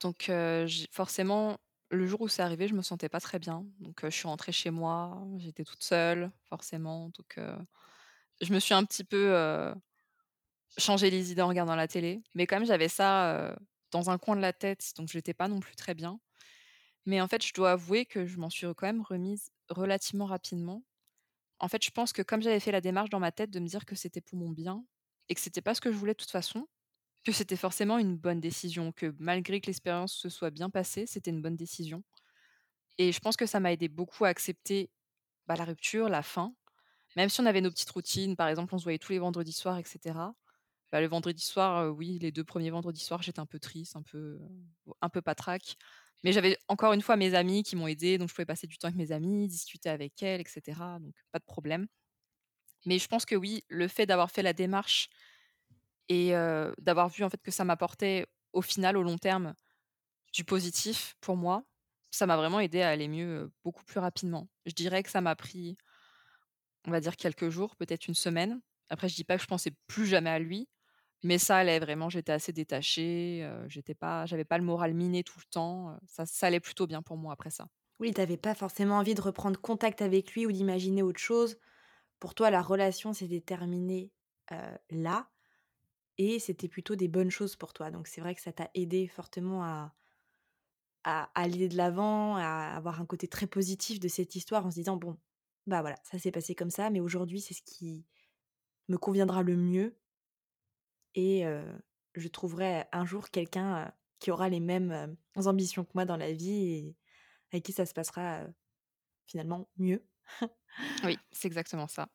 Donc 0.00 0.30
forcément, 0.90 1.58
le 1.90 2.06
jour 2.06 2.20
où 2.22 2.28
c'est 2.28 2.42
arrivé, 2.42 2.68
je 2.68 2.74
me 2.74 2.82
sentais 2.82 3.08
pas 3.08 3.20
très 3.20 3.38
bien. 3.38 3.64
Donc 3.80 4.00
je 4.02 4.10
suis 4.10 4.28
rentrée 4.28 4.52
chez 4.52 4.70
moi, 4.70 5.22
j'étais 5.38 5.64
toute 5.64 5.82
seule, 5.82 6.30
forcément. 6.48 7.10
Donc 7.10 7.38
je 8.40 8.52
me 8.52 8.58
suis 8.58 8.74
un 8.74 8.84
petit 8.84 9.04
peu, 9.04 9.74
changé 10.76 11.10
les 11.10 11.30
idées 11.32 11.42
en 11.42 11.48
regardant 11.48 11.76
la 11.76 11.88
télé. 11.88 12.22
Mais 12.34 12.46
même, 12.50 12.66
j'avais 12.66 12.88
ça, 12.88 13.56
dans 13.90 14.10
un 14.10 14.18
coin 14.18 14.34
de 14.36 14.40
la 14.40 14.52
tête, 14.52 14.92
donc 14.96 15.08
j'étais 15.08 15.34
pas 15.34 15.48
non 15.48 15.60
plus 15.60 15.76
très 15.76 15.94
bien. 15.94 16.18
Mais 17.06 17.20
en 17.20 17.28
fait, 17.28 17.44
je 17.44 17.52
dois 17.52 17.72
avouer 17.72 18.06
que 18.06 18.26
je 18.26 18.38
m'en 18.38 18.50
suis 18.50 18.66
quand 18.74 18.86
même 18.86 19.02
remise 19.02 19.50
relativement 19.68 20.26
rapidement. 20.26 20.82
En 21.64 21.68
fait, 21.68 21.82
je 21.82 21.90
pense 21.90 22.12
que 22.12 22.20
comme 22.20 22.42
j'avais 22.42 22.60
fait 22.60 22.72
la 22.72 22.82
démarche 22.82 23.08
dans 23.08 23.20
ma 23.20 23.32
tête 23.32 23.50
de 23.50 23.58
me 23.58 23.66
dire 23.66 23.86
que 23.86 23.94
c'était 23.96 24.20
pour 24.20 24.36
mon 24.38 24.50
bien 24.50 24.84
et 25.30 25.34
que 25.34 25.40
c'était 25.40 25.62
pas 25.62 25.74
ce 25.74 25.80
que 25.80 25.90
je 25.90 25.96
voulais 25.96 26.12
de 26.12 26.18
toute 26.18 26.30
façon, 26.30 26.66
que 27.24 27.32
c'était 27.32 27.56
forcément 27.56 27.98
une 27.98 28.18
bonne 28.18 28.40
décision, 28.40 28.92
que 28.92 29.14
malgré 29.18 29.60
que 29.60 29.68
l'expérience 29.68 30.14
se 30.14 30.28
soit 30.28 30.50
bien 30.50 30.70
passée, 30.70 31.06
c'était 31.06 31.30
une 31.30 31.42
bonne 31.42 31.56
décision. 31.56 32.04
Et 32.98 33.12
je 33.12 33.20
pense 33.20 33.36
que 33.36 33.46
ça 33.46 33.60
m'a 33.60 33.72
aidé 33.72 33.88
beaucoup 33.88 34.24
à 34.24 34.28
accepter, 34.28 34.90
bah, 35.46 35.56
la 35.56 35.64
rupture, 35.64 36.08
la 36.10 36.22
fin. 36.22 36.54
Même 37.16 37.28
si 37.30 37.40
on 37.40 37.46
avait 37.46 37.62
nos 37.62 37.70
petites 37.70 37.90
routines, 37.90 38.36
par 38.36 38.48
exemple, 38.48 38.74
on 38.74 38.78
se 38.78 38.84
voyait 38.84 38.98
tous 38.98 39.12
les 39.12 39.20
vendredis 39.20 39.52
soirs 39.52 39.78
et 39.78 39.84
cetera. 39.84 40.34
Bah, 40.92 41.00
le 41.00 41.08
vendredi 41.08 41.42
soir, 41.44 41.94
oui, 41.94 42.18
les 42.20 42.32
2 42.32 42.44
premiers 42.44 42.70
vendredis 42.70 43.00
soirs, 43.02 43.22
j'étais 43.22 43.40
un 43.40 43.46
peu 43.46 43.60
triste, 43.60 43.96
un 43.96 44.02
peu, 44.02 44.38
un 45.02 45.08
peu 45.10 45.22
patraque. 45.22 45.76
Mais 46.24 46.32
j'avais 46.32 46.58
encore 46.68 46.92
une 46.94 47.02
fois 47.02 47.16
mes 47.16 47.34
amis 47.34 47.62
qui 47.62 47.76
m'ont 47.76 47.86
aidée, 47.86 48.18
donc 48.18 48.30
je 48.30 48.34
pouvais 48.34 48.46
passer 48.46 48.66
du 48.66 48.78
temps 48.78 48.88
avec 48.88 48.96
mes 48.98 49.12
amies, 49.12 49.46
discuter 49.46 49.90
avec 49.90 50.20
elles 50.22 50.40
et 50.40 50.44
cetera, 50.48 50.98
donc 50.98 51.14
pas 51.30 51.38
de 51.38 51.44
problème. 51.44 51.86
Mais 52.86 52.98
je 52.98 53.06
pense 53.08 53.24
que 53.24 53.34
oui, 53.34 53.62
le 53.68 53.88
fait 53.88 54.06
d'avoir 54.06 54.30
fait 54.30 54.42
la 54.42 54.52
démarche 54.52 55.08
et 56.08 56.32
d'avoir 56.78 57.08
vu 57.08 57.24
en 57.24 57.30
fait 57.30 57.42
que 57.42 57.50
ça 57.50 57.64
m'apportait 57.64 58.26
au 58.52 58.62
final, 58.62 58.96
au 58.96 59.02
long 59.02 59.18
terme, 59.18 59.54
du 60.32 60.44
positif 60.44 61.16
pour 61.20 61.36
moi, 61.36 61.64
ça 62.10 62.26
m'a 62.26 62.36
vraiment 62.36 62.60
aidé 62.60 62.82
à 62.82 62.90
aller 62.90 63.08
mieux, 63.08 63.52
beaucoup 63.64 63.84
plus 63.84 64.00
rapidement. 64.00 64.48
Je 64.66 64.72
dirais 64.72 65.02
que 65.02 65.10
ça 65.10 65.20
m'a 65.20 65.36
pris, 65.36 65.76
on 66.86 66.90
va 66.90 67.00
dire 67.00 67.16
quelques 67.16 67.50
jours, 67.50 67.76
peut-être 67.76 68.08
une 68.08 68.14
semaine. 68.14 68.60
Après 68.88 69.08
je 69.08 69.14
dis 69.14 69.24
pas 69.24 69.36
que 69.36 69.42
je 69.42 69.48
pensais 69.48 69.72
plus 69.86 70.06
jamais 70.06 70.30
à 70.30 70.38
lui, 70.38 70.68
mais 71.24 71.38
ça 71.38 71.58
allait 71.58 71.80
vraiment, 71.80 72.10
j'étais 72.10 72.32
assez 72.32 72.52
détachée, 72.52 73.48
j'étais 73.68 73.94
pas 73.94 74.26
j'avais 74.26 74.44
pas 74.44 74.58
le 74.58 74.64
moral 74.64 74.94
miné 74.94 75.24
tout 75.24 75.38
le 75.38 75.44
temps, 75.50 75.98
ça 76.06 76.46
allait 76.46 76.60
plutôt 76.60 76.86
bien 76.86 77.02
pour 77.02 77.16
moi 77.18 77.32
après 77.34 77.50
ça. 77.50 77.66
Oui, 78.00 78.12
tu 78.12 78.20
avais 78.20 78.36
pas 78.36 78.54
forcément 78.54 78.98
envie 78.98 79.14
de 79.14 79.20
reprendre 79.20 79.60
contact 79.60 80.02
avec 80.02 80.32
lui 80.34 80.46
ou 80.46 80.52
d'imaginer 80.52 81.02
autre 81.02 81.20
chose. 81.20 81.58
Pour 82.20 82.34
toi, 82.34 82.50
la 82.50 82.62
relation 82.62 83.12
s'était 83.14 83.40
terminée, 83.42 84.12
là 84.90 85.30
et 86.18 86.38
c'était 86.40 86.68
plutôt 86.68 86.96
des 86.96 87.08
bonnes 87.08 87.30
choses 87.30 87.56
pour 87.56 87.72
toi. 87.74 87.90
Donc 87.90 88.08
c'est 88.08 88.20
vrai 88.22 88.34
que 88.36 88.42
ça 88.42 88.52
t'a 88.52 88.70
aidé 88.74 89.08
fortement 89.08 89.64
à 89.64 89.94
à 91.04 91.30
aller 91.34 91.68
de 91.68 91.76
l'avant, 91.76 92.36
à 92.36 92.74
avoir 92.76 93.00
un 93.00 93.06
côté 93.06 93.28
très 93.28 93.46
positif 93.46 94.00
de 94.00 94.08
cette 94.08 94.34
histoire 94.36 94.64
en 94.66 94.70
se 94.70 94.76
disant: 94.76 94.96
«Bon, 94.96 95.18
bah, 95.66 95.80
voilà, 95.82 95.96
ça 96.04 96.18
s'est 96.18 96.30
passé 96.30 96.54
comme 96.54 96.70
ça, 96.70 96.90
mais 96.90 97.00
aujourd'hui, 97.00 97.40
c'est 97.40 97.54
ce 97.54 97.62
qui 97.62 98.06
me 98.88 98.98
conviendra 98.98 99.42
le 99.42 99.56
mieux 99.56 99.98
et 101.14 101.44
je 102.14 102.28
trouverai 102.28 102.84
un 102.92 103.04
jour 103.04 103.30
quelqu'un, 103.30 103.92
qui 104.18 104.30
aura 104.30 104.48
les 104.48 104.60
mêmes, 104.60 105.16
ambitions 105.36 105.84
que 105.84 105.90
moi 105.94 106.04
dans 106.04 106.16
la 106.16 106.32
vie 106.32 106.72
et 106.72 106.96
avec 107.52 107.64
qui 107.64 107.72
ça 107.72 107.86
se 107.86 107.94
passera, 107.94 108.40
finalement 109.26 109.68
mieux». 109.76 110.04
Oui, 111.04 111.18
c'est 111.32 111.46
exactement 111.46 111.88
ça. 111.88 112.08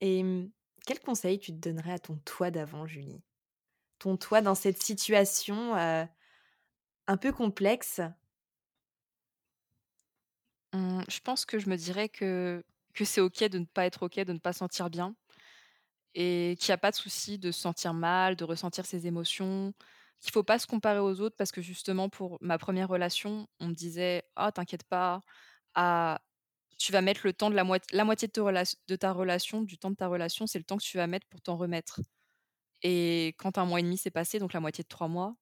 Et 0.00 0.22
mmh, 0.22 0.50
quel 0.86 1.00
conseil 1.00 1.38
tu 1.38 1.52
te 1.52 1.56
donnerais 1.58 1.92
à 1.92 1.98
ton 1.98 2.16
toi 2.24 2.50
d'avant, 2.50 2.86
Julie? 2.86 3.22
Ton 3.98 4.16
toi 4.16 4.40
dans 4.40 4.54
cette 4.54 4.82
situation, 4.82 5.74
un 5.74 7.16
peu 7.16 7.32
complexe? 7.32 8.00
Mmh, 10.72 11.02
je 11.08 11.20
pense 11.20 11.46
que 11.46 11.58
je 11.58 11.68
me 11.68 11.76
dirais 11.76 12.08
que 12.08 12.64
que 12.94 13.04
c'est 13.04 13.20
OK 13.20 13.42
de 13.42 13.58
ne 13.58 13.64
pas 13.64 13.86
être 13.86 14.04
OK, 14.04 14.20
de 14.20 14.32
ne 14.32 14.38
pas 14.38 14.52
se 14.52 14.60
sentir 14.60 14.88
bien 14.88 15.16
et 16.14 16.56
qu'il 16.60 16.70
y 16.70 16.72
a 16.72 16.78
pas 16.78 16.90
de 16.90 16.96
souci 16.96 17.38
de 17.38 17.52
se 17.52 17.60
sentir 17.60 17.94
mal, 17.94 18.36
de 18.36 18.44
ressentir 18.44 18.86
ses 18.86 19.06
émotions, 19.06 19.74
qu'il 20.20 20.32
faut 20.32 20.42
pas 20.44 20.58
se 20.58 20.66
comparer 20.66 21.00
aux 21.00 21.20
autres 21.20 21.36
parce 21.36 21.52
que 21.52 21.62
justement 21.62 22.08
pour 22.08 22.38
ma 22.40 22.58
première 22.58 22.88
relation, 22.88 23.48
on 23.60 23.68
me 23.68 23.74
disait: 23.74 24.24
«Ah 24.36 24.52
t'inquiète 24.52 24.84
pas, 24.84 25.20
ah 25.74 26.20
tu 26.78 26.92
vas 26.92 27.02
mettre 27.02 27.22
le 27.24 27.32
temps 27.34 27.50
de 27.50 27.56
la 27.56 27.64
moit 27.64 27.78
la 27.92 28.04
moitié 28.04 28.28
de 28.28 28.40
relat 28.42 28.64
de 28.88 28.96
ta 28.96 29.12
relation, 29.12 29.62
du 29.62 29.78
temps 29.78 29.90
de 29.90 29.96
ta 29.96 30.08
relation, 30.08 30.46
c'est 30.46 30.58
le 30.58 30.64
temps 30.64 30.78
que 30.78 30.84
tu 30.84 30.96
vas 30.98 31.06
mettre 31.08 31.26
pour 31.28 31.40
t'en 31.42 31.56
remettre» 31.56 32.00
et 32.82 33.34
quand 33.38 33.58
un 33.58 33.64
mois 33.64 33.80
et 33.80 33.82
demi 33.82 33.96
s'est 33.98 34.10
passé, 34.10 34.38
donc 34.38 34.52
la 34.52 34.60
moitié 34.60 34.82
de 34.84 34.88
3 34.88 35.08
mois, 35.08 35.36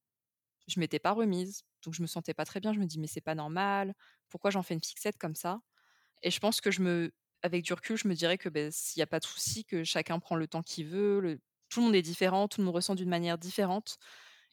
je 0.68 0.80
m'étais 0.80 0.98
pas 1.00 1.12
remise, 1.12 1.62
donc 1.84 1.94
je 1.94 2.02
me 2.02 2.06
sentais 2.08 2.34
pas 2.34 2.44
très 2.44 2.60
bien. 2.60 2.72
Je 2.74 2.80
me 2.80 2.86
dis: 2.86 2.98
«Mais 3.00 3.06
c'est 3.08 3.20
pas 3.22 3.34
normal, 3.36 3.94
pourquoi 4.30 4.50
j'en 4.52 4.62
fais 4.62 4.74
une 4.74 4.84
fixette 4.84 5.18
comme 5.18 5.34
ça?» 5.36 5.60
Et 6.22 6.30
je 6.32 6.40
pense 6.40 6.60
que 6.62 6.70
je 6.72 6.82
me 6.82 7.12
avec 7.42 7.64
du 7.64 7.72
recul, 7.72 7.96
je 7.96 8.08
me 8.08 8.14
dirais 8.14 8.38
que, 8.38 8.48
s'il 8.70 9.00
y 9.00 9.02
a 9.02 9.06
pas 9.06 9.20
de 9.20 9.24
souci, 9.24 9.64
que 9.64 9.84
chacun 9.84 10.18
prend 10.20 10.36
le 10.36 10.46
temps 10.48 10.62
qu'il 10.62 10.86
veut, 10.86 11.40
tout 11.68 11.80
le 11.80 11.86
monde 11.86 11.94
est 11.94 12.02
différent, 12.02 12.48
tout 12.48 12.60
le 12.60 12.66
monde 12.66 12.74
ressent 12.76 12.94
d'une 12.94 13.08
manière 13.08 13.38
différente 13.38 13.98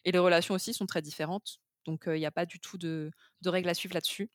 et 0.06 0.12
les 0.12 0.20
relations 0.20 0.56
aussi 0.56 0.74
sont 0.74 0.86
très 0.88 1.02
différentes. 1.02 1.60
Donc, 1.86 2.06
il 2.08 2.20
y 2.20 2.26
a 2.26 2.32
pas 2.32 2.46
du 2.46 2.60
tout 2.60 2.78
de 2.78 3.12
règles 3.46 3.70
à 3.70 3.74
suivre 3.74 3.94
là-dessus. 3.96 4.32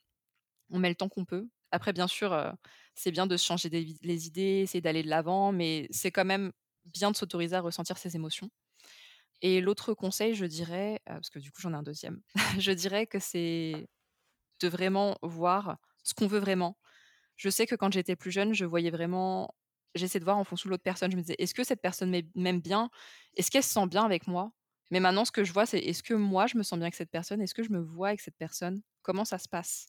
On 0.70 0.78
met 0.78 0.88
le 0.88 0.94
temps 0.96 1.08
qu'on 1.08 1.24
peut. 1.24 1.48
Après 1.72 1.92
bien 1.92 2.08
sûr, 2.08 2.54
c'est 2.94 3.10
bien 3.12 3.26
de 3.26 3.36
se 3.36 3.44
changer 3.44 3.68
les 3.70 4.26
idées, 4.26 4.60
essayer 4.64 4.80
d'aller 4.80 5.02
de 5.02 5.08
l'avant, 5.10 5.52
mais 5.52 5.88
c'est 5.90 6.12
quand 6.12 6.24
même 6.24 6.52
bien 6.84 7.10
de 7.10 7.16
s'autoriser 7.16 7.56
à 7.56 7.60
ressentir 7.60 7.98
ses 7.98 8.16
émotions. 8.16 8.50
Et 9.42 9.60
l'autre 9.60 9.94
conseil, 9.94 10.34
je 10.34 10.46
dirais, 10.46 10.94
heu, 11.08 11.14
parce 11.14 11.30
que 11.30 11.38
du 11.38 11.50
coup 11.52 11.60
j'en 11.60 11.72
ai 11.72 11.76
un 11.76 11.82
deuxième, 11.82 12.20
je 12.58 12.72
dirais 12.72 13.06
que 13.06 13.18
c'est 13.18 13.88
de 14.60 14.68
vraiment 14.68 15.18
voir 15.22 15.78
ce 16.04 16.14
qu'on 16.14 16.28
veut 16.28 16.40
vraiment 16.40 16.78
Je 17.36 17.48
sais 17.50 17.66
que 17.66 17.74
quand 17.74 17.92
j'étais 17.92 18.16
plus 18.16 18.30
jeune, 18.30 18.54
je 18.54 18.64
voyais 18.64 18.90
vraiment 18.90 19.54
j'essaie 19.94 20.18
de 20.18 20.24
voir 20.24 20.38
en 20.38 20.44
fonction 20.44 20.68
de 20.68 20.72
l'autre 20.72 20.82
personne. 20.82 21.10
Je 21.12 21.16
me 21.16 21.22
disais: 21.22 21.36
«Est-ce 21.38 21.54
que 21.54 21.62
cette 21.64 21.80
personne 21.80 22.10
m'aime 22.34 22.60
bien? 22.60 22.90
Est-ce 23.36 23.50
qu'elle 23.50 23.62
se 23.62 23.70
sent 23.72 23.86
bien 23.88 24.04
avec 24.04 24.26
moi?» 24.26 24.52
mais 24.90 25.00
maintenant 25.00 25.24
ce 25.24 25.32
que 25.32 25.44
je 25.44 25.52
vois, 25.52 25.66
c'est 25.66 25.78
est-ce 25.80 26.02
que 26.02 26.14
moi 26.14 26.46
je 26.46 26.56
me 26.58 26.62
sens 26.62 26.78
bien 26.78 26.84
avec 26.86 26.94
cette 26.94 27.10
personne? 27.10 27.40
Est-ce 27.40 27.54
que 27.54 27.62
je 27.64 27.70
me 27.72 27.80
vois 27.80 28.08
avec 28.08 28.20
cette 28.20 28.36
personne? 28.36 28.82
Comment 29.02 29.24
ça 29.24 29.38
se 29.38 29.48
passe? 29.48 29.88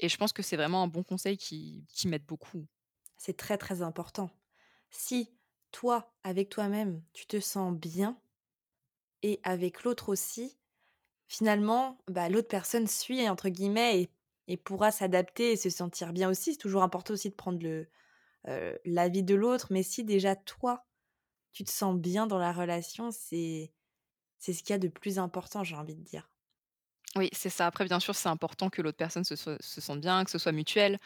Et 0.00 0.08
je 0.08 0.16
pense 0.16 0.32
que 0.32 0.42
c'est 0.42 0.56
vraiment 0.56 0.82
un 0.82 0.88
bon 0.88 1.02
conseil 1.04 1.36
qui 1.38 1.86
qui 1.92 2.08
m'aide 2.08 2.24
beaucoup. 2.24 2.66
C'est 3.18 3.36
très, 3.36 3.58
très 3.58 3.82
important. 3.82 4.30
Si 4.90 5.38
toi, 5.72 6.14
avec 6.22 6.48
toi-même, 6.50 7.02
tu 7.12 7.26
te 7.26 7.40
sens 7.40 7.74
bien 7.76 8.20
et 9.22 9.40
avec 9.42 9.82
l'autre 9.84 10.08
aussi, 10.10 10.58
finalement, 11.28 11.98
bah, 12.08 12.28
l'autre 12.30 12.48
personne 12.48 12.86
«suit» 12.88 13.28
entre 13.28 13.50
guillemets 13.50 14.02
et 14.02 14.10
et 14.48 14.56
pourra 14.56 14.92
s'adapter 14.92 15.52
et 15.52 15.56
se 15.56 15.70
sentir 15.70 16.12
bien 16.12 16.30
aussi. 16.30 16.52
C'est 16.54 16.58
toujours 16.60 16.82
important 16.82 17.14
aussi 17.14 17.30
de 17.30 17.34
prendre 17.34 17.62
le, 17.62 17.88
l'avis 18.84 19.22
de 19.22 19.34
l'autre, 19.34 19.68
mais 19.70 19.82
si 19.82 20.04
déjà 20.04 20.36
toi, 20.36 20.86
tu 21.52 21.64
te 21.64 21.70
sens 21.70 21.96
bien 21.96 22.26
dans 22.26 22.38
la 22.38 22.52
relation, 22.52 23.10
c'est 23.12 23.72
c'est 24.38 24.52
ce 24.54 24.62
qu'il 24.62 24.72
y 24.72 24.76
a 24.76 24.78
de 24.78 24.88
plus 24.88 25.18
important, 25.20 25.64
j'ai 25.64 25.76
envie 25.76 25.96
de 25.96 26.02
dire. 26.02 26.30
Oui, 27.16 27.30
c'est 27.32 27.48
ça. 27.50 27.66
Après, 27.66 27.84
bien 27.86 28.00
sûr, 28.00 28.14
c'est 28.14 28.28
important 28.28 28.68
que 28.68 28.82
l'autre 28.82 28.98
personne 28.98 29.24
se 29.24 29.36
se 29.36 29.56
se 29.60 29.80
sente 29.80 30.00
bien, 30.00 30.24
que 30.24 30.30
ce 30.30 30.38
soit 30.38 30.52
mutuel. 30.52 30.98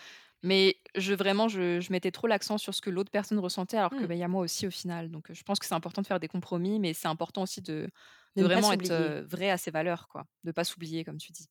Mais 0.42 0.76
je 0.96 1.12
vraiment, 1.14 1.48
je 1.48 1.81
je 1.81 1.92
mettais 1.92 2.11
trop 2.11 2.26
l'accent 2.26 2.59
sur 2.59 2.74
ce 2.74 2.81
que 2.81 2.90
l'autre 2.90 3.11
personne 3.11 3.38
ressentait 3.38 3.76
alors 3.76 3.94
que, 3.94 4.05
Mmh. 4.05 4.07
bah, 4.07 4.14
il 4.14 4.18
y 4.18 4.22
a 4.24 4.29
moi 4.29 4.42
aussi 4.42 4.66
au 4.66 4.70
final. 4.70 5.11
Donc, 5.11 5.26
je 5.33 5.42
pense 5.42 5.59
que 5.61 5.66
c'est 5.66 5.74
important 5.74 6.03
de 6.03 6.07
faire 6.07 6.18
des 6.20 6.29
compromis, 6.29 6.81
mais 6.81 6.94
c'est 6.94 7.09
important 7.09 7.42
aussi 7.42 7.61
de 7.62 7.88
De 8.37 8.42
vraiment 8.42 8.72
être, 8.72 9.20
vrai 9.26 9.50
à 9.50 9.59
ses 9.59 9.70
valeurs, 9.70 10.09
quoi. 10.09 10.24
De 10.44 10.53
pas 10.53 10.64
s'oublier, 10.64 11.05
comme 11.05 11.18
tu 11.18 11.31
dis. 11.33 11.46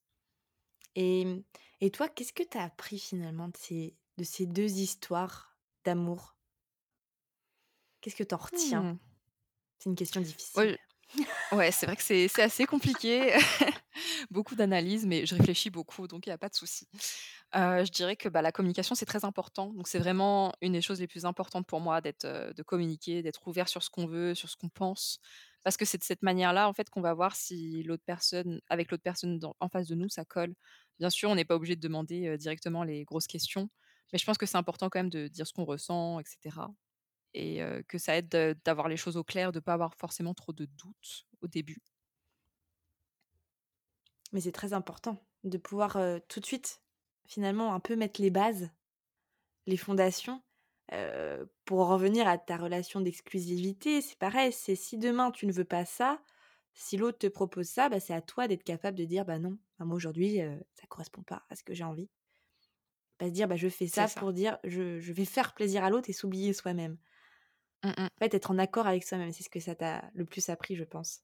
Et 0.96 1.26
mmh 1.26 1.44
et 1.82 1.92
toi, 1.92 2.10
qu'est-ce 2.10 2.34
que 2.34 2.44
tu 2.44 2.58
as 2.58 2.64
appris 2.64 3.00
finalement 3.00 3.48
de 3.50 3.58
ces 3.58 3.98
de 4.18 4.24
ces 4.26 4.46
2 4.46 4.80
histoires 4.80 5.58
d'amour? 5.86 6.36
Qu'est-ce 8.02 8.16
que 8.18 8.24
tu 8.24 8.36
en 8.36 8.38
retiens? 8.38 8.90
Mmh. 8.92 9.00
C'est 9.80 9.90
une 9.90 9.96
question 9.96 10.22
difficile. 10.22 10.74
Ouais, 10.74 10.78
ouais, 11.54 11.72
c'est 11.72 11.86
vrai 11.88 11.96
que 11.96 12.04
c'est 12.04 12.28
c'est 12.28 12.44
assez 12.44 12.66
compliqué. 12.66 13.36
Beaucoup 14.32 14.56
d'analyses, 14.56 15.06
mais 15.06 15.26
je 15.26 15.36
réfléchis 15.36 15.70
beaucoup, 15.72 16.08
donc 16.08 16.28
il 16.28 16.30
y 16.30 16.34
a 16.34 16.38
pas 16.38 16.50
de 16.50 16.56
souci. 16.56 16.88
Heu, 17.56 17.86
je 17.86 17.92
dirais 17.92 18.16
que, 18.18 18.30
bah, 18.30 18.42
la 18.44 18.52
communication, 18.52 18.96
c'est 18.96 19.06
très 19.06 19.26
important. 19.26 19.74
Donc 19.74 19.88
c'est 19.88 20.00
vraiment 20.00 20.54
une 20.62 20.74
des 20.74 20.82
choses 20.82 21.00
les 21.02 21.08
plus 21.08 21.26
importantes 21.26 21.68
pour 21.68 21.82
moi 21.82 22.02
d'être, 22.02 22.26
heu, 22.26 22.54
de 22.56 22.64
communiquer, 22.64 23.24
d'être 23.24 23.48
ouvert 23.48 23.70
sur 23.70 23.84
ce 23.84 23.90
qu'on 23.92 24.08
veut, 24.08 24.36
sur 24.36 24.50
ce 24.50 24.58
qu'on 24.58 24.70
pense. 24.70 25.20
Parce 25.64 25.78
que 25.78 25.86
c'est 25.86 25.98
de 25.98 26.04
cette 26.04 26.22
manière-là, 26.24 26.70
en 26.70 26.74
fait, 26.74 26.90
qu'on 26.90 27.02
va 27.02 27.14
voir 27.14 27.36
si 27.36 27.84
l'autre 27.84 28.04
personne 28.06 28.62
avec 28.70 28.92
l'autre 28.92 29.04
personne 29.04 29.40
en 29.60 29.70
face 29.70 29.88
de 29.88 29.96
nous, 29.96 30.10
ça 30.10 30.26
colle. 30.26 30.56
Bien 31.00 31.10
sûr, 31.10 31.30
on 31.30 31.36
n'est 31.36 31.46
pas 31.46 31.56
obligé 31.56 31.76
de 31.76 31.82
demander, 31.82 32.38
directement 32.38 32.84
les 32.84 33.04
grosses 33.04 33.28
questions, 33.28 33.70
mais 34.14 34.20
je 34.20 34.26
pense 34.26 34.38
que 34.38 34.46
c'est 34.46 34.58
important 34.58 34.90
quand 34.90 35.00
même 35.00 35.10
de 35.10 35.28
dire 35.28 35.46
ce 35.46 35.54
qu'on 35.54 35.66
ressent 35.66 36.20
et 36.20 36.24
cetera 36.26 36.72
et 37.36 37.62
que 37.88 37.98
ça 38.00 38.18
aide, 38.18 38.58
d'avoir 38.66 38.88
les 38.88 38.98
choses 38.98 39.16
au 39.18 39.24
clair, 39.24 39.52
de 39.52 39.60
pas 39.60 39.74
avoir 39.74 39.94
forcément 39.96 40.34
trop 40.34 40.52
de 40.54 40.66
doutes 40.66 41.28
au 41.42 41.48
début. 41.48 41.78
Mais 44.32 44.42
c'est 44.42 44.52
très 44.52 44.74
important 44.74 45.24
de 45.44 45.58
pouvoir, 45.58 45.98
tout 46.28 46.40
de 46.40 46.46
suite, 46.46 46.82
finalement, 47.28 47.74
un 47.74 47.80
peu 47.80 47.96
mettre 47.96 48.22
les 48.22 48.32
bases, 48.32 48.70
les 49.68 49.78
fondations, 49.78 50.42
pour 51.66 51.80
en 51.82 51.88
revenir 51.94 52.28
à 52.28 52.38
ta 52.38 52.58
relation 52.58 53.02
d'exclusivité. 53.02 54.02
C'est 54.02 54.18
pareil, 54.18 54.52
c'est 54.52 54.76
si 54.76 54.98
demain 54.98 55.32
tu 55.32 55.46
ne 55.48 55.52
veux 55.54 55.66
pas 55.66 55.86
ça, 55.86 56.22
si 56.74 56.98
l'autre 56.98 57.20
te 57.20 57.28
propose 57.28 57.68
ça, 57.68 57.90
bah, 57.90 58.00
c'est 58.00 58.14
à 58.14 58.22
toi 58.22 58.48
d'être 58.48 58.64
capable 58.64 58.98
de 58.98 59.06
dire: 59.06 59.26
«Bah, 59.26 59.40
non, 59.40 59.58
bah, 59.80 59.86
moi 59.86 59.96
aujourd'hui, 59.96 60.42
heu, 60.42 60.60
ça 60.74 60.88
correspond 60.88 61.24
pas 61.24 61.46
à 61.50 61.56
ce 61.56 61.64
que 61.64 61.74
j'ai 61.74 61.84
envie». 61.84 62.10
Pas 63.20 63.28
se 63.28 63.32
dire: 63.34 63.48
«Bah, 63.48 63.56
je 63.56 63.70
fais 63.70 63.88
ça 63.88 64.08
ça. 64.08 64.10
pour 64.10 64.34
dire 64.34 64.58
je 64.64 65.00
je 65.00 65.14
vais 65.14 65.26
faire 65.26 65.54
plaisir 65.54 65.84
à 65.84 65.90
l'autre» 65.90 66.10
et 66.10 66.14
s'oublier 66.14 66.54
soi-même. 66.54 66.98
Mmh 67.84 67.94
mh. 67.98 68.10
En 68.22 68.24
fait, 68.26 68.34
être 68.36 68.52
en 68.52 68.58
accord 68.60 68.86
avec 68.88 69.04
soi-même, 69.04 69.32
c'est 69.34 69.42
ce 69.44 69.50
que 69.50 69.60
ça 69.60 69.74
t'a 69.76 70.12
le 70.14 70.24
plus 70.26 70.48
appris, 70.50 70.76
je 70.76 70.84
pense. 70.84 71.24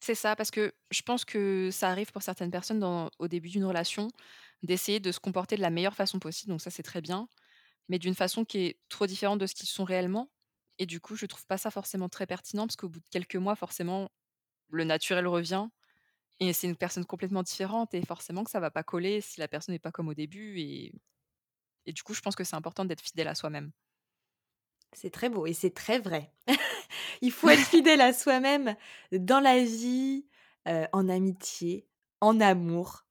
C'est 0.00 0.14
ça, 0.14 0.36
parce 0.36 0.50
que 0.50 0.74
je 0.90 1.00
pense 1.02 1.24
que 1.24 1.70
ça 1.72 1.88
arrive 1.88 2.12
pour 2.12 2.22
certaines 2.22 2.50
personnes 2.50 2.78
dans 2.78 3.10
au 3.18 3.26
début 3.28 3.48
d'une 3.48 3.64
relation, 3.64 4.08
d'essayer 4.62 5.00
de 5.00 5.10
se 5.12 5.20
comporter 5.20 5.56
de 5.56 5.62
la 5.62 5.70
meilleure 5.70 5.94
façon 5.94 6.18
possible, 6.18 6.50
donc 6.50 6.60
ça, 6.60 6.70
c'est 6.70 6.82
très 6.82 7.00
bien, 7.00 7.26
mais 7.88 7.98
d'une 7.98 8.14
façon 8.14 8.44
qui 8.44 8.58
est 8.66 8.80
trop 8.88 9.06
différente 9.06 9.38
de 9.40 9.46
ce 9.46 9.54
qu'ils 9.54 9.68
sont 9.68 9.84
réellement 9.84 10.30
et 10.78 10.86
du 10.86 11.00
coup, 11.00 11.16
je 11.16 11.26
trouve 11.26 11.46
pas 11.46 11.58
ça 11.58 11.70
forcément 11.70 12.08
très 12.08 12.26
pertinent 12.26 12.66
parce 12.66 12.76
qu'au 12.76 12.88
bout 12.88 13.00
de 13.00 13.08
quelques 13.10 13.36
mois, 13.36 13.54
forcément, 13.56 14.10
le 14.70 14.84
naturel 14.84 15.26
revient 15.28 15.68
et 16.40 16.52
c'est 16.54 16.68
une 16.68 16.76
personne 16.76 17.04
complètement 17.06 17.42
différente 17.44 17.94
et 17.94 18.04
forcément 18.06 18.44
que 18.44 18.50
ça 18.50 18.60
va 18.60 18.70
pas 18.72 18.84
coller 18.84 19.20
si 19.22 19.40
la 19.40 19.48
personne 19.48 19.74
n'est 19.74 19.78
pas 19.80 19.92
comme 19.92 20.08
au 20.08 20.14
début 20.14 20.60
et 20.60 20.92
et 21.86 21.92
du 21.92 22.02
coup, 22.02 22.14
je 22.14 22.20
pense 22.20 22.36
que 22.36 22.44
c'est 22.44 22.56
important 22.56 22.84
d'être 22.84 23.00
fidèle 23.02 23.28
à 23.28 23.34
soi-même. 23.34 23.72
C'est 24.92 25.10
très 25.10 25.28
beau 25.28 25.46
et 25.46 25.52
c'est 25.52 25.74
très 25.74 25.98
vrai. 25.98 26.32
Il 27.22 27.32
faut 27.32 27.48
être 27.50 27.66
fidèle 27.66 28.00
à 28.00 28.12
soi-même 28.12 28.76
dans 29.12 29.40
la 29.40 29.62
vie, 29.64 30.26
heu, 30.68 30.86
en 30.92 31.08
amitié, 31.08 31.88
en 32.20 32.40
amour, 32.40 33.03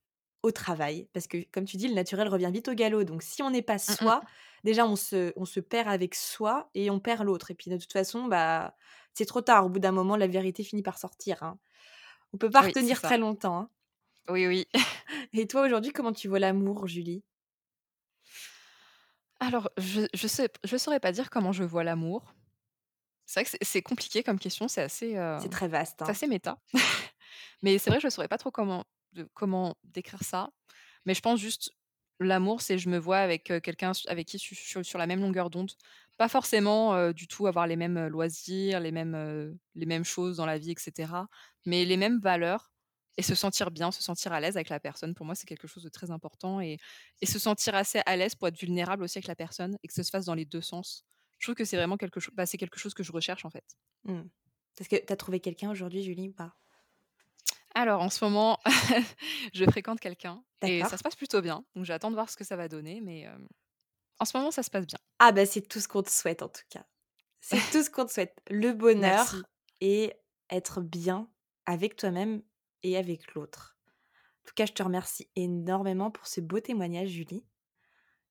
au 0.43 0.51
travail. 0.51 1.09
Parce 1.13 1.27
que 1.27 1.37
comme 1.51 1.65
tu 1.65 1.77
dis, 1.77 1.87
le 1.87 1.95
naturel 1.95 2.27
revient 2.29 2.51
vite 2.53 2.67
au 2.69 2.73
galop. 2.75 3.03
Donc 3.05 3.23
si 3.23 3.41
on 3.43 3.49
n'est 3.51 3.61
pas 3.63 3.79
Mmh 3.87 3.95
mh. 4.01 4.11
soi, 4.11 4.23
déjà 4.63 4.85
on 4.87 4.95
se 4.95 5.33
on 5.37 5.45
se 5.45 5.59
perd 5.59 5.87
avec 5.89 6.15
soi 6.15 6.69
et 6.75 6.89
on 6.91 6.99
perd 6.99 7.23
l'autre. 7.25 7.51
Et 7.51 7.55
puis 7.55 7.71
de 7.71 7.77
toute 7.77 7.93
façon, 7.93 8.25
bah, 8.25 8.75
c'est 9.13 9.25
trop 9.25 9.41
tard. 9.41 9.65
Au 9.65 9.69
bout 9.69 9.79
d'un 9.79 9.91
moment, 9.93 10.15
la 10.17 10.27
vérité 10.27 10.63
finit 10.63 10.83
par 10.83 10.97
sortir, 10.99 11.43
hein. 11.43 11.59
On 12.33 12.37
peut 12.39 12.51
pas 12.51 12.61
Oui, 12.61 12.73
retenir 12.73 13.01
très 13.01 13.17
longtemps, 13.19 13.57
hein. 13.59 13.69
Oui, 14.29 14.47
oui. 14.47 14.65
Et 15.33 15.47
toi 15.47 15.63
aujourd'hui, 15.65 15.91
comment 15.93 16.13
tu 16.13 16.27
vois 16.27 16.39
l'amour, 16.39 16.87
Julie? 16.87 17.23
Alors, 19.39 19.69
je 19.77 20.01
je 20.13 20.27
sais 20.27 20.49
je 20.63 20.77
saurais 20.77 20.99
pas 20.99 21.11
dire 21.11 21.29
comment 21.29 21.51
je 21.51 21.63
vois 21.63 21.83
l'amour. 21.83 22.33
C'est 23.25 23.41
vrai 23.41 23.51
que 23.59 23.65
c'est 23.65 23.81
compliqué 23.81 24.23
comme 24.23 24.39
question, 24.39 24.67
c'est 24.67 24.81
assez, 24.83 25.17
heu, 25.17 25.37
C'est 25.37 25.49
très 25.49 25.67
vaste, 25.67 26.01
c'est 26.05 26.11
hein. 26.11 26.13
assez 26.13 26.27
méta. 26.27 26.59
Mais 27.63 27.77
c'est 27.79 27.89
vrai 27.89 27.99
que 27.99 28.03
je 28.09 28.09
saurais 28.13 28.27
pas 28.27 28.37
trop 28.37 28.51
comment 28.51 28.85
comment 29.33 29.75
décrire 29.83 30.23
ça. 30.23 30.49
Mais 31.05 31.13
je 31.13 31.21
pense 31.21 31.39
juste, 31.39 31.71
l'amour, 32.19 32.61
c'est 32.61 32.77
je 32.77 32.89
me 32.89 32.97
vois 32.97 33.17
avec, 33.17 33.45
quelqu'un 33.61 33.91
avec 34.07 34.27
qui 34.27 34.37
je 34.37 34.53
suis 34.53 34.85
sur 34.85 34.97
la 34.97 35.07
même 35.07 35.21
longueur 35.21 35.49
d'onde. 35.49 35.71
Pas 36.17 36.29
forcément, 36.29 37.11
du 37.11 37.27
tout 37.27 37.47
avoir 37.47 37.67
les 37.67 37.75
mêmes, 37.75 38.07
loisirs, 38.07 38.79
les 38.79 38.91
mêmes, 38.91 39.57
les 39.75 39.85
mêmes 39.85 40.05
choses 40.05 40.37
dans 40.37 40.45
la 40.45 40.57
vie 40.57 40.71
et 40.71 40.75
cetera, 40.77 41.27
mais 41.65 41.85
les 41.85 41.97
mêmes 41.97 42.19
valeurs 42.19 42.71
et 43.17 43.21
se 43.21 43.35
sentir 43.35 43.69
bien, 43.71 43.91
se 43.91 44.01
sentir 44.01 44.33
à 44.33 44.39
l'aise 44.39 44.57
avec 44.57 44.69
la 44.69 44.79
personne. 44.79 45.13
Pour 45.13 45.25
moi, 45.25 45.35
c'est 45.35 45.45
quelque 45.45 45.67
chose 45.67 45.83
de 45.83 45.89
très 45.89 46.11
important 46.11 46.61
et 46.61 46.79
se 47.23 47.39
sentir 47.39 47.75
assez 47.75 48.01
à 48.05 48.15
l'aise 48.15 48.35
pour 48.35 48.47
être 48.47 48.59
vulnérable 48.59 49.03
aussi 49.03 49.17
avec 49.17 49.27
la 49.27 49.35
personne 49.35 49.77
et 49.83 49.87
que 49.87 49.93
ça 49.93 50.03
se 50.03 50.09
fasse 50.09 50.25
dans 50.25 50.35
les 50.35 50.45
2 50.45 50.61
sens. 50.61 51.05
Je 51.39 51.47
trouve 51.47 51.55
que 51.55 51.65
c'est 51.65 51.77
vraiment 51.77 51.97
quelque 51.97 52.19
chose 52.19 52.33
bah, 52.35 52.45
c'est 52.45 52.57
quelque 52.57 52.79
chose 52.79 52.93
que 52.93 53.03
je 53.03 53.11
recherche, 53.11 53.43
en 53.43 53.49
fait. 53.49 53.65
Mmh. 54.05 54.21
Que 54.89 54.95
tu 54.95 55.13
as 55.13 55.15
trouvé 55.15 55.39
quelqu'un 55.39 55.69
aujourd'hui, 55.69 56.03
Julie, 56.03 56.29
ou 56.29 56.33
pas? 56.33 56.55
Alors 57.75 58.01
en 58.01 58.09
ce 58.09 58.23
moment, 58.23 58.59
je 59.53 59.65
fréquente 59.65 59.99
quelqu'un 59.99 60.43
et 60.61 60.83
ça 60.83 60.83
D'accord. 60.83 60.99
se 60.99 61.03
passe 61.03 61.15
plutôt 61.15 61.41
bien, 61.41 61.65
donc 61.75 61.85
j'attends 61.85 62.09
de 62.09 62.15
voir 62.15 62.29
ce 62.29 62.37
que 62.37 62.43
ça 62.43 62.55
va 62.55 62.67
donner, 62.67 63.01
mais 63.01 63.27
en 64.19 64.25
ce 64.25 64.37
moment, 64.37 64.51
ça 64.51 64.63
se 64.63 64.69
passe 64.69 64.85
bien. 64.85 64.99
Ah 65.19 65.31
bah, 65.31 65.45
c'est 65.45 65.61
tout 65.61 65.79
ce 65.79 65.87
qu'on 65.87 66.03
te 66.03 66.09
souhaite 66.09 66.41
en 66.41 66.49
tout 66.49 66.61
cas. 66.69 66.85
C'est 67.41 67.59
tout 67.71 67.83
ce 67.83 67.89
qu'on 67.89 68.05
te 68.05 68.11
souhaite. 68.11 68.37
Le 68.49 68.71
bonheur 68.73 69.25
Merci. 69.25 69.43
et 69.81 70.13
être 70.49 70.81
bien 70.81 71.29
avec 71.65 71.95
toi-même 71.95 72.41
et 72.83 72.97
avec 72.97 73.33
l'autre. 73.33 73.77
En 74.15 74.47
tout 74.47 74.53
cas, 74.55 74.65
je 74.65 74.73
te 74.73 74.83
remercie 74.83 75.29
énormément 75.35 76.11
pour 76.11 76.27
ce 76.27 76.41
beau 76.41 76.59
témoignage, 76.59 77.09
Julie. 77.09 77.45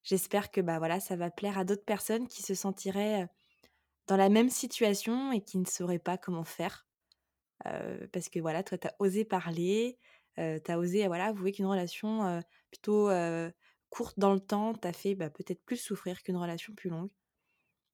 J'espère 0.02 0.50
que, 0.50 0.60
bah, 0.60 0.78
voilà, 0.78 1.00
ça 1.00 1.16
va 1.16 1.30
plaire 1.30 1.58
à 1.58 1.64
d'autres 1.64 1.84
personnes 1.84 2.26
qui 2.26 2.42
se 2.42 2.54
sentiraient, 2.54 3.28
dans 4.06 4.16
la 4.16 4.28
même 4.28 4.50
situation 4.50 5.32
et 5.32 5.42
qui 5.42 5.58
ne 5.58 5.64
sauraient 5.66 5.98
pas 5.98 6.18
comment 6.18 6.44
faire. 6.44 6.86
Parce 8.12 8.28
que 8.28 8.40
voilà, 8.40 8.62
toi, 8.62 8.78
tu 8.78 8.86
as 8.86 8.94
osé 8.98 9.24
parler, 9.24 9.98
heu, 10.38 10.60
tu 10.64 10.70
as 10.70 10.78
osé, 10.78 11.06
voilà, 11.06 11.26
avouer 11.26 11.52
qu'une 11.52 11.66
relation, 11.66 12.42
plutôt, 12.70 13.10
courte 13.90 14.18
dans 14.18 14.32
le 14.32 14.40
temps 14.40 14.74
t'a 14.74 14.92
fait, 14.92 15.14
bah, 15.14 15.30
peut-être 15.30 15.62
plus 15.64 15.76
souffrir 15.76 16.22
qu'une 16.22 16.36
relation 16.36 16.72
plus 16.74 16.90
longue. 16.90 17.10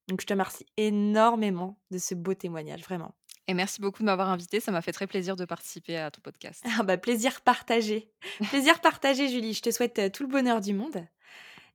Donc 0.09 0.21
je 0.21 0.27
te 0.27 0.33
remercie 0.33 0.65
énormément 0.77 1.79
de 1.91 1.99
ce 1.99 2.15
beau 2.15 2.35
témoignage, 2.35 2.83
vraiment. 2.83 3.15
Et 3.47 3.55
merci 3.55 3.81
beaucoup 3.81 4.03
de 4.03 4.07
m'avoir 4.07 4.29
invitée, 4.29 4.61
ça 4.61 4.73
m'a 4.73 4.83
fait 4.83 4.93
très 4.93 5.07
plaisir 5.07 5.37
de 5.37 5.45
participer 5.45 5.97
à 5.97 6.11
ton 6.11 6.21
podcast. 6.21 6.65
Ah 6.79 6.83
bah, 6.83 6.97
plaisir 6.99 7.41
partagé. 7.41 8.13
Plaisir 8.51 8.81
partagé, 8.81 9.29
Julie. 9.29 9.55
Je 9.55 9.63
te 9.63 9.71
souhaite, 9.71 10.13
tout 10.13 10.23
le 10.23 10.29
bonheur 10.29 10.61
du 10.61 10.73
monde 10.73 11.07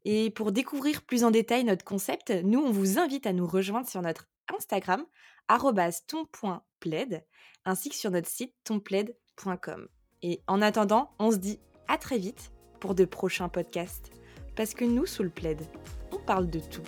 et 0.05 0.31
pour 0.31 0.51
découvrir 0.51 1.01
plus 1.03 1.23
en 1.23 1.31
détail 1.31 1.63
notre 1.63 1.85
concept, 1.85 2.29
nous, 2.29 2.59
on 2.59 2.71
vous 2.71 2.99
invite 2.99 3.25
à 3.25 3.33
nous 3.33 3.47
rejoindre 3.47 3.87
sur 3.87 4.01
notre 4.01 4.27
Instagram 4.55 5.05
ton.plaid 6.07 7.25
ainsi 7.65 7.89
que 7.89 7.95
sur 7.95 8.11
notre 8.11 8.29
site 8.29 8.53
tonplaid.com 8.63 9.87
et 10.21 10.41
en 10.47 10.61
attendant, 10.61 11.11
on 11.19 11.31
se 11.31 11.37
dit 11.37 11.59
à 11.87 11.97
très 11.97 12.17
vite 12.17 12.51
pour 12.79 12.95
de 12.95 13.05
prochains 13.05 13.49
podcasts 13.49 14.11
parce 14.55 14.73
que 14.73 14.85
nous, 14.85 15.05
sous 15.05 15.23
le 15.23 15.29
plaid, 15.29 15.61
on 16.11 16.19
parle 16.19 16.49
de 16.49 16.59
tout. 16.59 16.83